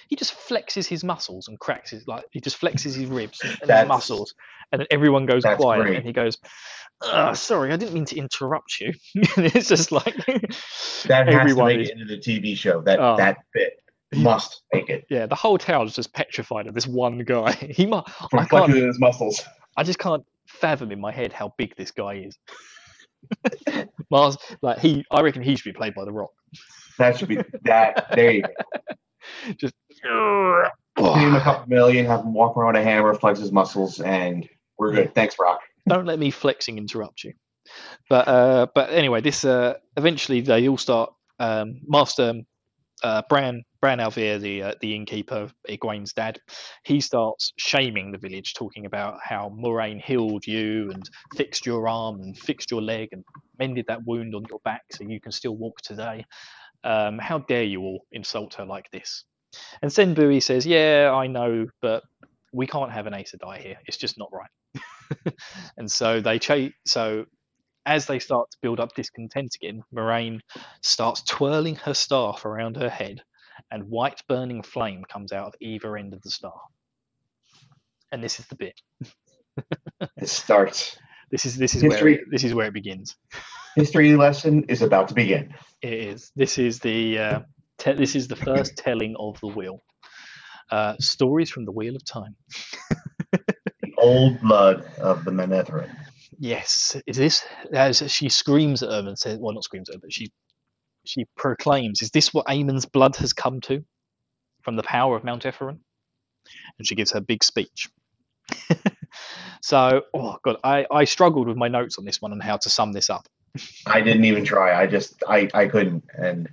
he 0.09 0.17
just 0.17 0.35
flexes 0.35 0.87
his 0.87 1.05
muscles 1.05 1.49
and 1.49 1.59
cracks 1.61 1.91
his 1.91 2.07
like 2.07 2.25
he 2.31 2.41
just 2.41 2.61
flexes 2.61 2.95
his 2.97 3.07
ribs 3.07 3.41
and, 3.43 3.59
and 3.63 3.71
his 3.71 3.89
muscles, 3.89 4.35
and 4.73 4.81
then 4.81 4.87
everyone 4.91 5.27
goes 5.27 5.43
quiet, 5.43 5.83
great. 5.83 5.97
and 5.97 6.07
he 6.07 6.13
goes, 6.13 6.39
"Ah, 7.03 7.33
"Sorry, 7.35 7.73
I 7.73 7.77
didn't 7.77 7.95
mean 7.95 8.07
to 8.07 8.17
interrupt 8.17 8.81
you." 8.81 8.93
it's 9.37 9.69
just 9.69 9.93
like 9.93 10.15
That 11.07 11.29
has 11.29 11.55
to 11.55 11.65
make 11.65 11.81
is, 11.81 11.91
it 11.91 11.99
into 11.99 12.05
the 12.07 12.19
TV 12.19 12.57
show. 12.57 12.81
That 12.83 12.99
Oh. 12.99 13.17
that 13.17 13.39
bit 13.53 13.75
must 14.15 14.63
make 14.73 14.89
it. 14.91 15.05
yeah, 15.11 15.27
the 15.27 15.35
whole 15.35 15.59
town 15.59 15.87
is 15.87 15.95
just 15.95 16.13
petrified 16.13 16.67
of 16.67 16.75
this 16.75 16.87
one 16.87 17.19
guy. 17.21 17.53
He 17.71 17.87
mu 17.87 18.03
I 18.35 18.45
can't, 18.47 18.73
his 18.73 18.99
muscles. 18.99 19.43
I 19.77 19.83
just 19.85 19.99
can't 19.99 20.25
fathom 20.47 20.93
in 20.93 21.01
my 21.01 21.13
head 21.13 21.33
how 21.33 21.55
big 21.57 21.75
this 21.77 21.91
guy 21.91 22.15
is. 22.27 22.39
Mars, 24.11 24.37
like 24.63 24.79
he, 24.81 25.05
I 25.11 25.21
reckon 25.23 25.43
he 25.43 25.55
should 25.57 25.65
be 25.73 25.73
played 25.77 25.95
by 25.95 26.05
The 26.05 26.13
Rock. 26.13 26.31
That 27.03 27.19
should 27.19 27.29
be 27.29 27.39
that. 27.65 28.07
There 28.15 28.31
you 28.31 28.43
go. 28.43 28.95
Just 29.57 29.75
Pay 30.03 31.21
him 31.21 31.35
a 31.35 31.41
couple 31.41 31.69
million, 31.69 32.07
have 32.07 32.21
him 32.21 32.33
walk 32.33 32.57
around 32.57 32.77
a 32.77 32.83
hammer, 32.83 33.13
flex 33.15 33.41
his 33.41 33.51
muscles, 33.51 34.01
and 34.01 34.49
we're 34.79 34.93
good. 34.93 35.13
Thanks, 35.15 35.37
Rock. 35.41 35.61
don't 35.89 36.07
let 36.07 36.21
me 36.21 36.31
flexing 36.31 36.79
interrupt 36.79 37.25
you. 37.25 37.33
But 38.09 38.29
uh, 38.29 38.67
but 38.73 38.91
anyway, 38.91 39.21
this 39.21 39.45
uh, 39.45 39.75
eventually 39.97 40.43
they 40.43 40.69
all 40.69 40.79
start. 40.79 41.13
Um, 41.41 41.81
Master 41.89 42.35
uh, 43.03 43.23
Bran 43.29 43.65
Bran 43.81 43.99
al'Vere, 43.99 44.39
the 44.39 44.63
uh, 44.63 44.75
the 44.81 44.95
innkeeper, 44.95 45.51
Egwene's 45.69 46.13
dad, 46.13 46.39
he 46.85 47.01
starts 47.01 47.53
shaming 47.59 48.13
the 48.13 48.19
village, 48.19 48.55
talking 48.55 48.87
about 48.87 49.19
how 49.23 49.51
Moiraine 49.51 50.01
healed 50.01 50.47
you 50.47 50.91
and 50.93 51.09
fixed 51.37 51.67
your 51.67 51.89
arm 51.89 52.21
and 52.21 52.39
fixed 52.39 52.71
your 52.71 52.81
leg 52.83 53.09
and 53.13 53.25
mended 53.59 53.87
that 53.89 54.05
wound 54.07 54.35
on 54.35 54.45
your 54.49 54.61
back 54.65 54.83
so 54.93 55.05
you 55.05 55.21
can 55.21 55.33
still 55.33 55.57
walk 55.57 55.81
today. 55.81 56.25
Um, 56.85 57.19
how 57.19 57.39
dare 57.39 57.65
you 57.65 57.81
all 57.83 58.05
insult 58.13 58.55
her 58.55 58.65
like 58.65 58.91
this? 58.91 59.25
And 59.83 59.91
Cenn 59.91 60.15
Buie 60.15 60.43
says, 60.43 60.67
"Yeah, 60.67 61.13
I 61.15 61.27
know, 61.27 61.67
but 61.81 62.03
we 62.53 62.67
can't 62.67 62.93
have 62.93 63.07
an 63.07 63.15
Aes 63.15 63.33
Sedai 63.33 63.59
here. 63.59 63.79
It's 63.87 63.97
just 63.97 64.19
not 64.19 64.31
right." 64.33 65.35
and 65.77 65.91
so 65.91 66.21
they 66.21 66.39
chase. 66.39 66.73
So 66.87 67.27
as 67.85 68.07
they 68.07 68.19
start 68.19 68.51
to 68.51 68.59
build 68.63 68.81
up 68.81 68.95
discontent 68.95 69.55
again, 69.57 69.83
Moiraine 69.95 70.41
starts 70.81 71.23
twirling 71.23 71.77
her 71.77 71.95
staff 71.95 72.45
around 72.45 72.77
her 72.77 72.89
head, 72.89 73.23
and 73.71 73.91
white 73.91 74.23
burning 74.29 74.63
flame 74.63 75.05
comes 75.09 75.33
out 75.33 75.49
of 75.49 75.55
either 75.61 75.97
end 75.97 76.15
of 76.15 76.23
the 76.23 76.31
staff. 76.31 76.53
And 78.11 78.23
this 78.23 78.39
is 78.41 78.47
the 78.47 78.57
bit. 78.57 78.81
It 80.17 80.29
starts. 80.29 80.97
This 81.31 81.47
is 81.47 81.57
this 81.57 81.75
is 81.75 81.83
where 81.83 82.09
it, 82.09 82.21
this 82.31 82.45
is 82.45 82.53
where 82.53 82.67
it 82.67 82.75
begins. 82.75 83.17
History 83.77 84.15
lesson 84.17 84.65
is 84.69 84.83
about 84.83 85.09
to 85.09 85.15
begin. 85.15 85.55
It 85.81 85.93
is. 85.93 86.31
This 86.37 86.59
is 86.59 86.81
the 86.81 87.19
uh, 87.19 87.41
te- 87.79 87.95
this 87.95 88.15
is 88.15 88.29
the 88.29 88.37
first 88.37 88.77
telling 88.77 89.15
of 89.19 89.41
the 89.41 89.47
wheel. 89.47 89.83
Uh, 90.71 90.95
stories 91.01 91.51
from 91.51 91.65
the 91.65 91.73
Wheel 91.73 91.97
of 91.97 92.05
Time. 92.05 92.37
The 93.83 93.93
old 93.99 94.41
blood 94.41 94.85
of 94.99 95.25
the 95.25 95.31
Manetheren. 95.31 95.91
Yes, 96.39 96.97
is 97.07 97.17
this 97.17 97.45
as 97.73 98.11
she 98.13 98.29
screams 98.29 98.83
at 98.83 98.91
him 98.91 99.09
and 99.09 99.19
says, 99.19 99.39
well, 99.41 99.55
not 99.55 99.65
screams 99.65 99.89
at 99.89 99.97
him, 99.97 100.01
but 100.03 100.13
she 100.13 100.31
she 101.05 101.27
proclaims, 101.37 102.03
"Is 102.03 102.11
this 102.11 102.33
what 102.33 102.47
Aemon's 102.49 102.87
blood 102.87 103.17
has 103.17 103.33
come 103.33 103.61
to 103.63 103.85
from 104.63 104.77
the 104.77 104.83
power 104.83 105.17
of 105.17 105.25
Mount 105.25 105.47
Ephron?" 105.47 105.81
And 106.79 106.87
she 106.87 106.95
gives 106.95 107.13
her 107.13 107.21
big 107.21 107.43
speech. 107.43 107.89
so, 109.63 110.03
oh 110.15 110.37
god, 110.45 110.57
I 110.63 110.87
I 110.91 111.05
struggled 111.05 111.49
with 111.49 111.57
my 111.57 111.69
notes 111.69 111.99
on 111.99 112.05
this 112.05 112.21
one 112.21 112.33
and 112.33 112.43
how 112.43 112.59
to 112.59 112.71
sum 112.71 112.93
this 112.93 113.11
up. 113.11 113.27
I 113.87 114.01
didn't 114.01 114.25
even 114.25 114.45
try. 114.45 114.81
I 114.81 114.87
just 114.87 115.23
I 115.29 115.49
I 115.53 115.67
couldn't, 115.67 116.05
and 116.17 116.49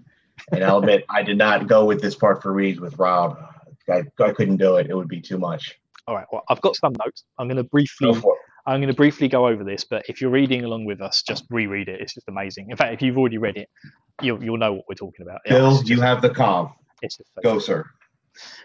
and 0.51 0.63
I'll 0.63 0.79
admit 0.79 1.05
I 1.09 1.23
did 1.23 1.37
not 1.37 1.67
go 1.67 1.85
with 1.85 2.01
this 2.01 2.15
part 2.15 2.41
for 2.41 2.51
reads 2.51 2.79
with 2.79 2.97
Rob. 2.97 3.37
I, 3.89 4.03
I 4.19 4.31
couldn't 4.31 4.57
do 4.57 4.75
it. 4.75 4.87
It 4.89 4.95
would 4.95 5.07
be 5.07 5.21
too 5.21 5.37
much. 5.37 5.79
All 6.07 6.15
right, 6.15 6.27
well, 6.31 6.43
I've 6.49 6.61
got 6.61 6.75
some 6.75 6.93
notes. 7.03 7.23
I'm 7.37 7.47
going 7.47 7.57
to 7.57 7.63
briefly 7.63 8.13
Go 8.13 8.19
for 8.19 8.33
it. 8.35 8.39
I'm 8.65 8.79
going 8.79 8.89
to 8.89 8.95
briefly 8.95 9.27
go 9.27 9.47
over 9.47 9.63
this, 9.63 9.83
but 9.83 10.03
if 10.07 10.21
you're 10.21 10.29
reading 10.29 10.63
along 10.63 10.85
with 10.85 11.01
us, 11.01 11.23
just 11.23 11.45
reread 11.49 11.87
it. 11.87 12.01
It's 12.01 12.13
just 12.13 12.27
amazing. 12.27 12.69
In 12.69 12.77
fact, 12.77 12.93
if 12.93 13.01
you've 13.01 13.17
already 13.17 13.37
read 13.37 13.57
it, 13.57 13.69
you'll 14.21 14.43
you'll 14.43 14.57
know 14.57 14.73
what 14.73 14.85
we're 14.87 14.95
talking 14.95 15.25
about. 15.25 15.39
Yeah, 15.45 15.53
Bill, 15.53 15.79
it's 15.79 15.89
you 15.89 16.01
have 16.01 16.21
the 16.21 16.29
calm. 16.29 16.73
it's 17.01 17.17
just 17.17 17.29
so 17.33 17.41
Go, 17.41 17.59
sir. 17.59 17.85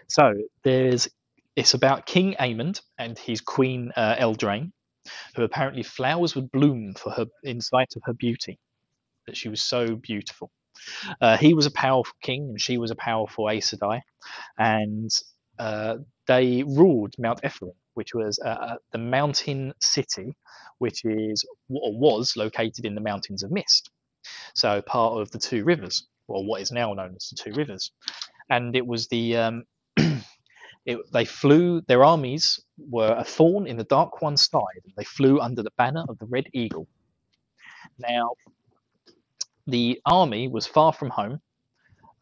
So 0.07 0.33
there's 0.63 1.07
it's 1.55 1.73
about 1.73 2.05
King 2.05 2.35
Aemond 2.39 2.81
and 2.99 3.17
his 3.17 3.41
queen 3.41 3.91
uh, 3.95 4.15
Eldrene, 4.17 4.71
who 5.35 5.43
apparently 5.43 5.83
flowers 5.83 6.35
would 6.35 6.51
bloom 6.51 6.93
for 6.95 7.11
her 7.11 7.25
in 7.43 7.61
sight 7.61 7.93
of 7.95 8.03
her 8.05 8.13
beauty, 8.13 8.59
that 9.27 9.37
she 9.37 9.49
was 9.49 9.61
so 9.61 9.95
beautiful. 9.95 10.51
Uh, 11.21 11.37
he 11.37 11.53
was 11.53 11.65
a 11.65 11.71
powerful 11.71 12.15
king 12.21 12.49
and 12.49 12.61
she 12.61 12.77
was 12.77 12.91
a 12.91 12.95
powerful 12.95 13.49
Aes 13.49 13.71
Sedai, 13.71 14.01
and 14.57 15.11
uh, 15.59 15.97
they 16.27 16.63
ruled 16.63 17.15
Mount 17.19 17.41
Ephraim, 17.45 17.73
which 17.95 18.13
was 18.13 18.39
uh, 18.43 18.49
uh, 18.49 18.75
the 18.91 18.97
mountain 18.99 19.73
city, 19.81 20.35
which 20.79 21.05
is 21.05 21.45
or 21.69 21.97
was 21.97 22.35
located 22.37 22.85
in 22.85 22.95
the 22.95 23.01
mountains 23.01 23.43
of 23.43 23.51
Mist, 23.51 23.91
so 24.55 24.81
part 24.81 25.21
of 25.21 25.31
the 25.31 25.39
two 25.39 25.63
rivers, 25.65 26.07
or 26.27 26.45
what 26.45 26.61
is 26.61 26.71
now 26.71 26.93
known 26.93 27.15
as 27.15 27.29
the 27.29 27.37
two 27.43 27.53
rivers, 27.57 27.91
and 28.49 28.75
it 28.75 28.85
was 28.85 29.07
the 29.07 29.37
um, 29.37 29.63
it, 30.85 30.99
they 31.11 31.25
flew 31.25 31.81
their 31.81 32.03
armies 32.03 32.59
were 32.77 33.15
a 33.17 33.23
thorn 33.23 33.67
in 33.67 33.77
the 33.77 33.83
dark 33.85 34.21
one's 34.21 34.45
side 34.45 34.81
and 34.83 34.93
they 34.97 35.03
flew 35.03 35.39
under 35.39 35.63
the 35.63 35.71
banner 35.77 36.05
of 36.09 36.17
the 36.19 36.25
red 36.25 36.45
eagle 36.53 36.87
now 37.99 38.31
the 39.67 39.99
army 40.05 40.47
was 40.47 40.67
far 40.67 40.93
from 40.93 41.09
home 41.09 41.39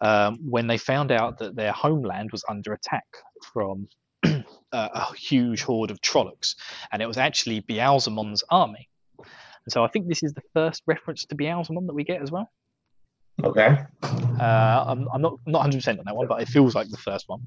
um, 0.02 0.38
when 0.50 0.68
they 0.68 0.78
found 0.78 1.12
out 1.12 1.40
that 1.40 1.56
their 1.56 1.72
homeland 1.72 2.30
was 2.32 2.44
under 2.50 2.74
attack 2.74 3.06
from 3.54 3.88
a, 4.24 4.44
a 4.72 5.16
huge 5.16 5.64
horde 5.64 5.92
of 5.92 6.02
Trollocs, 6.02 6.56
and 6.92 7.02
it 7.02 7.06
was 7.06 7.18
actually 7.18 7.62
Ba'alzamon's 7.62 8.44
army. 8.50 8.90
And 9.18 9.72
so 9.72 9.84
I 9.84 9.88
think 9.88 10.08
this 10.08 10.24
is 10.24 10.34
the 10.34 10.42
first 10.54 10.84
reference 10.88 11.26
to 11.26 11.36
Beelzemon 11.36 11.88
that 11.88 11.94
we 11.94 12.04
get 12.04 12.22
as 12.22 12.32
well. 12.32 12.50
Okay. 13.42 13.78
Uh, 14.04 14.86
I'm, 14.88 15.08
I'm 15.14 15.22
not 15.22 15.40
not 15.46 15.60
100 15.60 15.78
percent 15.78 16.00
on 16.00 16.06
that 16.06 16.16
one, 16.16 16.28
but 16.28 16.42
it 16.42 16.48
feels 16.48 16.76
like 16.76 16.90
the 16.90 16.98
first 16.98 17.26
one. 17.28 17.42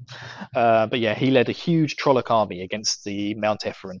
Uh, 0.55 0.87
but 0.87 0.99
yeah, 0.99 1.13
he 1.13 1.31
led 1.31 1.49
a 1.49 1.53
huge 1.53 1.95
Trolloc 1.95 2.29
army 2.29 2.61
against 2.61 3.03
the 3.03 3.35
Mount 3.35 3.65
Ephron, 3.65 3.99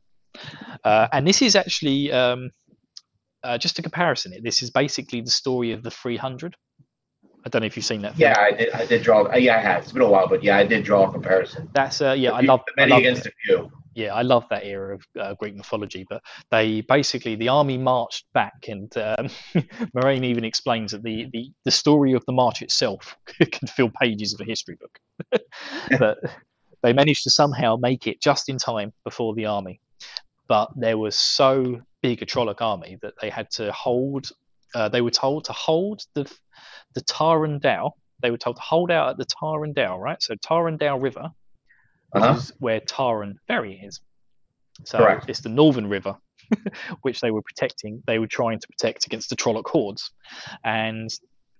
uh, 0.83 1.07
and 1.11 1.25
this 1.25 1.41
is 1.41 1.55
actually 1.55 2.11
um, 2.11 2.51
uh, 3.43 3.57
just 3.57 3.79
a 3.79 3.81
comparison. 3.81 4.33
This 4.43 4.61
is 4.61 4.69
basically 4.69 5.21
the 5.21 5.31
story 5.31 5.71
of 5.71 5.83
the 5.83 5.91
300. 5.91 6.55
I 7.45 7.49
don't 7.49 7.61
know 7.61 7.65
if 7.65 7.77
you've 7.77 7.85
seen 7.85 8.01
that. 8.01 8.15
Film. 8.15 8.31
Yeah, 8.31 8.35
I 8.37 8.51
did. 8.51 8.73
I 8.73 8.85
did 8.85 9.03
draw. 9.03 9.33
Yeah, 9.33 9.55
I 9.55 9.59
have. 9.59 9.83
It's 9.83 9.93
been 9.93 10.01
a 10.01 10.09
while, 10.09 10.27
but 10.27 10.43
yeah, 10.43 10.57
I 10.57 10.65
did 10.65 10.83
draw 10.83 11.07
a 11.07 11.11
comparison. 11.11 11.69
That's 11.73 12.01
uh, 12.01 12.11
yeah. 12.17 12.31
I 12.31 12.41
love. 12.41 12.61
I 12.67 12.81
many 12.81 12.91
love 12.91 12.99
against 12.99 13.25
a 13.25 13.31
few. 13.45 13.71
Yeah, 13.97 14.13
I 14.13 14.21
love 14.21 14.45
that 14.51 14.63
era 14.63 14.93
of 14.93 15.07
uh, 15.19 15.33
Greek 15.33 15.55
mythology. 15.55 16.05
But 16.07 16.21
they 16.51 16.81
basically 16.81 17.33
the 17.33 17.49
army 17.49 17.79
marched 17.79 18.25
back, 18.31 18.67
and 18.67 18.95
um, 18.95 19.29
Moraine 19.95 20.23
even 20.23 20.45
explains 20.45 20.91
that 20.91 21.01
the, 21.01 21.27
the 21.33 21.51
the 21.65 21.71
story 21.71 22.13
of 22.13 22.23
the 22.27 22.31
march 22.31 22.61
itself 22.61 23.17
could 23.25 23.69
fill 23.69 23.89
pages 23.99 24.35
of 24.35 24.41
a 24.41 24.43
history 24.43 24.77
book. 24.79 25.41
but 25.99 26.19
they 26.83 26.93
managed 26.93 27.23
to 27.23 27.31
somehow 27.31 27.75
make 27.75 28.05
it 28.05 28.21
just 28.21 28.49
in 28.49 28.59
time 28.59 28.93
before 29.03 29.33
the 29.33 29.47
army. 29.47 29.81
But 30.47 30.69
there 30.75 30.99
was 30.99 31.15
so 31.15 31.81
big 32.03 32.21
a 32.21 32.25
Trolloc 32.27 32.61
army 32.61 32.99
that 33.01 33.15
they 33.19 33.31
had 33.31 33.49
to 33.53 33.71
hold. 33.71 34.29
Uh, 34.75 34.89
they 34.89 35.01
were 35.01 35.09
told 35.09 35.45
to 35.45 35.53
hold 35.53 36.03
the 36.13 36.31
the 36.93 37.01
Tarandao. 37.01 37.93
They 38.21 38.29
were 38.29 38.37
told 38.37 38.57
to 38.57 38.61
hold 38.61 38.91
out 38.91 39.09
at 39.09 39.17
the 39.17 39.25
Tarandao, 39.25 39.97
right? 39.97 40.21
So 40.21 40.35
Tarandao 40.35 41.01
River, 41.01 41.31
Uh-huh. 42.13 42.35
is 42.35 42.53
where 42.59 42.79
Taren 42.81 43.33
Ferry 43.47 43.81
is. 43.83 44.01
So 44.85 44.99
Correct. 44.99 45.29
it's 45.29 45.41
the 45.41 45.49
northern 45.49 45.87
river, 45.87 46.15
which 47.01 47.21
they 47.21 47.31
were 47.31 47.41
protecting. 47.41 48.01
They 48.07 48.19
were 48.19 48.27
trying 48.27 48.59
to 48.59 48.67
protect 48.67 49.05
against 49.05 49.29
the 49.29 49.35
Trolloc 49.35 49.67
hordes, 49.67 50.11
and 50.63 51.09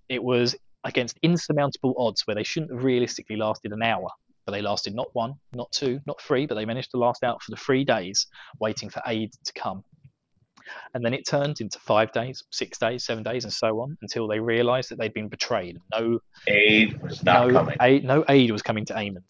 it 0.10 0.24
was 0.24 0.56
against 0.84 1.18
insurmountable 1.24 1.96
odds 1.98 2.26
where 2.26 2.36
they 2.36 2.44
shouldn't 2.44 2.72
have 2.72 2.84
realistically 2.84 3.36
lasted 3.36 3.74
an 3.74 3.82
hour, 3.82 4.10
but 4.46 4.52
they 4.54 4.62
lasted 4.62 4.96
not 4.96 5.08
one, 5.14 5.34
not 5.54 5.72
two, 5.72 6.00
not 6.06 6.22
three, 6.22 6.46
but 6.46 6.56
they 6.56 6.66
managed 6.66 6.92
to 6.92 6.98
last 6.98 7.24
out 7.24 7.42
for 7.42 7.52
the 7.52 7.58
three 7.58 7.84
days, 7.84 8.28
waiting 8.60 8.90
for 8.90 9.02
aid 9.06 9.32
to 9.46 9.54
come. 9.54 9.84
And 10.94 11.04
then 11.04 11.14
it 11.14 11.26
turned 11.26 11.62
into 11.62 11.80
five 11.80 12.12
days, 12.12 12.44
six 12.52 12.78
days, 12.78 13.06
seven 13.06 13.24
days, 13.24 13.46
and 13.46 13.54
so 13.54 13.80
on, 13.80 13.98
until 14.02 14.28
they 14.28 14.40
realised 14.40 14.90
that 14.90 15.00
they'd 15.00 15.14
been 15.14 15.30
betrayed. 15.30 15.78
No 15.94 16.20
Aid 16.48 17.02
was 17.02 17.24
not 17.24 17.48
no 17.48 17.54
coming. 17.54 17.78
Aid, 17.82 18.04
no 18.04 18.26
aid 18.28 18.52
was 18.52 18.62
coming 18.62 18.86
to 18.86 18.94
Aemond. 18.94 19.30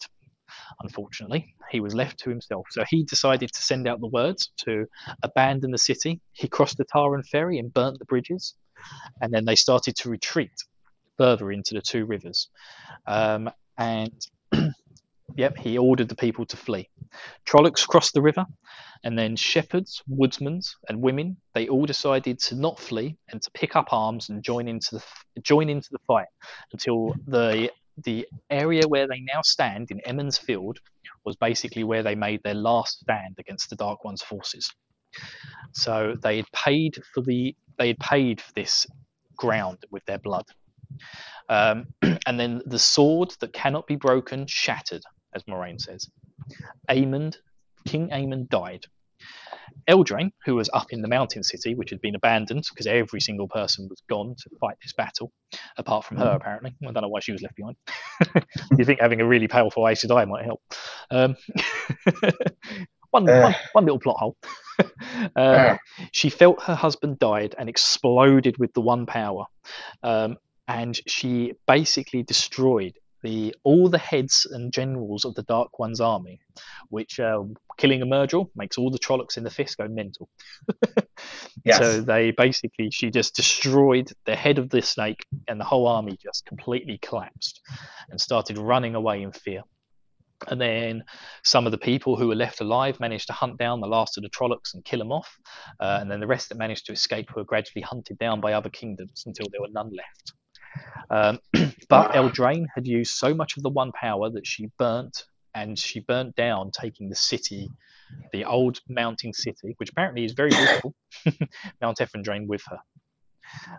Unfortunately, 0.82 1.54
he 1.70 1.80
was 1.80 1.94
left 1.94 2.18
to 2.20 2.30
himself. 2.30 2.66
So 2.70 2.84
he 2.88 3.04
decided 3.04 3.52
to 3.52 3.62
send 3.62 3.88
out 3.88 4.00
the 4.00 4.08
words 4.08 4.50
to 4.58 4.86
abandon 5.22 5.70
the 5.70 5.78
city. 5.78 6.20
He 6.32 6.48
crossed 6.48 6.76
the 6.76 6.84
Taren 6.84 7.26
ferry 7.26 7.58
and 7.58 7.72
burnt 7.72 7.98
the 7.98 8.04
bridges, 8.04 8.54
and 9.20 9.32
then 9.32 9.44
they 9.44 9.56
started 9.56 9.96
to 9.96 10.10
retreat 10.10 10.52
further 11.16 11.50
into 11.52 11.74
the 11.74 11.82
two 11.82 12.06
rivers. 12.06 12.48
Um, 13.06 13.50
and 13.76 14.12
yep, 15.36 15.56
he 15.58 15.78
ordered 15.78 16.08
the 16.08 16.16
people 16.16 16.46
to 16.46 16.56
flee. 16.56 16.88
Trollocs 17.46 17.86
crossed 17.86 18.14
the 18.14 18.22
river, 18.22 18.46
and 19.04 19.18
then 19.18 19.36
shepherds, 19.36 20.02
woodsmen, 20.08 20.60
and 20.88 21.02
women 21.02 21.36
they 21.54 21.68
all 21.68 21.86
decided 21.86 22.38
to 22.40 22.54
not 22.54 22.78
flee 22.78 23.16
and 23.30 23.40
to 23.42 23.50
pick 23.52 23.76
up 23.76 23.92
arms 23.92 24.28
and 24.28 24.42
join 24.42 24.68
into 24.68 24.96
the 24.96 25.40
join 25.40 25.68
into 25.68 25.88
the 25.90 25.98
fight 26.06 26.26
until 26.72 27.14
the 27.26 27.70
the 28.04 28.26
area 28.50 28.86
where 28.86 29.06
they 29.06 29.20
now 29.20 29.42
stand 29.42 29.90
in 29.90 30.00
Emond's 30.00 30.38
Field 30.38 30.78
was 31.24 31.36
basically 31.36 31.84
where 31.84 32.02
they 32.02 32.14
made 32.14 32.42
their 32.42 32.54
last 32.54 33.00
stand 33.00 33.36
against 33.38 33.70
the 33.70 33.76
Dark 33.76 34.04
One's 34.04 34.22
forces. 34.22 34.70
So 35.72 36.14
they 36.22 36.36
had 36.36 36.52
paid 36.52 36.98
for 37.12 37.22
the 37.22 37.54
they 37.78 37.88
had 37.88 37.98
paid 37.98 38.40
for 38.40 38.52
this 38.54 38.86
ground 39.36 39.78
with 39.90 40.04
their 40.04 40.18
blood. 40.18 40.44
Um, 41.48 41.86
and 42.26 42.38
then 42.38 42.62
the 42.66 42.78
sword 42.78 43.34
that 43.40 43.52
cannot 43.52 43.86
be 43.86 43.96
broken 43.96 44.46
shattered, 44.46 45.02
as 45.34 45.44
Moiraine 45.44 45.80
says. 45.80 46.08
Aemond, 46.90 47.36
King 47.86 48.08
Aemond 48.10 48.48
died. 48.48 48.86
Eldrene, 49.88 50.30
who 50.44 50.54
was 50.54 50.68
up 50.72 50.92
in 50.92 51.02
the 51.02 51.08
mountain 51.08 51.42
city, 51.42 51.74
which 51.74 51.90
had 51.90 52.00
been 52.00 52.14
abandoned 52.14 52.64
because 52.70 52.86
every 52.86 53.20
single 53.20 53.48
person 53.48 53.86
was 53.88 54.02
gone 54.08 54.34
to 54.38 54.50
fight 54.60 54.76
this 54.82 54.92
battle, 54.92 55.32
apart 55.76 56.04
from 56.04 56.18
her, 56.18 56.30
apparently. 56.30 56.74
I 56.86 56.92
don't 56.92 57.02
know 57.02 57.08
why 57.08 57.20
she 57.20 57.32
was 57.32 57.42
left 57.42 57.56
behind. 57.56 57.76
you 58.78 58.84
think 58.84 59.00
having 59.00 59.20
a 59.20 59.26
really 59.26 59.48
powerful 59.48 59.88
Aes 59.88 60.04
Sedai 60.04 60.26
might 60.28 60.44
help. 60.44 60.60
Um, 61.10 61.36
one, 63.10 63.28
Uh. 63.28 63.42
one, 63.42 63.54
one 63.72 63.84
little 63.84 64.00
plot 64.00 64.16
hole. 64.18 64.36
Uh, 65.34 65.76
she 66.12 66.30
felt 66.30 66.62
her 66.62 66.74
husband 66.76 67.18
died 67.18 67.52
and 67.58 67.68
exploded 67.68 68.56
with 68.58 68.72
the 68.74 68.80
one 68.80 69.06
power. 69.06 69.44
Um, 70.04 70.36
and 70.68 70.98
she 71.08 71.54
basically 71.66 72.22
destroyed 72.22 72.92
the 73.22 73.54
all 73.64 73.88
the 73.88 73.98
heads 73.98 74.46
and 74.50 74.72
generals 74.72 75.24
of 75.24 75.34
the 75.34 75.42
Dark 75.42 75.78
One's 75.78 76.00
army, 76.00 76.40
which 76.88 77.18
uh, 77.20 77.42
killing 77.76 78.02
a 78.02 78.06
Myrddraal 78.06 78.48
makes 78.54 78.78
all 78.78 78.90
the 78.90 78.98
Trollocs 78.98 79.36
in 79.36 79.44
the 79.44 79.50
fist 79.50 79.76
go 79.78 79.88
mental. 79.88 80.28
yes. 81.64 81.78
So 81.78 82.00
they 82.00 82.30
basically, 82.32 82.90
she 82.90 83.10
just 83.10 83.34
destroyed 83.34 84.12
the 84.24 84.36
head 84.36 84.58
of 84.58 84.70
the 84.70 84.82
snake, 84.82 85.24
and 85.48 85.60
the 85.60 85.64
whole 85.64 85.86
army 85.86 86.16
just 86.22 86.46
completely 86.46 86.98
collapsed 86.98 87.60
and 88.10 88.20
started 88.20 88.58
running 88.58 88.94
away 88.94 89.22
in 89.22 89.32
fear. 89.32 89.62
And 90.46 90.60
then 90.60 91.04
some 91.42 91.66
of 91.66 91.72
the 91.72 91.78
people 91.78 92.16
who 92.16 92.28
were 92.28 92.36
left 92.36 92.60
alive 92.60 93.00
managed 93.00 93.26
to 93.26 93.32
hunt 93.32 93.58
down 93.58 93.80
the 93.80 93.88
last 93.88 94.16
of 94.16 94.22
the 94.22 94.30
Trollocs 94.30 94.74
and 94.74 94.84
kill 94.84 95.00
them 95.00 95.10
off. 95.10 95.36
Uh, 95.80 95.98
and 96.00 96.10
then 96.10 96.20
the 96.20 96.26
rest 96.26 96.48
that 96.48 96.58
managed 96.58 96.86
to 96.86 96.92
escape 96.92 97.34
were 97.34 97.44
gradually 97.44 97.82
hunted 97.82 98.18
down 98.18 98.40
by 98.40 98.52
other 98.52 98.70
kingdoms 98.70 99.24
until 99.26 99.46
there 99.50 99.60
were 99.60 99.70
none 99.72 99.90
left. 99.90 100.32
Um, 101.10 101.38
but 101.88 102.12
Eldrene 102.12 102.66
had 102.74 102.86
used 102.86 103.12
so 103.12 103.34
much 103.34 103.56
of 103.56 103.62
the 103.62 103.70
one 103.70 103.92
power 103.92 104.30
that 104.30 104.46
she 104.46 104.70
burnt 104.78 105.24
and 105.54 105.78
she 105.78 106.00
burnt 106.00 106.36
down, 106.36 106.70
taking 106.70 107.08
the 107.08 107.16
city, 107.16 107.70
the 108.32 108.44
old 108.44 108.80
mounting 108.88 109.32
city, 109.32 109.74
which 109.78 109.90
apparently 109.90 110.24
is 110.24 110.32
very 110.32 110.50
beautiful, 110.50 110.94
Manetheren 111.82 112.46
with 112.46 112.62
her. 112.68 112.78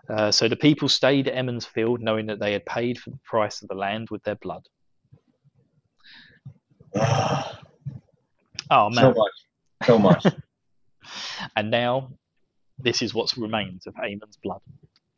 Uh, 0.08 0.30
so 0.32 0.48
the 0.48 0.56
people 0.56 0.88
stayed 0.88 1.28
at 1.28 1.36
Emond's 1.36 1.64
Field, 1.64 2.00
knowing 2.00 2.26
that 2.26 2.40
they 2.40 2.52
had 2.52 2.66
paid 2.66 2.98
for 2.98 3.10
the 3.10 3.18
price 3.24 3.62
of 3.62 3.68
the 3.68 3.74
land 3.74 4.08
with 4.10 4.22
their 4.24 4.34
blood. 4.36 4.62
Oh 8.70 8.88
man! 8.88 9.14
so 9.14 9.14
much. 9.14 9.32
So 9.86 9.98
much. 9.98 10.26
And 11.56 11.70
now, 11.70 12.12
this 12.78 13.02
is 13.02 13.14
what's 13.14 13.36
remains 13.36 13.86
of 13.86 13.94
Aemon's 13.96 14.36
blood. 14.42 14.60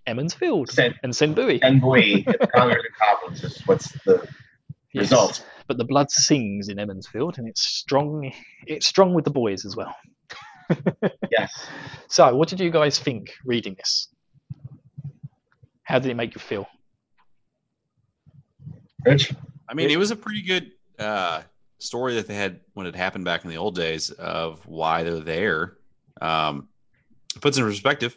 Emond's 0.06 0.34
Field 0.34 0.68
Sen- 0.70 0.94
and 1.02 1.12
Cenn 1.12 1.34
Buie. 1.34 1.60
and 1.62 1.80
Buie, 1.80 2.24
Congars 2.54 2.82
and 2.84 2.94
Coplins 2.98 3.44
is 3.44 3.60
what's 3.66 3.92
the 4.04 4.26
Yes. 4.92 5.02
result. 5.04 5.46
But 5.68 5.78
the 5.78 5.84
blood 5.84 6.10
sings 6.10 6.68
in 6.68 6.78
Emond's 6.78 7.06
Field, 7.06 7.38
and 7.38 7.48
it's 7.48 7.62
strong. 7.62 8.30
It's 8.66 8.86
strong 8.86 9.14
with 9.14 9.24
the 9.24 9.30
boys 9.30 9.64
as 9.64 9.76
well. 9.76 9.94
Yes. 11.30 11.66
So, 12.08 12.34
what 12.36 12.48
did 12.48 12.60
you 12.60 12.70
guys 12.70 12.98
think 12.98 13.32
reading 13.44 13.74
this? 13.74 14.08
How 15.82 15.98
did 15.98 16.10
it 16.10 16.14
make 16.14 16.34
you 16.34 16.40
feel? 16.40 16.66
Rich? 19.04 19.32
I 19.68 19.74
mean, 19.74 19.90
it 19.90 19.96
was 19.98 20.10
a 20.10 20.16
pretty 20.16 20.42
good 20.42 20.72
uh, 20.98 21.42
story 21.78 22.14
that 22.16 22.26
they 22.28 22.34
had 22.34 22.60
when 22.74 22.86
it 22.86 22.94
happened 22.94 23.24
back 23.24 23.44
in 23.44 23.50
the 23.50 23.56
old 23.56 23.74
days 23.74 24.10
of 24.10 24.64
why 24.66 25.02
they're 25.02 25.20
there. 25.20 25.76
Um, 26.20 26.68
puts 27.40 27.56
in 27.58 27.64
perspective. 27.64 28.16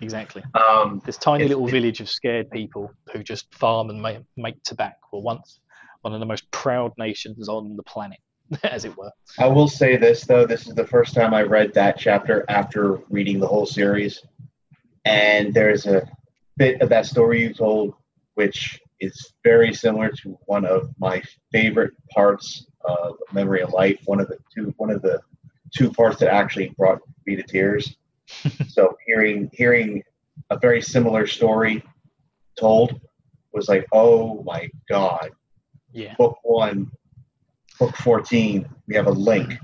Exactly. 0.00 0.42
Um, 0.54 1.02
This 1.04 1.16
tiny 1.16 1.46
little 1.46 1.66
village 1.66 2.00
of 2.00 2.08
scared 2.08 2.50
people 2.50 2.90
who 3.12 3.22
just 3.22 3.54
farm 3.54 3.90
and 3.90 4.00
make, 4.00 4.18
make 4.36 4.62
tobacco 4.62 4.96
were 5.12 5.20
once 5.20 5.60
one 6.02 6.12
of 6.12 6.20
the 6.20 6.26
most 6.26 6.50
proud 6.50 6.92
nations 6.98 7.48
on 7.48 7.76
the 7.76 7.82
planet, 7.82 8.18
as 8.64 8.84
it 8.84 8.96
were. 8.96 9.10
I 9.38 9.46
will 9.46 9.68
say 9.68 9.96
this 9.96 10.24
though, 10.24 10.46
this 10.46 10.66
is 10.66 10.74
the 10.74 10.86
first 10.86 11.14
time 11.14 11.32
I 11.32 11.42
read 11.42 11.72
that 11.74 11.98
chapter 11.98 12.44
after 12.48 12.96
reading 13.08 13.40
the 13.40 13.46
whole 13.46 13.66
series. 13.66 14.22
And 15.06 15.52
there's 15.52 15.86
a 15.86 16.06
bit 16.56 16.80
of 16.82 16.88
that 16.90 17.06
story 17.06 17.42
you 17.42 17.52
told 17.52 17.94
which 18.34 18.80
is 19.00 19.32
very 19.42 19.72
similar 19.72 20.10
to 20.10 20.38
one 20.46 20.64
of 20.64 20.90
my 20.98 21.22
favorite 21.52 21.92
parts 22.10 22.66
of 22.84 23.16
Memory 23.32 23.62
of 23.62 23.72
Light, 23.72 24.00
one 24.04 24.20
of 24.20 24.28
the 24.28 24.38
two 24.54 24.74
one 24.76 24.90
of 24.90 25.02
the 25.02 25.20
two 25.74 25.90
parts 25.90 26.18
that 26.20 26.32
actually 26.32 26.74
brought 26.76 27.00
me 27.26 27.36
to 27.36 27.42
tears. 27.42 27.96
So 28.68 28.96
hearing 29.06 29.50
hearing 29.52 30.02
a 30.50 30.58
very 30.58 30.82
similar 30.82 31.26
story 31.26 31.82
told 32.58 33.00
was 33.52 33.68
like, 33.68 33.86
oh 33.92 34.42
my 34.42 34.68
god, 34.88 35.30
Yeah. 35.92 36.14
book 36.18 36.38
one, 36.42 36.90
book 37.78 37.96
14, 37.96 38.68
we 38.86 38.94
have 38.96 39.06
a 39.06 39.12
link. 39.12 39.54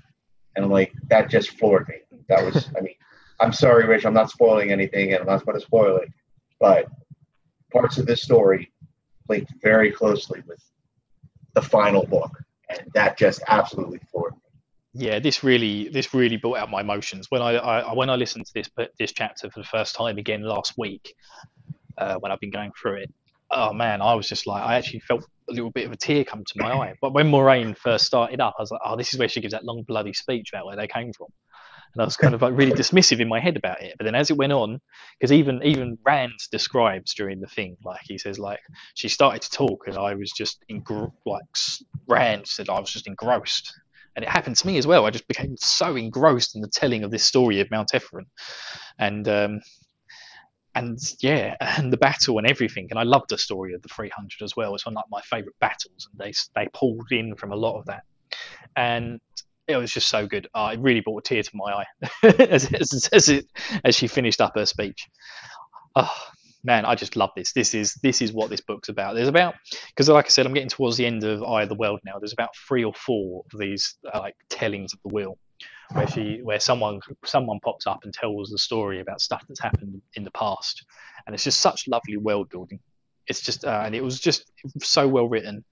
And 0.57 0.65
I'm 0.65 0.71
like, 0.71 0.93
that 1.09 1.29
just 1.29 1.59
floored 1.59 1.89
me. 1.89 2.19
That 2.29 2.45
was, 2.45 2.69
I 2.77 2.81
mean, 2.81 2.95
I'm 3.41 3.53
sorry, 3.53 3.87
Rich, 3.87 4.05
I'm 4.05 4.15
not 4.15 4.31
spoiling 4.31 4.71
anything 4.71 5.13
and 5.13 5.21
I'm 5.21 5.27
not 5.27 5.45
going 5.45 5.59
to 5.59 5.65
spoil 5.65 5.97
it, 5.97 6.09
but 6.59 6.87
parts 7.73 7.99
of 7.99 8.07
this 8.07 8.23
story 8.23 8.71
linked 9.29 9.53
very 9.63 9.91
closely 9.91 10.43
with 10.47 10.63
the 11.55 11.63
final 11.63 12.07
book. 12.07 12.31
And 12.69 12.81
that 12.95 13.17
just 13.19 13.43
absolutely 13.49 14.01
floored 14.11 14.35
me. 14.35 14.40
Yeah 14.93 15.21
this 15.21 15.45
really 15.45 15.89
this 15.89 16.13
really 16.13 16.37
brought 16.37 16.59
out 16.59 16.71
my 16.71 16.81
emotions 16.81 17.27
when 17.31 17.43
I, 17.43 17.53
I 17.57 17.95
when 17.95 18.11
i 18.11 18.17
listened 18.17 18.47
to 18.47 18.53
this 18.55 18.69
this 18.99 19.13
chapter 19.13 19.49
for 19.49 19.61
the 19.61 19.67
first 19.67 19.95
time 19.95 20.19
again 20.19 20.43
last 20.43 20.75
week 20.77 21.15
uh, 22.01 22.17
when 22.17 22.33
I've 22.33 22.41
been 22.41 22.51
going 22.51 22.73
through 22.81 23.03
it. 23.03 23.13
Oh 23.51 23.73
man, 23.73 24.01
I 24.01 24.15
was 24.15 24.29
just 24.29 24.47
like, 24.47 24.63
I 24.63 24.77
actually 24.77 25.01
felt 25.01 25.25
a 25.49 25.53
little 25.53 25.71
bit 25.71 25.87
of 25.87 25.93
a 25.93 25.97
tear 25.97 26.25
come 26.25 26.45
to 26.45 26.63
my 26.63 26.73
eye. 26.73 26.95
But 27.01 27.13
when 27.13 27.31
Moiraine 27.31 27.77
first 27.77 28.07
started 28.07 28.41
up, 28.41 28.55
I 28.59 28.63
was 28.63 28.71
like, 28.71 28.81
oh, 28.85 28.97
this 28.97 29.13
is 29.13 29.19
where 29.19 29.29
she 29.29 29.41
gives 29.41 29.53
that 29.53 29.65
long 29.65 29.83
bloody 29.87 30.13
speech 30.13 30.51
about 30.53 30.67
where 30.67 30.77
they 30.77 30.87
came 30.87 31.13
from. 31.13 31.27
And 31.93 32.03
I 32.03 32.05
was 32.05 32.17
kind 32.17 32.35
of 32.35 32.43
like 32.43 32.57
really 32.57 32.71
dismissive 32.71 33.19
in 33.19 33.29
my 33.29 33.41
head 33.41 33.57
about 33.57 33.83
it. 33.83 33.97
But 33.99 34.05
then 34.05 34.15
as 34.15 34.31
it 34.31 34.37
went 34.37 34.53
on, 34.53 34.81
because 35.19 35.33
even 35.33 35.61
even 35.65 35.99
Rand 36.07 36.39
describes 36.53 37.15
during 37.15 37.41
the 37.41 37.49
thing, 37.49 37.77
like 37.85 38.01
he 38.05 38.17
says, 38.17 38.39
like 38.39 38.61
she 38.95 39.09
started 39.09 39.43
to 39.43 39.51
talk, 39.51 39.89
and 39.89 39.99
I 39.99 40.15
was 40.15 40.31
just 40.31 40.65
in 40.69 40.85
like 41.27 41.43
Rand 42.07 42.47
said, 42.47 42.69
I 42.69 42.79
was 42.79 42.93
just 42.93 43.09
engrossed. 43.09 43.75
And 44.17 44.25
it 44.25 44.29
happened 44.29 44.57
to 44.57 44.67
me 44.67 44.77
as 44.77 44.87
well. 44.87 45.07
I 45.07 45.11
just 45.11 45.29
became 45.29 45.57
so 45.57 45.97
engrossed 45.97 46.57
in 46.57 46.63
the 46.63 46.69
telling 46.69 47.05
of 47.05 47.11
this 47.11 47.25
story 47.25 47.61
of 47.61 47.69
Manetheren, 47.69 48.27
and 48.99 49.29
um, 49.29 49.61
and 50.75 50.99
yeah, 51.21 51.57
and 51.61 51.93
the 51.93 51.97
battle 51.97 52.39
and 52.39 52.47
everything. 52.47 52.89
And 52.91 52.99
I 52.99 53.05
loved 53.05 53.31
the 53.31 53.39
story 53.39 53.75
of 53.75 53.83
the 53.83 53.89
300 53.89 54.43
as 54.43 54.57
well. 54.57 54.75
It's 54.75 54.87
one 54.87 54.97
of 54.97 55.05
my 55.11 55.21
favourite 55.23 55.59
battles, 55.61 56.09
and 56.11 56.21
they 56.21 56.33
they 56.55 56.69
pulled 56.73 57.13
in 57.13 57.37
from 57.37 57.53
a 57.53 57.57
lot 57.57 57.79
of 57.79 57.87
that. 57.87 58.03
And 58.77 59.21
it 59.69 59.77
was 59.77 59.93
just 59.93 60.09
so 60.09 60.27
good. 60.27 60.49
Uh, 60.55 60.71
it 60.75 60.81
really 60.81 61.01
brought 61.01 61.25
a 61.25 61.29
tear 61.29 61.43
to 61.43 61.51
my 61.55 61.73
eye 61.73 61.87
as, 62.41 62.73
as, 62.73 63.09
as, 63.13 63.29
it, 63.29 63.47
as 63.85 63.95
she 63.95 64.09
finished 64.09 64.41
up 64.41 64.57
her 64.57 64.67
speech. 64.67 65.09
Oh 65.95 66.13
man, 66.63 66.85
I 66.85 66.95
just 66.95 67.17
love 67.17 67.31
this. 67.37 67.53
This 67.53 67.75
is 67.75 67.95
this 67.95 68.23
is 68.23 68.33
what 68.33 68.51
this 68.51 68.61
book's 68.61 68.89
about. 68.89 69.15
There's 69.15 69.29
about 69.29 69.55
because, 69.89 70.09
like 70.09 70.27
I 70.27 70.29
said, 70.29 70.47
I'm 70.47 70.55
getting 70.55 70.69
towards 70.69 70.97
the 70.97 71.07
end 71.07 71.25
of 71.25 71.43
Eye 71.43 71.63
of 71.63 71.69
the 71.69 71.75
World 71.75 72.01
now. 72.05 72.19
There's 72.19 72.33
about 72.33 72.55
three 72.57 72.85
or 72.85 72.95
four 72.95 73.45
of 73.53 73.59
these 73.59 73.97
uh, 74.13 74.19
like 74.19 74.37
tellings 74.49 74.93
of 74.93 75.01
the 75.03 75.15
will, 75.15 75.39
where 75.93 76.09
she 76.09 76.41
where 76.43 76.61
someone 76.61 77.01
someone 77.25 77.61
pops 77.61 77.87
up 77.87 78.01
and 78.05 78.13
tells 78.13 78.51
the 78.51 78.59
story 78.59 79.01
about 79.01 79.21
stuff 79.21 79.45
that's 79.49 79.61
happened 79.61 80.01
in 80.15 80.25
the 80.25 80.31
past, 80.33 80.85
and 81.27 81.35
it's 81.35 81.45
just 81.45 81.61
such 81.61 81.89
lovely 81.89 82.17
world 82.17 82.51
building. 82.51 82.81
It's 83.27 83.41
just 83.41 83.65
uh, 83.65 83.83
and 83.85 83.95
it 83.95 84.03
was 84.03 84.21
just 84.21 84.51
so 84.81 85.07
well 85.09 85.29
written, 85.29 85.65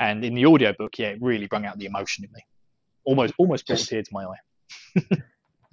and 0.00 0.24
in 0.24 0.34
the 0.34 0.46
audiobook, 0.46 0.98
yeah, 0.98 1.08
it 1.08 1.18
really 1.20 1.46
brought 1.46 1.64
out 1.64 1.78
the 1.78 1.86
emotion 1.86 2.24
in 2.24 2.32
me 2.32 2.42
almost 3.06 3.32
almost 3.38 3.66
brought 3.66 3.80
a 3.80 3.86
tear 3.86 4.02
to 4.02 4.10
my 4.12 4.24
eye. 4.24 5.02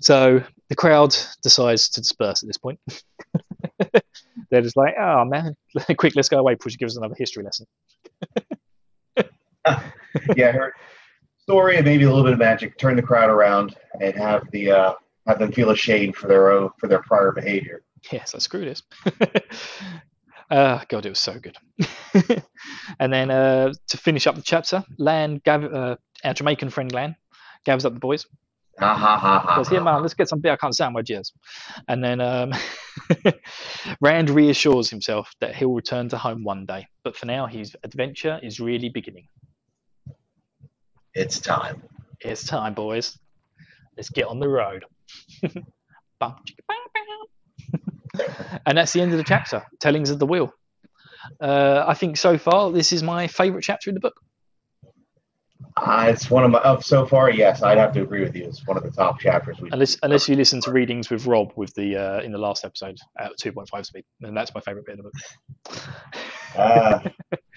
so 0.00 0.42
the 0.70 0.76
crowd 0.76 1.14
decides 1.42 1.90
to 1.90 2.00
disperse 2.00 2.42
at 2.42 2.46
this 2.46 2.56
point. 2.56 2.80
They're 4.50 4.62
just 4.62 4.76
like, 4.76 4.94
oh 4.98 5.24
man, 5.24 5.56
quick, 5.98 6.14
let's 6.16 6.28
go 6.28 6.38
away 6.38 6.54
before 6.54 6.70
she 6.70 6.76
gives 6.76 6.94
us 6.94 6.98
another 6.98 7.14
history 7.16 7.44
lesson. 7.44 7.66
yeah, 10.36 10.52
her 10.52 10.74
story 11.38 11.76
and 11.76 11.84
maybe 11.84 12.04
a 12.04 12.08
little 12.08 12.24
bit 12.24 12.32
of 12.32 12.38
magic 12.38 12.78
turn 12.78 12.96
the 12.96 13.02
crowd 13.02 13.30
around 13.30 13.76
and 14.00 14.14
have 14.14 14.50
the 14.50 14.70
uh, 14.70 14.94
have 15.26 15.38
them 15.38 15.52
feel 15.52 15.70
ashamed 15.70 16.16
for 16.16 16.28
their 16.28 16.50
own 16.52 16.70
for 16.78 16.88
their 16.88 17.02
prior 17.02 17.32
behavior. 17.32 17.82
Yes, 18.10 18.32
so 18.32 18.38
screw 18.38 18.64
this. 18.64 18.82
Uh, 20.50 20.80
God, 20.88 21.06
it 21.06 21.08
was 21.08 21.18
so 21.18 21.38
good. 21.38 21.56
and 23.00 23.12
then 23.12 23.30
uh, 23.30 23.72
to 23.88 23.96
finish 23.96 24.26
up 24.26 24.36
the 24.36 24.42
chapter, 24.42 24.84
Lan, 24.98 25.40
Gav, 25.44 25.64
uh, 25.64 25.96
our 26.22 26.34
Jamaican 26.34 26.70
friend 26.70 26.92
Lan, 26.92 27.16
gathers 27.64 27.84
up 27.84 27.94
the 27.94 28.00
boys. 28.00 28.26
Ha 28.80 28.94
ha 28.94 29.18
ha 29.18 29.38
ha. 29.40 29.56
Goes, 29.56 29.68
here, 29.68 29.80
man, 29.80 30.02
let's 30.02 30.14
get 30.14 30.28
some 30.28 30.40
beer. 30.40 30.52
I 30.52 30.56
can't 30.56 30.76
my 30.92 31.02
jizz. 31.02 31.32
And 31.86 32.02
then 32.02 32.20
um, 32.20 32.52
Rand 34.00 34.30
reassures 34.30 34.90
himself 34.90 35.30
that 35.40 35.54
he'll 35.54 35.72
return 35.72 36.08
to 36.08 36.18
home 36.18 36.42
one 36.44 36.66
day. 36.66 36.86
But 37.04 37.16
for 37.16 37.26
now, 37.26 37.46
his 37.46 37.76
adventure 37.84 38.40
is 38.42 38.58
really 38.60 38.88
beginning. 38.88 39.28
It's 41.14 41.38
time. 41.38 41.82
It's 42.20 42.44
time, 42.44 42.74
boys. 42.74 43.16
Let's 43.96 44.10
get 44.10 44.26
on 44.26 44.40
the 44.40 44.48
road. 44.48 44.84
and 48.66 48.78
that's 48.78 48.92
the 48.92 49.00
end 49.00 49.12
of 49.12 49.18
the 49.18 49.24
chapter. 49.24 49.64
Tellings 49.80 50.10
of 50.10 50.18
the 50.18 50.26
Wheel. 50.26 50.52
Uh, 51.40 51.84
I 51.86 51.94
think 51.94 52.16
so 52.16 52.38
far 52.38 52.70
this 52.70 52.92
is 52.92 53.02
my 53.02 53.26
favourite 53.26 53.64
chapter 53.64 53.90
in 53.90 53.94
the 53.94 54.00
book. 54.00 54.20
Uh, 55.76 56.06
it's 56.08 56.30
one 56.30 56.44
of 56.44 56.52
my 56.52 56.58
uh, 56.60 56.80
so 56.80 57.04
far. 57.04 57.30
Yes, 57.30 57.62
I'd 57.62 57.78
have 57.78 57.92
to 57.94 58.02
agree 58.02 58.20
with 58.20 58.36
you. 58.36 58.44
It's 58.44 58.64
one 58.64 58.76
of 58.76 58.84
the 58.84 58.92
top 58.92 59.18
chapters. 59.18 59.60
We 59.60 59.70
unless 59.72 59.96
unless 60.04 60.28
you 60.28 60.36
listen 60.36 60.60
to 60.62 60.70
readings 60.70 61.10
with 61.10 61.26
Rob 61.26 61.52
with 61.56 61.74
the 61.74 61.96
uh, 61.96 62.20
in 62.20 62.30
the 62.30 62.38
last 62.38 62.64
episode 62.64 62.96
at 63.18 63.32
two 63.38 63.50
point 63.50 63.68
five 63.68 63.84
speed, 63.84 64.04
and 64.22 64.36
that's 64.36 64.54
my 64.54 64.60
favourite 64.60 64.86
bit 64.86 65.00
of 65.00 65.04
the 65.04 65.10
book. 65.64 65.82
Uh, 66.56 67.00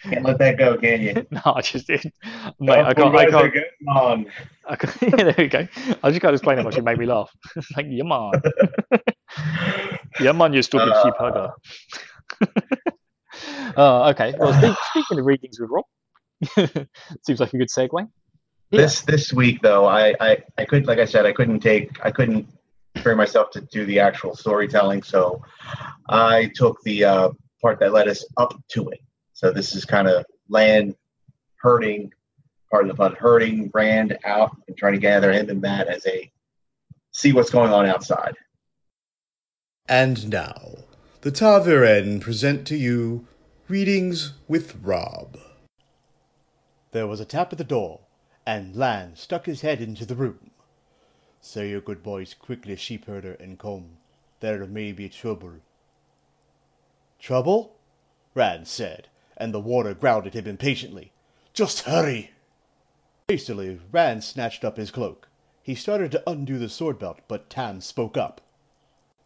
can't 0.03 0.24
let 0.24 0.39
that 0.39 0.57
go, 0.57 0.76
can 0.78 1.01
you? 1.01 1.28
no, 1.32 1.41
I 1.45 1.61
just 1.61 1.86
did. 1.86 2.11
Mate, 2.59 2.80
I 2.80 2.93
can't. 2.95 3.15
I 3.15 3.30
can't. 3.30 3.53
On. 3.88 4.26
I 4.68 4.76
can't 4.76 5.01
yeah, 5.01 5.24
there 5.24 5.36
we 5.38 5.47
go. 5.47 5.68
I 6.01 6.09
just 6.09 6.22
can't 6.22 6.34
explain 6.34 6.57
how 6.57 6.63
much 6.63 6.78
it 6.78 6.84
made 6.84 6.97
me 6.97 7.05
laugh. 7.05 7.32
like, 7.76 7.86
yeah, 7.88 8.03
man. 8.03 8.32
yeah, 10.20 10.32
man, 10.32 10.53
you 10.53 10.63
stupid 10.63 10.89
uh, 10.89 11.03
sheep 11.03 11.13
hugger. 11.20 11.51
oh, 13.78 14.09
okay. 14.09 14.34
Well, 14.39 14.53
speak, 14.53 14.76
speaking 14.89 15.20
of 15.20 15.26
readings 15.26 15.59
with 15.59 15.70
Rob, 15.70 15.86
seems 17.26 17.40
like 17.40 17.54
a 17.54 17.58
good 17.58 17.70
segue. 17.70 18.08
Yeah. 18.70 18.82
This 18.82 19.02
this 19.02 19.34
week 19.34 19.62
though, 19.62 19.86
I, 19.86 20.14
I 20.20 20.38
I 20.58 20.66
could 20.66 20.88
like 20.88 21.00
I 21.00 21.06
said, 21.06 21.26
I 21.26 21.32
couldn't 21.32 21.62
take 21.62 22.04
I 22.06 22.12
couldn't 22.12 22.48
bring 23.04 23.18
myself 23.18 23.52
to 23.52 23.62
do 23.62 23.86
the 23.86 24.00
actual 24.00 24.36
storytelling, 24.36 25.04
so 25.04 25.42
I 26.10 26.52
took 26.56 26.82
the 26.84 27.06
uh, 27.06 27.30
part 27.62 27.80
that 27.80 27.94
led 27.94 28.08
us 28.08 28.26
up 28.38 28.54
to 28.70 28.90
it. 28.90 29.00
So 29.34 29.52
this 29.52 29.76
is 29.76 29.86
kind 29.86 30.08
of 30.08 30.26
Lan 30.50 30.96
hurting, 31.58 32.12
part 32.72 32.84
of 32.84 32.90
the 32.90 32.96
fun, 32.96 33.16
hurting 33.16 33.72
Rand 33.74 34.18
out 34.26 34.56
and 34.68 34.78
trying 34.78 34.94
to 34.94 35.00
gather 35.00 35.32
him 35.32 35.50
and 35.50 35.62
Mat 35.62 35.88
as 35.88 36.06
a 36.06 36.32
see 37.12 37.34
what's 37.34 37.50
going 37.50 37.72
on 37.72 37.86
outside. 37.86 38.36
And 39.88 40.30
now, 40.30 40.80
the 41.22 41.32
ta'veren 41.32 42.20
present 42.20 42.68
to 42.68 42.76
you 42.76 43.26
Readings 43.68 44.34
with 44.48 44.76
Rob. 44.84 45.38
There 46.92 47.08
was 47.08 47.20
a 47.20 47.26
tap 47.26 47.52
at 47.52 47.58
the 47.58 47.64
door, 47.64 48.02
and 48.46 48.76
Lan 48.76 49.16
stuck 49.16 49.46
his 49.46 49.62
head 49.62 49.82
into 49.82 50.06
the 50.06 50.16
room. 50.16 50.52
Say 51.42 51.70
your 51.70 51.82
good 51.82 52.02
boys 52.02 52.34
quickly, 52.34 52.76
sheepherder, 52.76 53.40
and 53.40 53.60
come. 53.60 53.98
There 54.40 54.66
may 54.66 54.92
be 54.92 55.10
trouble. 55.10 55.62
Trouble? 57.20 57.76
Rand 58.34 58.68
said, 58.68 59.10
and 59.36 59.54
the 59.54 59.60
warder 59.60 59.94
growled 59.94 60.28
at 60.28 60.34
him 60.34 60.48
impatiently. 60.48 61.12
Just 61.54 61.82
hurry! 61.82 62.32
Hastily, 63.28 63.80
Rand 63.92 64.24
snatched 64.24 64.64
up 64.64 64.78
his 64.78 64.92
cloak. 64.92 65.28
He 65.62 65.76
started 65.76 66.12
to 66.12 66.30
undo 66.30 66.58
the 66.58 66.70
sword 66.70 67.00
belt, 67.00 67.20
but 67.28 67.50
Tam 67.50 67.82
spoke 67.82 68.16
up. 68.16 68.42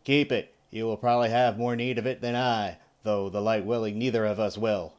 Keep 0.03 0.31
it. 0.31 0.55
You 0.71 0.85
will 0.85 0.97
probably 0.97 1.29
have 1.29 1.59
more 1.59 1.75
need 1.75 1.99
of 1.99 2.07
it 2.07 2.21
than 2.21 2.35
I, 2.35 2.77
though 3.03 3.29
the 3.29 3.41
light 3.41 3.65
willing 3.65 3.99
neither 3.99 4.25
of 4.25 4.39
us 4.39 4.57
will. 4.57 4.93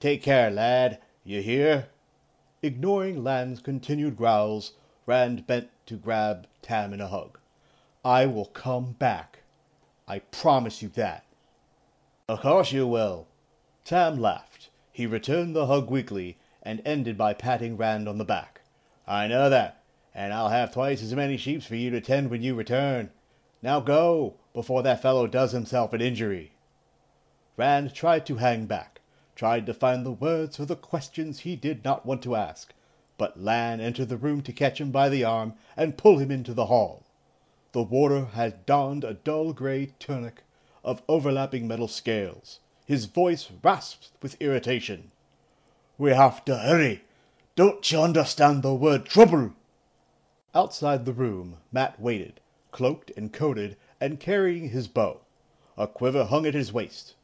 Take 0.00 0.22
care, 0.22 0.50
lad. 0.50 0.98
You 1.24 1.42
hear? 1.42 1.88
Ignoring 2.60 3.22
Lan's 3.22 3.60
continued 3.60 4.16
growls, 4.16 4.72
Rand 5.06 5.46
bent 5.46 5.70
to 5.86 5.96
grab 5.96 6.48
Tam 6.60 6.92
in 6.92 7.00
a 7.00 7.06
hug. 7.06 7.38
I 8.04 8.26
will 8.26 8.46
come 8.46 8.92
back. 8.92 9.40
I 10.08 10.18
promise 10.18 10.82
you 10.82 10.88
that. 10.90 11.24
Of 12.28 12.40
course 12.40 12.72
you 12.72 12.86
will. 12.86 13.28
Tam 13.84 14.18
laughed. 14.18 14.70
He 14.90 15.06
returned 15.06 15.54
the 15.54 15.66
hug 15.66 15.88
weakly 15.88 16.36
and 16.62 16.82
ended 16.84 17.16
by 17.16 17.32
patting 17.32 17.76
Rand 17.76 18.08
on 18.08 18.18
the 18.18 18.24
back. 18.24 18.62
I 19.06 19.28
know 19.28 19.48
that, 19.48 19.82
and 20.12 20.32
I'll 20.32 20.48
have 20.48 20.72
twice 20.72 21.00
as 21.00 21.14
many 21.14 21.36
sheep 21.36 21.62
for 21.62 21.76
you 21.76 21.90
to 21.90 22.00
tend 22.00 22.28
when 22.28 22.42
you 22.42 22.56
return. 22.56 23.10
Now 23.62 23.78
go, 23.78 24.34
before 24.52 24.82
that 24.82 25.00
fellow 25.00 25.28
does 25.28 25.52
himself 25.52 25.92
an 25.92 26.00
injury. 26.00 26.52
Rand 27.56 27.94
tried 27.94 28.26
to 28.26 28.36
hang 28.36 28.66
back, 28.66 28.97
tried 29.38 29.64
to 29.64 29.72
find 29.72 30.04
the 30.04 30.10
words 30.10 30.56
for 30.56 30.64
the 30.64 30.74
questions 30.74 31.40
he 31.40 31.54
did 31.54 31.84
not 31.84 32.04
want 32.04 32.20
to 32.20 32.34
ask, 32.34 32.74
but 33.16 33.40
Lan 33.40 33.80
entered 33.80 34.08
the 34.08 34.16
room 34.16 34.42
to 34.42 34.52
catch 34.52 34.80
him 34.80 34.90
by 34.90 35.08
the 35.08 35.22
arm 35.22 35.54
and 35.76 35.96
pull 35.96 36.18
him 36.18 36.32
into 36.32 36.52
the 36.52 36.66
hall. 36.66 37.04
The 37.70 37.84
warder 37.84 38.24
had 38.24 38.66
donned 38.66 39.04
a 39.04 39.14
dull 39.14 39.52
gray 39.52 39.92
tunic 40.00 40.42
of 40.82 41.02
overlapping 41.08 41.68
metal 41.68 41.86
scales. 41.86 42.58
His 42.84 43.04
voice 43.04 43.48
rasped 43.62 44.10
with 44.20 44.40
irritation. 44.40 45.12
We 45.98 46.10
have 46.10 46.44
to 46.46 46.58
hurry. 46.58 47.04
Don't 47.54 47.92
you 47.92 48.00
understand 48.00 48.64
the 48.64 48.74
word 48.74 49.04
trouble? 49.04 49.52
Outside 50.52 51.04
the 51.04 51.12
room, 51.12 51.58
Mat 51.70 52.00
waited, 52.00 52.40
cloaked 52.72 53.12
and 53.16 53.32
coated, 53.32 53.76
and 54.00 54.18
carrying 54.18 54.70
his 54.70 54.88
bow. 54.88 55.20
A 55.76 55.86
quiver 55.86 56.24
hung 56.24 56.44
at 56.44 56.54
his 56.54 56.72
waist. 56.72 57.14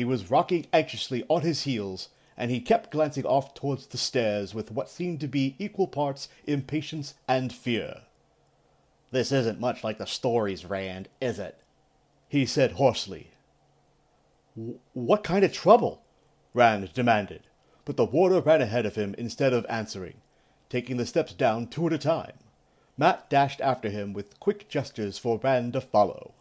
He 0.00 0.04
was 0.06 0.30
rocking 0.30 0.64
anxiously 0.72 1.26
on 1.28 1.42
his 1.42 1.64
heels, 1.64 2.08
and 2.34 2.50
he 2.50 2.62
kept 2.62 2.90
glancing 2.90 3.26
off 3.26 3.52
towards 3.52 3.86
the 3.86 3.98
stairs 3.98 4.54
with 4.54 4.70
what 4.70 4.88
seemed 4.88 5.20
to 5.20 5.28
be 5.28 5.56
equal 5.58 5.86
parts 5.86 6.30
impatience 6.46 7.12
and 7.28 7.52
fear. 7.52 8.04
This 9.10 9.30
isn't 9.30 9.60
much 9.60 9.84
like 9.84 9.98
the 9.98 10.06
stories, 10.06 10.64
Rand, 10.64 11.10
is 11.20 11.38
it? 11.38 11.60
he 12.30 12.46
said 12.46 12.72
hoarsely. 12.72 13.32
What 14.94 15.22
kind 15.22 15.44
of 15.44 15.52
trouble? 15.52 16.00
Rand 16.54 16.94
demanded, 16.94 17.42
but 17.84 17.98
the 17.98 18.06
warder 18.06 18.40
ran 18.40 18.62
ahead 18.62 18.86
of 18.86 18.94
him 18.94 19.14
instead 19.18 19.52
of 19.52 19.66
answering, 19.68 20.22
taking 20.70 20.96
the 20.96 21.04
steps 21.04 21.34
down 21.34 21.66
two 21.66 21.86
at 21.88 21.92
a 21.92 21.98
time. 21.98 22.38
Mat 22.96 23.28
dashed 23.28 23.60
after 23.60 23.90
him 23.90 24.14
with 24.14 24.40
quick 24.40 24.66
gestures 24.66 25.18
for 25.18 25.36
Rand 25.36 25.74
to 25.74 25.82
follow. 25.82 26.32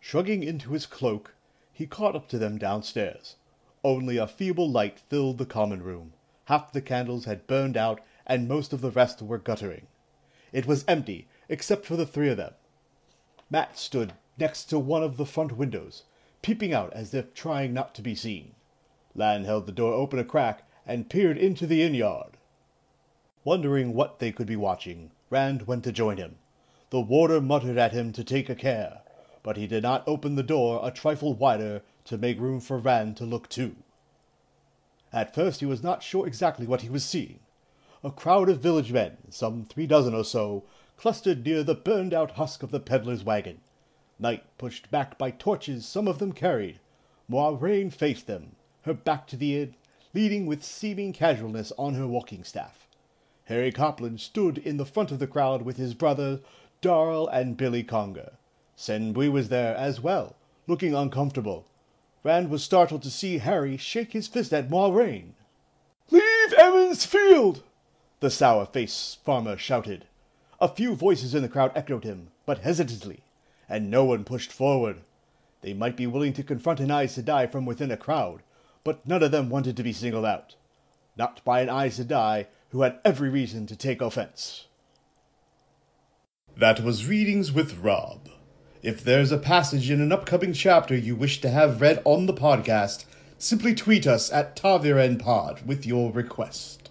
Shrugging 0.00 0.42
into 0.42 0.72
his 0.72 0.84
cloak, 0.84 1.34
he 1.72 1.86
caught 1.86 2.14
up 2.14 2.28
to 2.28 2.38
them 2.38 2.58
downstairs. 2.58 3.36
Only 3.82 4.16
a 4.16 4.26
feeble 4.26 4.70
light 4.70 5.00
filled 5.00 5.38
the 5.38 5.46
common 5.46 5.82
room. 5.82 6.12
Half 6.46 6.72
the 6.72 6.82
candles 6.82 7.24
had 7.24 7.46
burned 7.46 7.76
out, 7.76 8.00
and 8.26 8.46
most 8.46 8.72
of 8.72 8.80
the 8.80 8.90
rest 8.90 9.22
were 9.22 9.38
guttering. 9.38 9.86
It 10.52 10.66
was 10.66 10.84
empty, 10.86 11.28
except 11.48 11.86
for 11.86 11.96
the 11.96 12.06
three 12.06 12.28
of 12.28 12.36
them. 12.36 12.54
Mat 13.50 13.78
stood 13.78 14.12
next 14.38 14.64
to 14.66 14.78
one 14.78 15.02
of 15.02 15.16
the 15.16 15.26
front 15.26 15.56
windows, 15.56 16.04
peeping 16.42 16.72
out 16.72 16.92
as 16.92 17.14
if 17.14 17.34
trying 17.34 17.72
not 17.72 17.94
to 17.94 18.02
be 18.02 18.14
seen. 18.14 18.54
Lan 19.14 19.44
held 19.44 19.66
the 19.66 19.72
door 19.72 19.92
open 19.92 20.18
a 20.18 20.24
crack 20.24 20.66
and 20.86 21.10
peered 21.10 21.38
into 21.38 21.66
the 21.66 21.82
inn 21.82 21.94
yard. 21.94 22.38
Wondering 23.44 23.94
what 23.94 24.18
they 24.18 24.32
could 24.32 24.46
be 24.46 24.56
watching, 24.56 25.10
Rand 25.30 25.66
went 25.66 25.84
to 25.84 25.92
join 25.92 26.16
him. 26.16 26.36
The 26.90 27.00
warder 27.00 27.40
muttered 27.40 27.78
at 27.78 27.92
him 27.92 28.12
to 28.12 28.24
take 28.24 28.48
a 28.48 28.54
care, 28.54 29.01
but 29.42 29.56
he 29.56 29.66
did 29.66 29.82
not 29.82 30.06
open 30.06 30.34
the 30.34 30.42
door 30.42 30.80
a 30.82 30.90
trifle 30.90 31.34
wider 31.34 31.82
to 32.04 32.18
make 32.18 32.38
room 32.38 32.60
for 32.60 32.78
Rand 32.78 33.16
to 33.16 33.24
look 33.24 33.48
too. 33.48 33.76
At 35.12 35.34
first 35.34 35.60
he 35.60 35.66
was 35.66 35.82
not 35.82 36.02
sure 36.02 36.26
exactly 36.26 36.66
what 36.66 36.82
he 36.82 36.88
was 36.88 37.04
seeing. 37.04 37.40
A 38.04 38.10
crowd 38.10 38.48
of 38.48 38.60
village 38.60 38.92
men, 38.92 39.18
some 39.30 39.64
three 39.64 39.86
dozen 39.86 40.14
or 40.14 40.24
so, 40.24 40.64
clustered 40.96 41.44
near 41.44 41.62
the 41.62 41.74
burned 41.74 42.14
out 42.14 42.32
husk 42.32 42.62
of 42.62 42.70
the 42.70 42.80
peddler's 42.80 43.24
wagon. 43.24 43.60
Night 44.18 44.44
pushed 44.58 44.90
back 44.90 45.18
by 45.18 45.30
torches 45.30 45.84
some 45.84 46.08
of 46.08 46.18
them 46.18 46.32
carried. 46.32 46.78
Moiraine 47.28 47.92
faced 47.92 48.26
them, 48.26 48.56
her 48.82 48.94
back 48.94 49.26
to 49.26 49.36
the 49.36 49.60
inn, 49.60 49.74
leading 50.14 50.46
with 50.46 50.64
seeming 50.64 51.12
casualness 51.12 51.72
on 51.78 51.94
her 51.94 52.06
walking 52.06 52.44
staff. 52.44 52.86
Hari 53.48 53.72
Coplin 53.72 54.18
stood 54.18 54.58
in 54.58 54.76
the 54.76 54.86
front 54.86 55.10
of 55.10 55.18
the 55.18 55.26
crowd 55.26 55.62
with 55.62 55.76
his 55.76 55.94
brother, 55.94 56.40
Darl 56.80 57.28
and 57.28 57.56
Bili 57.58 57.84
Congar. 57.84 58.32
Cenn 58.82 59.12
Buie 59.14 59.30
was 59.30 59.48
there 59.48 59.76
as 59.76 60.00
well, 60.00 60.34
looking 60.66 60.92
uncomfortable. 60.92 61.68
Rand 62.24 62.50
was 62.50 62.64
startled 62.64 63.02
to 63.02 63.12
see 63.12 63.38
Hari 63.38 63.76
shake 63.76 64.12
his 64.12 64.26
fist 64.26 64.52
at 64.52 64.68
Moiraine. 64.68 65.34
Leave 66.10 66.52
Emond's 66.58 67.06
Field! 67.06 67.62
The 68.18 68.28
sour-faced 68.28 69.22
farmer 69.22 69.56
shouted. 69.56 70.06
A 70.60 70.66
few 70.66 70.96
voices 70.96 71.32
in 71.32 71.42
the 71.42 71.48
crowd 71.48 71.70
echoed 71.76 72.02
him, 72.02 72.30
but 72.44 72.58
hesitantly, 72.58 73.22
and 73.68 73.88
no 73.88 74.04
one 74.04 74.24
pushed 74.24 74.50
forward. 74.50 75.02
They 75.60 75.74
might 75.74 75.96
be 75.96 76.08
willing 76.08 76.32
to 76.32 76.42
confront 76.42 76.80
an 76.80 76.90
Aes 76.90 77.16
Sedai 77.16 77.52
from 77.52 77.64
within 77.64 77.92
a 77.92 77.96
crowd, 77.96 78.42
but 78.82 79.06
none 79.06 79.22
of 79.22 79.30
them 79.30 79.48
wanted 79.48 79.76
to 79.76 79.84
be 79.84 79.92
singled 79.92 80.24
out. 80.24 80.56
Not 81.16 81.40
by 81.44 81.60
an 81.60 81.68
Aes 81.68 82.00
Sedai 82.00 82.46
who 82.70 82.82
had 82.82 82.98
every 83.04 83.28
reason 83.28 83.64
to 83.68 83.76
take 83.76 84.00
offense. 84.00 84.66
That 86.56 86.80
was 86.80 87.06
Readings 87.06 87.52
with 87.52 87.78
Rob. 87.78 88.28
If 88.82 89.04
there's 89.04 89.30
a 89.30 89.38
passage 89.38 89.92
in 89.92 90.00
an 90.00 90.10
upcoming 90.10 90.52
chapter 90.52 90.96
you 90.96 91.14
wish 91.14 91.40
to 91.42 91.48
have 91.48 91.80
read 91.80 92.02
on 92.04 92.26
the 92.26 92.34
podcast, 92.34 93.04
simply 93.38 93.76
tweet 93.76 94.08
us 94.08 94.32
at 94.32 94.56
TavirenPod 94.56 95.64
with 95.64 95.86
your 95.86 96.10
request. 96.10 96.90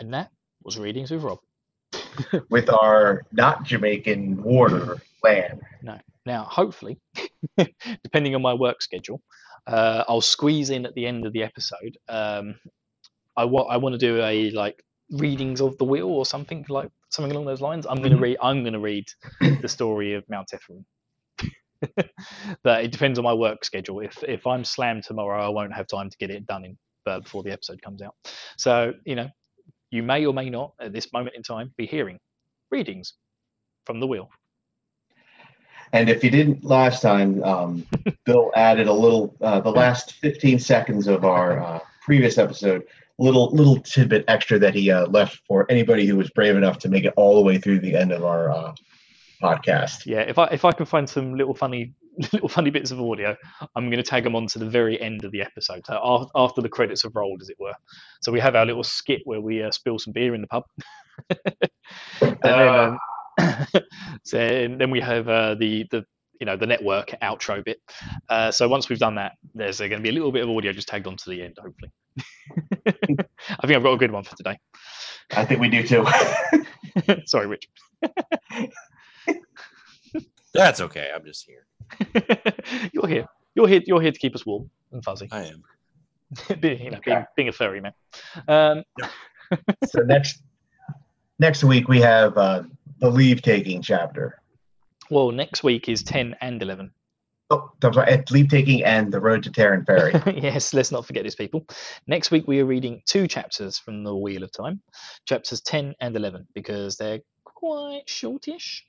And 0.00 0.14
that 0.14 0.30
was 0.64 0.78
Readings 0.78 1.10
with 1.10 1.22
Rob. 1.22 1.38
with 2.48 2.70
our 2.70 3.26
not 3.30 3.64
Jamaican 3.64 4.42
warder 4.42 5.02
Lan. 5.22 5.60
No. 5.82 5.98
Now, 6.24 6.44
hopefully, 6.44 6.98
depending 8.04 8.34
on 8.34 8.40
my 8.40 8.54
work 8.54 8.80
schedule, 8.80 9.20
uh, 9.66 10.04
I'll 10.08 10.22
squeeze 10.22 10.70
in 10.70 10.86
at 10.86 10.94
the 10.94 11.04
end 11.04 11.26
of 11.26 11.34
the 11.34 11.42
episode. 11.42 11.98
Um, 12.08 12.54
I 13.36 13.44
want 13.44 13.70
I 13.70 13.76
want 13.76 13.92
to 13.92 13.98
do 13.98 14.22
a 14.22 14.50
like 14.52 14.82
readings 15.10 15.60
of 15.60 15.76
the 15.76 15.84
wheel 15.84 16.08
or 16.08 16.24
something 16.24 16.64
like 16.70 16.90
something 17.12 17.32
along 17.32 17.46
those 17.46 17.60
lines. 17.60 17.86
I'm 17.86 18.02
gonna 18.02 18.16
Mhm. 18.16 18.22
read. 18.22 18.36
I'm 18.42 18.64
gonna 18.64 18.80
read 18.80 19.06
the 19.40 19.68
story 19.68 20.14
of 20.14 20.26
Manetheren. 20.26 20.84
but 22.62 22.84
it 22.84 22.92
depends 22.92 23.18
on 23.18 23.24
my 23.24 23.34
work 23.34 23.64
schedule. 23.64 24.00
If 24.00 24.22
if 24.24 24.46
I'm 24.46 24.64
slammed 24.64 25.04
tomorrow, 25.04 25.44
I 25.44 25.48
won't 25.48 25.72
have 25.74 25.86
time 25.86 26.10
to 26.10 26.16
get 26.18 26.30
it 26.30 26.46
done 26.46 26.64
in 26.64 26.78
uh, 27.06 27.20
before 27.20 27.42
the 27.42 27.52
episode 27.52 27.82
comes 27.82 28.02
out. 28.02 28.14
So 28.56 28.94
you 29.04 29.16
know, 29.16 29.28
you 29.90 30.02
may 30.02 30.24
or 30.26 30.32
may 30.32 30.48
not 30.50 30.72
at 30.80 30.92
this 30.92 31.12
moment 31.12 31.36
in 31.36 31.42
time 31.42 31.72
be 31.76 31.86
hearing 31.86 32.18
readings 32.70 33.14
from 33.84 34.00
the 34.00 34.06
wheel. 34.06 34.30
And 35.92 36.08
if 36.08 36.24
you 36.24 36.30
didn't 36.30 36.64
last 36.64 37.02
time, 37.02 37.42
um, 37.44 37.86
Bill 38.24 38.50
added 38.56 38.86
a 38.86 38.92
little, 38.92 39.34
uh, 39.42 39.60
the 39.60 39.70
last 39.70 40.14
15 40.14 40.58
seconds 40.58 41.06
of 41.06 41.24
our 41.24 41.60
uh, 41.60 41.80
previous 42.00 42.38
episode, 42.38 42.84
little 43.18 43.50
little 43.50 43.78
tidbit 43.80 44.24
extra 44.28 44.58
that 44.58 44.74
he 44.74 44.90
uh, 44.90 45.06
left 45.06 45.40
for 45.46 45.66
anybody 45.70 46.06
who 46.06 46.16
was 46.16 46.30
brave 46.30 46.56
enough 46.56 46.78
to 46.78 46.88
make 46.88 47.04
it 47.04 47.12
all 47.16 47.36
the 47.36 47.42
way 47.42 47.58
through 47.58 47.80
the 47.80 47.94
end 47.94 48.12
of 48.12 48.24
our 48.24 48.50
uh, 48.50 48.74
podcast. 49.42 50.06
Yeah, 50.06 50.20
if 50.20 50.38
I 50.38 50.46
if 50.46 50.64
I 50.64 50.72
can 50.72 50.86
find 50.86 51.08
some 51.08 51.34
little 51.34 51.54
funny 51.54 51.92
little 52.32 52.48
funny 52.48 52.70
bits 52.70 52.90
of 52.90 53.00
audio, 53.00 53.36
I'm 53.76 53.86
going 53.90 54.02
to 54.02 54.08
tag 54.08 54.24
them 54.24 54.36
on 54.36 54.46
to 54.48 54.58
the 54.58 54.68
very 54.68 55.00
end 55.00 55.24
of 55.24 55.32
the 55.32 55.42
episode, 55.42 55.86
so 55.86 56.28
after 56.34 56.60
the 56.60 56.68
credits 56.68 57.02
have 57.02 57.14
rolled, 57.14 57.42
as 57.42 57.48
it 57.48 57.56
were. 57.58 57.74
So 58.22 58.32
we 58.32 58.40
have 58.40 58.54
our 58.54 58.66
little 58.66 58.84
skit 58.84 59.22
where 59.24 59.40
we 59.40 59.62
uh, 59.62 59.70
spill 59.70 59.98
some 59.98 60.12
beer 60.12 60.34
in 60.34 60.42
the 60.42 60.46
pub, 60.46 60.64
and 62.20 62.38
then, 62.42 62.68
um, 62.68 62.98
so, 64.24 64.38
and 64.38 64.80
then 64.80 64.90
we 64.90 65.00
have 65.00 65.28
uh, 65.28 65.54
the 65.54 65.86
the 65.90 66.04
you 66.42 66.46
know 66.46 66.56
the 66.56 66.66
network 66.66 67.14
outro 67.22 67.64
bit. 67.64 67.80
Uh, 68.28 68.50
so 68.50 68.68
once 68.68 68.88
we've 68.88 68.98
done 68.98 69.14
that, 69.14 69.34
there's 69.54 69.78
going 69.78 69.92
to 69.92 70.00
be 70.00 70.08
a 70.08 70.12
little 70.12 70.32
bit 70.32 70.42
of 70.42 70.50
audio 70.50 70.72
just 70.72 70.88
tagged 70.88 71.06
on 71.06 71.16
to 71.16 71.30
the 71.30 71.40
end, 71.40 71.56
hopefully. 71.56 71.92
I 73.60 73.64
think 73.64 73.76
I've 73.76 73.82
got 73.84 73.92
a 73.92 73.96
good 73.96 74.10
one 74.10 74.24
for 74.24 74.34
today. 74.34 74.58
I 75.36 75.44
think 75.44 75.60
we 75.60 75.68
do 75.68 75.86
too. 75.86 76.04
Sorry, 77.26 77.46
Rich. 77.46 77.68
That's 80.52 80.80
okay. 80.80 81.12
I'm 81.14 81.24
just 81.24 81.46
here. 81.46 81.64
you're 82.92 83.06
here. 83.06 83.28
You're 83.54 83.68
here. 83.68 83.82
You're 83.86 84.02
here 84.02 84.10
to 84.10 84.18
keep 84.18 84.34
us 84.34 84.44
warm 84.44 84.68
and 84.90 85.04
fuzzy. 85.04 85.28
I 85.30 85.44
am. 85.44 85.62
being, 86.58 86.82
you 86.82 86.90
know, 86.90 86.98
being, 87.04 87.24
being 87.36 87.48
a 87.50 87.52
furry 87.52 87.80
man. 87.80 87.92
Um, 88.48 88.82
so 89.86 90.00
next 90.00 90.42
next 91.38 91.62
week 91.62 91.86
we 91.86 92.00
have 92.00 92.36
uh, 92.36 92.64
the 92.98 93.10
leave 93.10 93.42
taking 93.42 93.80
chapter. 93.80 94.41
Well, 95.12 95.30
next 95.30 95.62
week 95.62 95.90
is 95.90 96.02
ten 96.02 96.36
and 96.40 96.62
eleven. 96.62 96.90
Oh, 97.50 97.70
I'm 97.84 97.92
sorry, 97.92 98.24
leave 98.30 98.48
taking 98.48 98.82
and 98.82 99.12
the 99.12 99.20
road 99.20 99.42
to 99.42 99.50
Taren 99.50 99.84
Ferry. 99.84 100.14
yes, 100.40 100.72
let's 100.72 100.90
not 100.90 101.04
forget 101.04 101.22
these 101.22 101.34
people. 101.34 101.66
Next 102.06 102.30
week 102.30 102.48
we 102.48 102.60
are 102.60 102.64
reading 102.64 103.02
two 103.04 103.28
chapters 103.28 103.78
from 103.78 104.04
the 104.04 104.16
Wheel 104.16 104.42
of 104.42 104.50
Time, 104.52 104.80
chapters 105.26 105.60
ten 105.60 105.94
and 106.00 106.16
eleven, 106.16 106.46
because 106.54 106.96
they're 106.96 107.20
quite 107.44 108.04
shortish. 108.06 108.86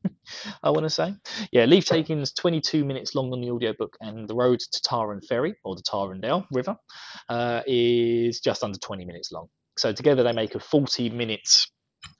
I 0.62 0.70
want 0.70 0.84
to 0.84 0.88
say, 0.88 1.14
yeah, 1.52 1.66
leave 1.66 1.84
taking 1.84 2.20
is 2.20 2.32
22 2.32 2.82
minutes 2.82 3.14
long 3.14 3.30
on 3.30 3.42
the 3.42 3.50
audiobook, 3.50 3.98
and 4.00 4.26
the 4.26 4.34
road 4.34 4.60
to 4.60 4.80
Taren 4.80 5.22
Ferry 5.28 5.56
or 5.62 5.76
the 5.76 5.82
Tarandale 5.82 6.46
River 6.50 6.74
uh, 7.28 7.60
is 7.66 8.40
just 8.40 8.64
under 8.64 8.78
20 8.78 9.04
minutes 9.04 9.30
long. 9.30 9.48
So 9.76 9.92
together 9.92 10.22
they 10.22 10.32
make 10.32 10.54
a 10.54 10.58
40 10.58 11.10
minutes 11.10 11.70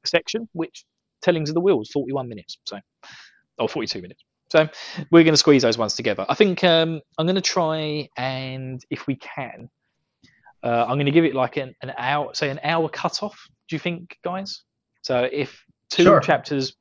section, 0.04 0.46
which 0.52 0.84
Tellings 1.22 1.48
of 1.48 1.54
the 1.54 1.60
Wheel 1.60 1.80
is 1.80 1.90
41 1.90 2.28
minutes, 2.28 2.58
so 2.66 2.78
or 3.60 3.68
42 3.68 4.02
minutes. 4.02 4.24
So 4.50 4.68
we're 5.12 5.22
going 5.22 5.34
to 5.34 5.36
squeeze 5.38 5.62
those 5.62 5.78
ones 5.78 5.94
together. 5.94 6.26
I 6.28 6.34
think 6.34 6.64
um, 6.64 7.00
I'm 7.18 7.26
going 7.26 7.36
to 7.36 7.40
try 7.40 8.08
and 8.16 8.84
if 8.90 9.06
we 9.06 9.14
can, 9.16 9.70
uh, 10.64 10.84
I'm 10.88 10.96
going 10.96 11.06
to 11.06 11.12
give 11.12 11.24
it 11.24 11.34
like 11.34 11.56
an, 11.56 11.74
an 11.82 11.92
hour, 11.96 12.34
say 12.34 12.50
an 12.50 12.58
hour 12.64 12.88
cutoff. 12.88 13.38
Do 13.68 13.76
you 13.76 13.80
think, 13.80 14.16
guys? 14.24 14.62
So 15.02 15.28
if 15.30 15.64
two 15.90 16.02
Sure. 16.02 16.20
chapters, 16.20 16.74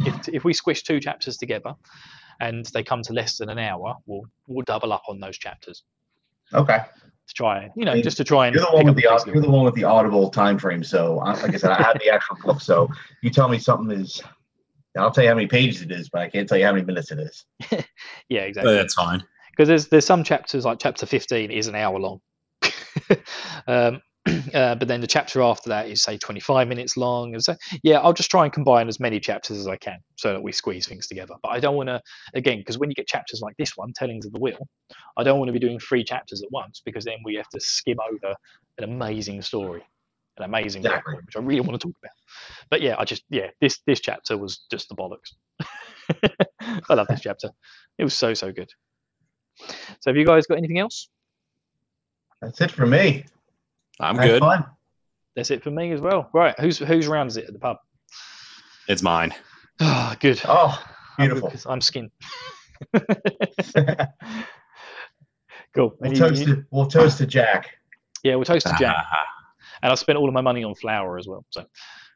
if 0.00 0.28
if 0.28 0.44
we 0.44 0.52
squish 0.52 0.82
two 0.82 1.00
chapters 1.00 1.38
together, 1.38 1.74
and 2.38 2.66
they 2.66 2.82
come 2.82 3.00
to 3.02 3.14
less 3.14 3.38
than 3.38 3.48
an 3.48 3.58
hour, 3.58 3.94
we'll 4.04 4.22
we'll 4.46 4.64
double 4.66 4.92
up 4.92 5.02
on 5.08 5.18
those 5.18 5.38
chapters 5.38 5.84
Okay, 6.52 6.78
to 6.78 7.34
try, 7.34 7.70
you 7.74 7.86
know, 7.86 7.92
I 7.92 7.94
mean, 7.94 8.04
just 8.04 8.18
to 8.18 8.24
try 8.24 8.46
and 8.46 8.54
you're 8.54 8.64
the 8.64 8.76
one 8.76 8.84
with 8.86 8.96
the 8.96 9.02
pace 9.02 9.10
a 9.10 9.12
au- 9.12 9.16
little 9.16 9.32
you're 9.34 9.42
the 9.42 9.50
one 9.50 9.64
with 9.64 9.74
the 9.74 9.84
audible 9.84 10.30
time 10.30 10.58
frame. 10.58 10.84
So, 10.84 11.16
like 11.16 11.54
I 11.54 11.56
said, 11.56 11.70
I 11.70 11.82
have 11.82 11.98
the 11.98 12.10
actual 12.10 12.36
book. 12.44 12.60
So, 12.60 12.88
you 13.22 13.30
tell 13.30 13.48
me 13.48 13.58
something 13.58 13.98
is, 13.98 14.22
I'll 14.96 15.10
tell 15.10 15.24
you 15.24 15.30
how 15.30 15.36
many 15.36 15.46
pages 15.48 15.82
it 15.82 15.90
is, 15.92 16.08
but 16.08 16.22
I 16.22 16.28
can't 16.30 16.48
tell 16.48 16.58
you 16.58 16.64
how 16.66 16.72
many 16.72 16.84
minutes 16.84 17.10
it 17.10 17.18
is. 17.18 17.44
bit. 17.70 17.86
yeah, 18.28 18.40
But 18.42 18.48
exactly. 18.48 18.74
that's 18.74 18.94
fine. 18.94 19.22
because 19.50 19.68
there's 19.68 19.88
there's 19.88 20.06
some 20.06 20.24
chapters 20.24 20.64
like 20.64 20.78
chapter 20.78 21.06
15 21.06 21.50
is 21.50 21.66
an 21.68 21.74
hour 21.74 21.98
long 21.98 22.20
um, 23.66 24.00
uh, 24.54 24.74
but 24.74 24.88
then 24.88 25.00
the 25.00 25.06
chapter 25.06 25.40
after 25.40 25.68
that 25.70 25.88
is 25.88 26.02
say 26.02 26.18
25 26.18 26.66
minutes 26.68 26.96
long 26.96 27.32
and 27.34 27.42
so 27.44 27.54
yeah 27.82 27.98
i'll 28.00 28.12
just 28.12 28.30
try 28.30 28.44
and 28.44 28.52
combine 28.52 28.88
as 28.88 28.98
many 28.98 29.20
chapters 29.20 29.56
as 29.56 29.68
i 29.68 29.76
can 29.76 29.98
so 30.16 30.32
that 30.32 30.42
we 30.42 30.50
squeeze 30.52 30.86
things 30.86 31.06
together 31.06 31.34
but 31.42 31.48
i 31.50 31.60
don't 31.60 31.76
want 31.76 31.88
to 31.88 32.00
again 32.34 32.58
because 32.58 32.76
when 32.78 32.90
you 32.90 32.94
get 32.94 33.06
chapters 33.06 33.40
like 33.40 33.54
this 33.56 33.76
one 33.76 33.92
tellings 33.92 34.26
of 34.26 34.32
the 34.32 34.40
wheel 34.40 34.66
i 35.16 35.22
don't 35.22 35.38
want 35.38 35.48
to 35.48 35.52
be 35.52 35.58
doing 35.60 35.78
three 35.78 36.02
chapters 36.02 36.42
at 36.42 36.50
once 36.50 36.82
because 36.84 37.04
then 37.04 37.18
we 37.24 37.36
have 37.36 37.48
to 37.48 37.60
skim 37.60 37.98
over 38.12 38.34
an 38.78 38.84
amazing 38.84 39.40
story 39.42 39.82
an 40.38 40.44
amazing 40.44 40.82
Exactly. 40.84 41.14
point, 41.14 41.26
which 41.26 41.36
i 41.36 41.40
really 41.40 41.60
want 41.60 41.80
to 41.80 41.86
talk 41.88 41.96
about 42.02 42.12
but 42.70 42.80
yeah 42.82 42.94
i 42.98 43.04
just 43.04 43.24
yeah 43.30 43.48
this 43.60 43.80
this 43.86 44.00
chapter 44.00 44.36
was 44.36 44.66
just 44.70 44.88
the 44.88 44.94
bollocks 44.94 45.32
i 46.90 46.94
love 46.94 47.06
this 47.08 47.20
chapter 47.20 47.50
it 47.98 48.04
was 48.04 48.14
so 48.14 48.34
so 48.34 48.52
good 48.52 48.68
so 50.00 50.10
have 50.10 50.16
you 50.16 50.26
guys 50.26 50.46
got 50.46 50.58
anything 50.58 50.78
else? 50.78 51.08
That's 52.42 52.60
it 52.60 52.70
for 52.70 52.84
me. 52.84 53.24
I'm 53.98 54.18
I 54.20 54.26
good. 54.26 54.40
fun. 54.40 54.66
That's 55.34 55.50
it 55.50 55.62
for 55.62 55.70
me 55.70 55.92
as 55.92 56.02
well. 56.02 56.28
Right, 56.34 56.54
who's 56.60 56.76
whose 56.76 57.06
round 57.08 57.30
is 57.30 57.38
it 57.38 57.46
at 57.46 57.54
the 57.54 57.58
pub? 57.58 57.78
It's 58.86 59.00
mine. 59.02 59.32
Ah, 59.80 60.14
good. 60.20 60.38
Oh, 60.44 60.78
I'm 61.16 61.28
good 61.28 61.34
beautiful. 61.36 61.48
'cause 61.50 61.64
I'm 61.66 61.80
skinned. 61.80 62.10
cool. 65.74 65.94
We'll 66.00 66.12
toast 66.12 66.46
you- 66.46 66.52
it. 66.54 66.64
We'll 66.70 66.86
toast 66.86 67.16
to 67.18 67.26
Jack. 67.26 67.70
yeah, 68.22 68.34
we'll 68.34 68.44
toast 68.44 68.66
to 68.66 68.74
Jack. 68.78 68.96
And 69.82 69.92
I 69.92 69.94
spent 69.94 70.18
all 70.18 70.28
of 70.28 70.34
my 70.34 70.40
money 70.40 70.64
on 70.64 70.74
flour 70.74 71.18
as 71.18 71.26
well. 71.26 71.44
So 71.50 71.64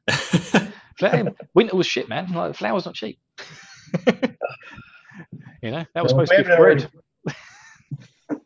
Flour- 0.98 1.32
winter 1.54 1.76
was 1.76 1.86
shit, 1.86 2.08
man. 2.08 2.32
Like 2.32 2.54
flour's 2.56 2.84
not 2.86 2.94
cheap. 2.94 3.18
you 5.62 5.70
know 5.70 5.84
that 5.94 6.02
was 6.02 6.12
Well, 6.14 6.26
supposed 6.26 6.32
to 6.32 6.36
be 6.38 6.42
we 6.42 6.48
haven't 6.50 6.56
bread. 6.58 6.90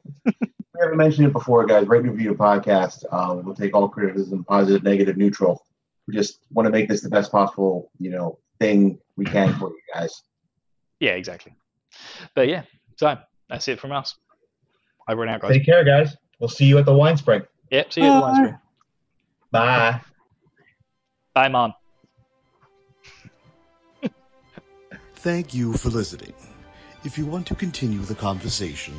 We 0.75 0.81
haven't 0.81 0.97
mentioned 0.97 1.29
it 1.29 1.33
before, 1.33 1.65
guys. 1.67 1.87
Rate 1.87 2.03
and 2.03 2.11
review 2.11 2.31
the 2.31 2.37
podcast. 2.37 3.05
Um, 3.13 3.45
we'll 3.45 3.55
take 3.55 3.77
all 3.77 3.89
criticism, 3.89 4.43
positive, 4.43 4.83
negative, 4.83 5.17
neutral. 5.17 5.65
We 6.09 6.15
just 6.15 6.41
want 6.51 6.67
to 6.67 6.71
make 6.71 6.89
this 6.89 7.01
the 7.01 7.09
best 7.09 7.31
possible, 7.31 7.93
you 8.01 8.11
know, 8.11 8.41
thing 8.59 8.99
we 9.17 9.25
can 9.25 9.55
for 9.55 9.69
you 9.69 9.79
guys. 9.95 10.23
Yeah, 10.99 11.13
exactly. 11.13 11.55
But 12.35 12.49
yeah, 12.49 12.63
so 12.97 13.17
that's 13.49 13.69
it 13.69 13.79
from 13.79 13.93
us. 13.93 14.17
I 15.07 15.13
run 15.15 15.29
out, 15.29 15.43
guys. 15.43 15.53
Take 15.53 15.65
care, 15.65 15.85
guys. 15.85 16.17
We'll 16.41 16.49
see 16.49 16.65
you 16.65 16.77
at 16.79 16.87
the 16.87 16.95
wine 16.95 17.17
spring. 17.17 17.43
Yep. 17.71 17.93
See 17.93 18.01
you 18.01 18.09
at 18.09 18.15
the 18.17 18.21
wine 18.21 18.35
screen. 18.35 18.59
Bye. 19.55 20.01
Bye, 21.33 21.49
mom. 21.49 21.73
Thank 25.15 25.55
you 25.55 25.73
for 25.75 25.91
listening. 25.91 26.35
If 27.05 27.17
you 27.17 27.25
want 27.25 27.47
to 27.47 27.55
continue 27.55 28.01
the 28.01 28.17
conversation, 28.17 28.97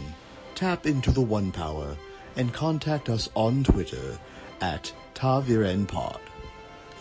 tap 0.55 0.85
into 0.85 1.11
the 1.11 1.19
One 1.19 1.51
Power 1.51 1.97
and 2.37 2.53
contact 2.53 3.09
us 3.09 3.29
on 3.35 3.65
Twitter 3.65 4.17
at 4.61 4.93
TavirenPod. 5.13 6.19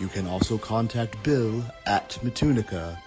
You 0.00 0.08
can 0.08 0.26
also 0.26 0.58
contact 0.58 1.22
Bill 1.22 1.62
at 1.86 2.18
Matunica 2.24 2.98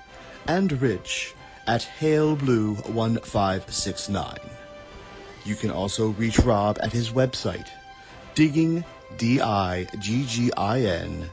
and 0.48 0.82
Rich 0.82 1.34
at 1.68 1.86
HaleBlue1569. 2.00 4.50
You 5.44 5.56
can 5.56 5.72
also 5.72 6.12
reach 6.12 6.40
Rob 6.40 6.80
at 6.82 6.94
his 6.94 7.10
website, 7.10 7.68
digging, 8.34 8.86
D-I-G-G-I-N, 9.18 11.30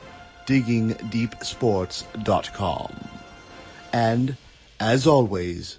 diggingdeepsports.com. 0.46 3.08
And, 3.92 4.36
as 4.80 5.06
always, 5.06 5.78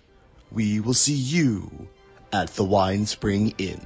we 0.51 0.79
will 0.79 0.93
see 0.93 1.13
you 1.13 1.87
at 2.31 2.49
the 2.49 2.63
Winespring 2.63 3.55
Inn. 3.57 3.81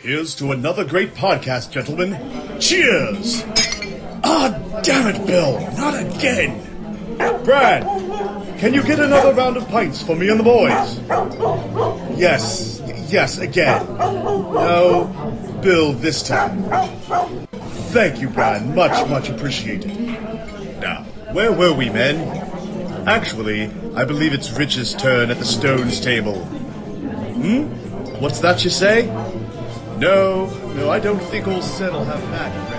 Here's 0.00 0.34
to 0.36 0.52
another 0.52 0.84
great 0.84 1.14
podcast, 1.14 1.70
gentlemen. 1.70 2.16
Cheers! 2.60 3.44
Ah, 4.22 4.80
damn 4.82 5.14
it, 5.14 5.26
Bill! 5.26 5.60
Not 5.76 6.00
again! 6.00 6.62
Bran, 7.44 7.82
can 8.58 8.74
you 8.74 8.82
get 8.82 9.00
another 9.00 9.32
round 9.32 9.56
of 9.56 9.66
pints 9.68 10.02
for 10.02 10.14
me 10.14 10.28
and 10.28 10.38
the 10.38 10.44
boys? 10.44 10.98
Yes, 12.18 12.82
yes, 13.08 13.38
again. 13.38 13.86
No, 13.96 15.02
Bill 15.66 15.94
this 15.94 16.22
time. 16.22 16.62
Thank 17.90 18.20
you, 18.20 18.28
Bran. 18.28 18.72
Much, 18.72 19.08
much 19.08 19.28
appreciated. 19.28 19.98
Now, 20.78 21.02
where 21.32 21.50
were 21.50 21.72
we, 21.72 21.90
men? 21.90 22.18
Actually, 23.08 23.72
I 23.96 24.04
believe 24.04 24.32
it's 24.32 24.52
Rich's 24.52 24.94
turn 24.94 25.28
at 25.28 25.40
the 25.40 25.44
Stones 25.44 26.00
table. 26.00 26.36
Hmm? 26.44 27.64
What's 28.20 28.38
that 28.42 28.62
you 28.62 28.70
say? 28.70 29.06
No, 29.98 30.46
no, 30.76 30.88
I 30.88 31.00
don't 31.00 31.18
think 31.18 31.48
old 31.48 31.64
Sen 31.64 31.92
will 31.92 32.04
have 32.04 32.22
that 32.30 32.75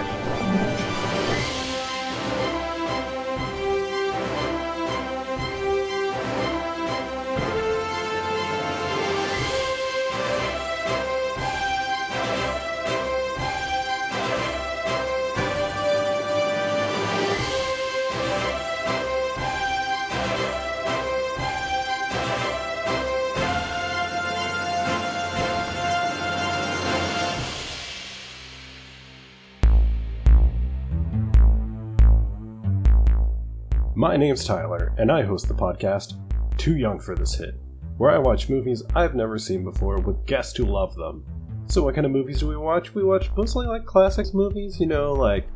My 33.98 34.16
name's 34.16 34.45
Tyler, 34.45 34.93
and 35.00 35.12
I 35.12 35.24
host 35.24 35.48
the 35.48 35.56
podcast 35.56 36.14
Too 36.56 36.78
Young 36.78 37.00
for 37.00 37.16
This 37.16 37.34
Hit, 37.34 37.56
where 37.98 38.12
I 38.12 38.20
watch 38.20 38.48
movies 38.48 38.84
I've 38.93 39.16
never 39.16 39.39
seen 39.39 39.64
before 39.64 39.98
with 39.98 40.24
guests 40.28 40.56
who 40.56 40.66
love 40.66 40.93
them. 40.93 41.26
So, 41.66 41.82
what 41.82 41.95
kind 41.95 42.06
of 42.06 42.12
movies 42.12 42.41
do 42.41 42.48
we 42.48 42.58
watch? 42.58 42.93
We 42.93 43.04
watch 43.04 43.32
mostly 43.36 43.66
like 43.66 43.88
classics 43.88 44.36
movies, 44.36 44.80
you 44.80 44.86
know, 44.86 45.14
like 45.14 45.48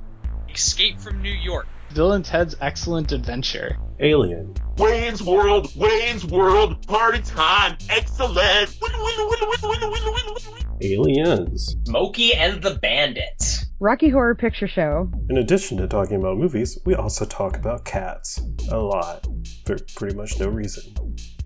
Escape 0.52 1.00
from 1.00 1.22
New 1.22 1.30
York. 1.30 1.68
Bill 1.94 2.14
and 2.14 2.26
Ted's 2.26 2.56
Excellent 2.62 3.12
Adventure. 3.12 3.78
Alien, 4.00 4.56
Wayne's 4.78 5.22
World, 5.22 5.72
Wayne's 5.76 6.26
World, 6.26 6.88
party 6.88 7.22
time, 7.22 7.78
excellent. 7.92 8.76
Win, 8.82 8.92
win, 8.92 9.14
win, 9.20 9.40
win, 9.40 9.60
win, 9.62 9.92
win, 9.92 10.14
win, 10.14 10.34
win. 10.34 10.64
Aliens. 10.82 11.76
Smokey 11.86 12.34
and 12.34 12.60
the 12.64 12.74
Bandits. 12.74 13.61
Rocky 13.82 14.10
Horror 14.10 14.36
Picture 14.36 14.68
Show. 14.68 15.10
In 15.28 15.40
addition 15.40 15.78
to 15.78 15.88
talking 15.88 16.18
about 16.18 16.38
movies, 16.38 16.78
we 16.86 16.94
also 16.94 17.26
talk 17.26 17.58
about 17.58 17.84
cats. 17.84 18.40
A 18.70 18.78
lot. 18.78 19.26
For 19.66 19.76
pretty 19.96 20.16
much 20.16 20.40
no 20.40 20.50
reason. 20.50 20.94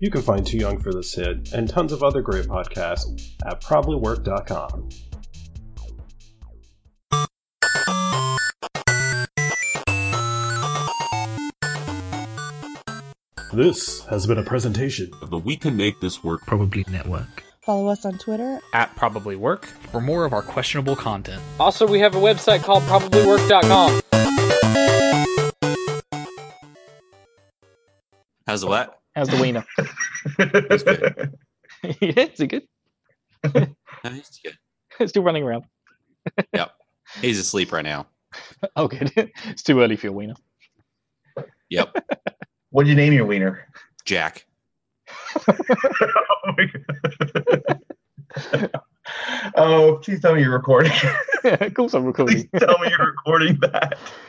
You 0.00 0.10
can 0.10 0.20
find 0.20 0.46
Too 0.46 0.58
Young 0.58 0.78
for 0.78 0.92
This 0.92 1.14
Hit 1.14 1.54
and 1.54 1.66
tons 1.66 1.92
of 1.92 2.02
other 2.02 2.20
great 2.20 2.44
podcasts 2.44 3.32
at 3.46 3.62
probablywork.com. 3.62 4.90
This 13.54 14.04
has 14.10 14.26
been 14.26 14.36
a 14.36 14.42
presentation 14.42 15.10
of 15.22 15.30
the 15.30 15.38
We 15.38 15.56
Can 15.56 15.74
Make 15.74 16.00
This 16.02 16.22
Work 16.22 16.42
Probably 16.42 16.84
Network. 16.90 17.45
Follow 17.66 17.88
us 17.88 18.04
on 18.04 18.16
Twitter. 18.16 18.60
At 18.72 18.94
Probably 18.94 19.34
Work 19.34 19.66
for 19.66 20.00
more 20.00 20.24
of 20.24 20.32
our 20.32 20.40
questionable 20.40 20.94
content. 20.94 21.42
Also, 21.58 21.84
we 21.84 21.98
have 21.98 22.14
a 22.14 22.18
website 22.18 22.62
called 22.62 22.84
probablywork.com. 22.84 24.00
How's 28.46 28.60
the 28.60 28.68
what? 28.68 29.00
How's 29.16 29.28
the 29.28 29.40
wiener? 29.40 29.64
It's 30.38 30.82
good. 30.84 31.34
yeah, 32.00 32.26
is 32.32 32.40
it 32.40 32.46
good? 32.46 32.62
No, 33.52 33.66
good. 34.04 34.56
It's 35.00 35.10
still 35.10 35.24
running 35.24 35.42
around. 35.42 35.64
Yep. 36.54 36.70
He's 37.20 37.40
asleep 37.40 37.72
right 37.72 37.84
now. 37.84 38.06
Oh, 38.76 38.86
good. 38.86 39.10
it's 39.46 39.62
too 39.62 39.80
early 39.80 39.96
for 39.96 40.08
your 40.08 40.12
wiener. 40.12 40.34
Yep. 41.70 41.96
What'd 42.70 42.88
you 42.88 42.94
name 42.94 43.14
your 43.14 43.24
wiener? 43.24 43.66
Jack. 44.04 44.44
oh, 45.48 46.52
my 46.56 46.66
God. 46.66 47.80
oh, 49.56 49.98
please 50.02 50.20
tell 50.20 50.34
me 50.34 50.42
you're 50.42 50.52
recording. 50.52 50.92
of 51.44 51.74
course 51.74 51.94
I'm 51.94 52.04
recording. 52.04 52.48
please 52.48 52.60
tell 52.60 52.78
me 52.78 52.90
you're 52.90 53.06
recording 53.06 53.58
that. 53.60 53.98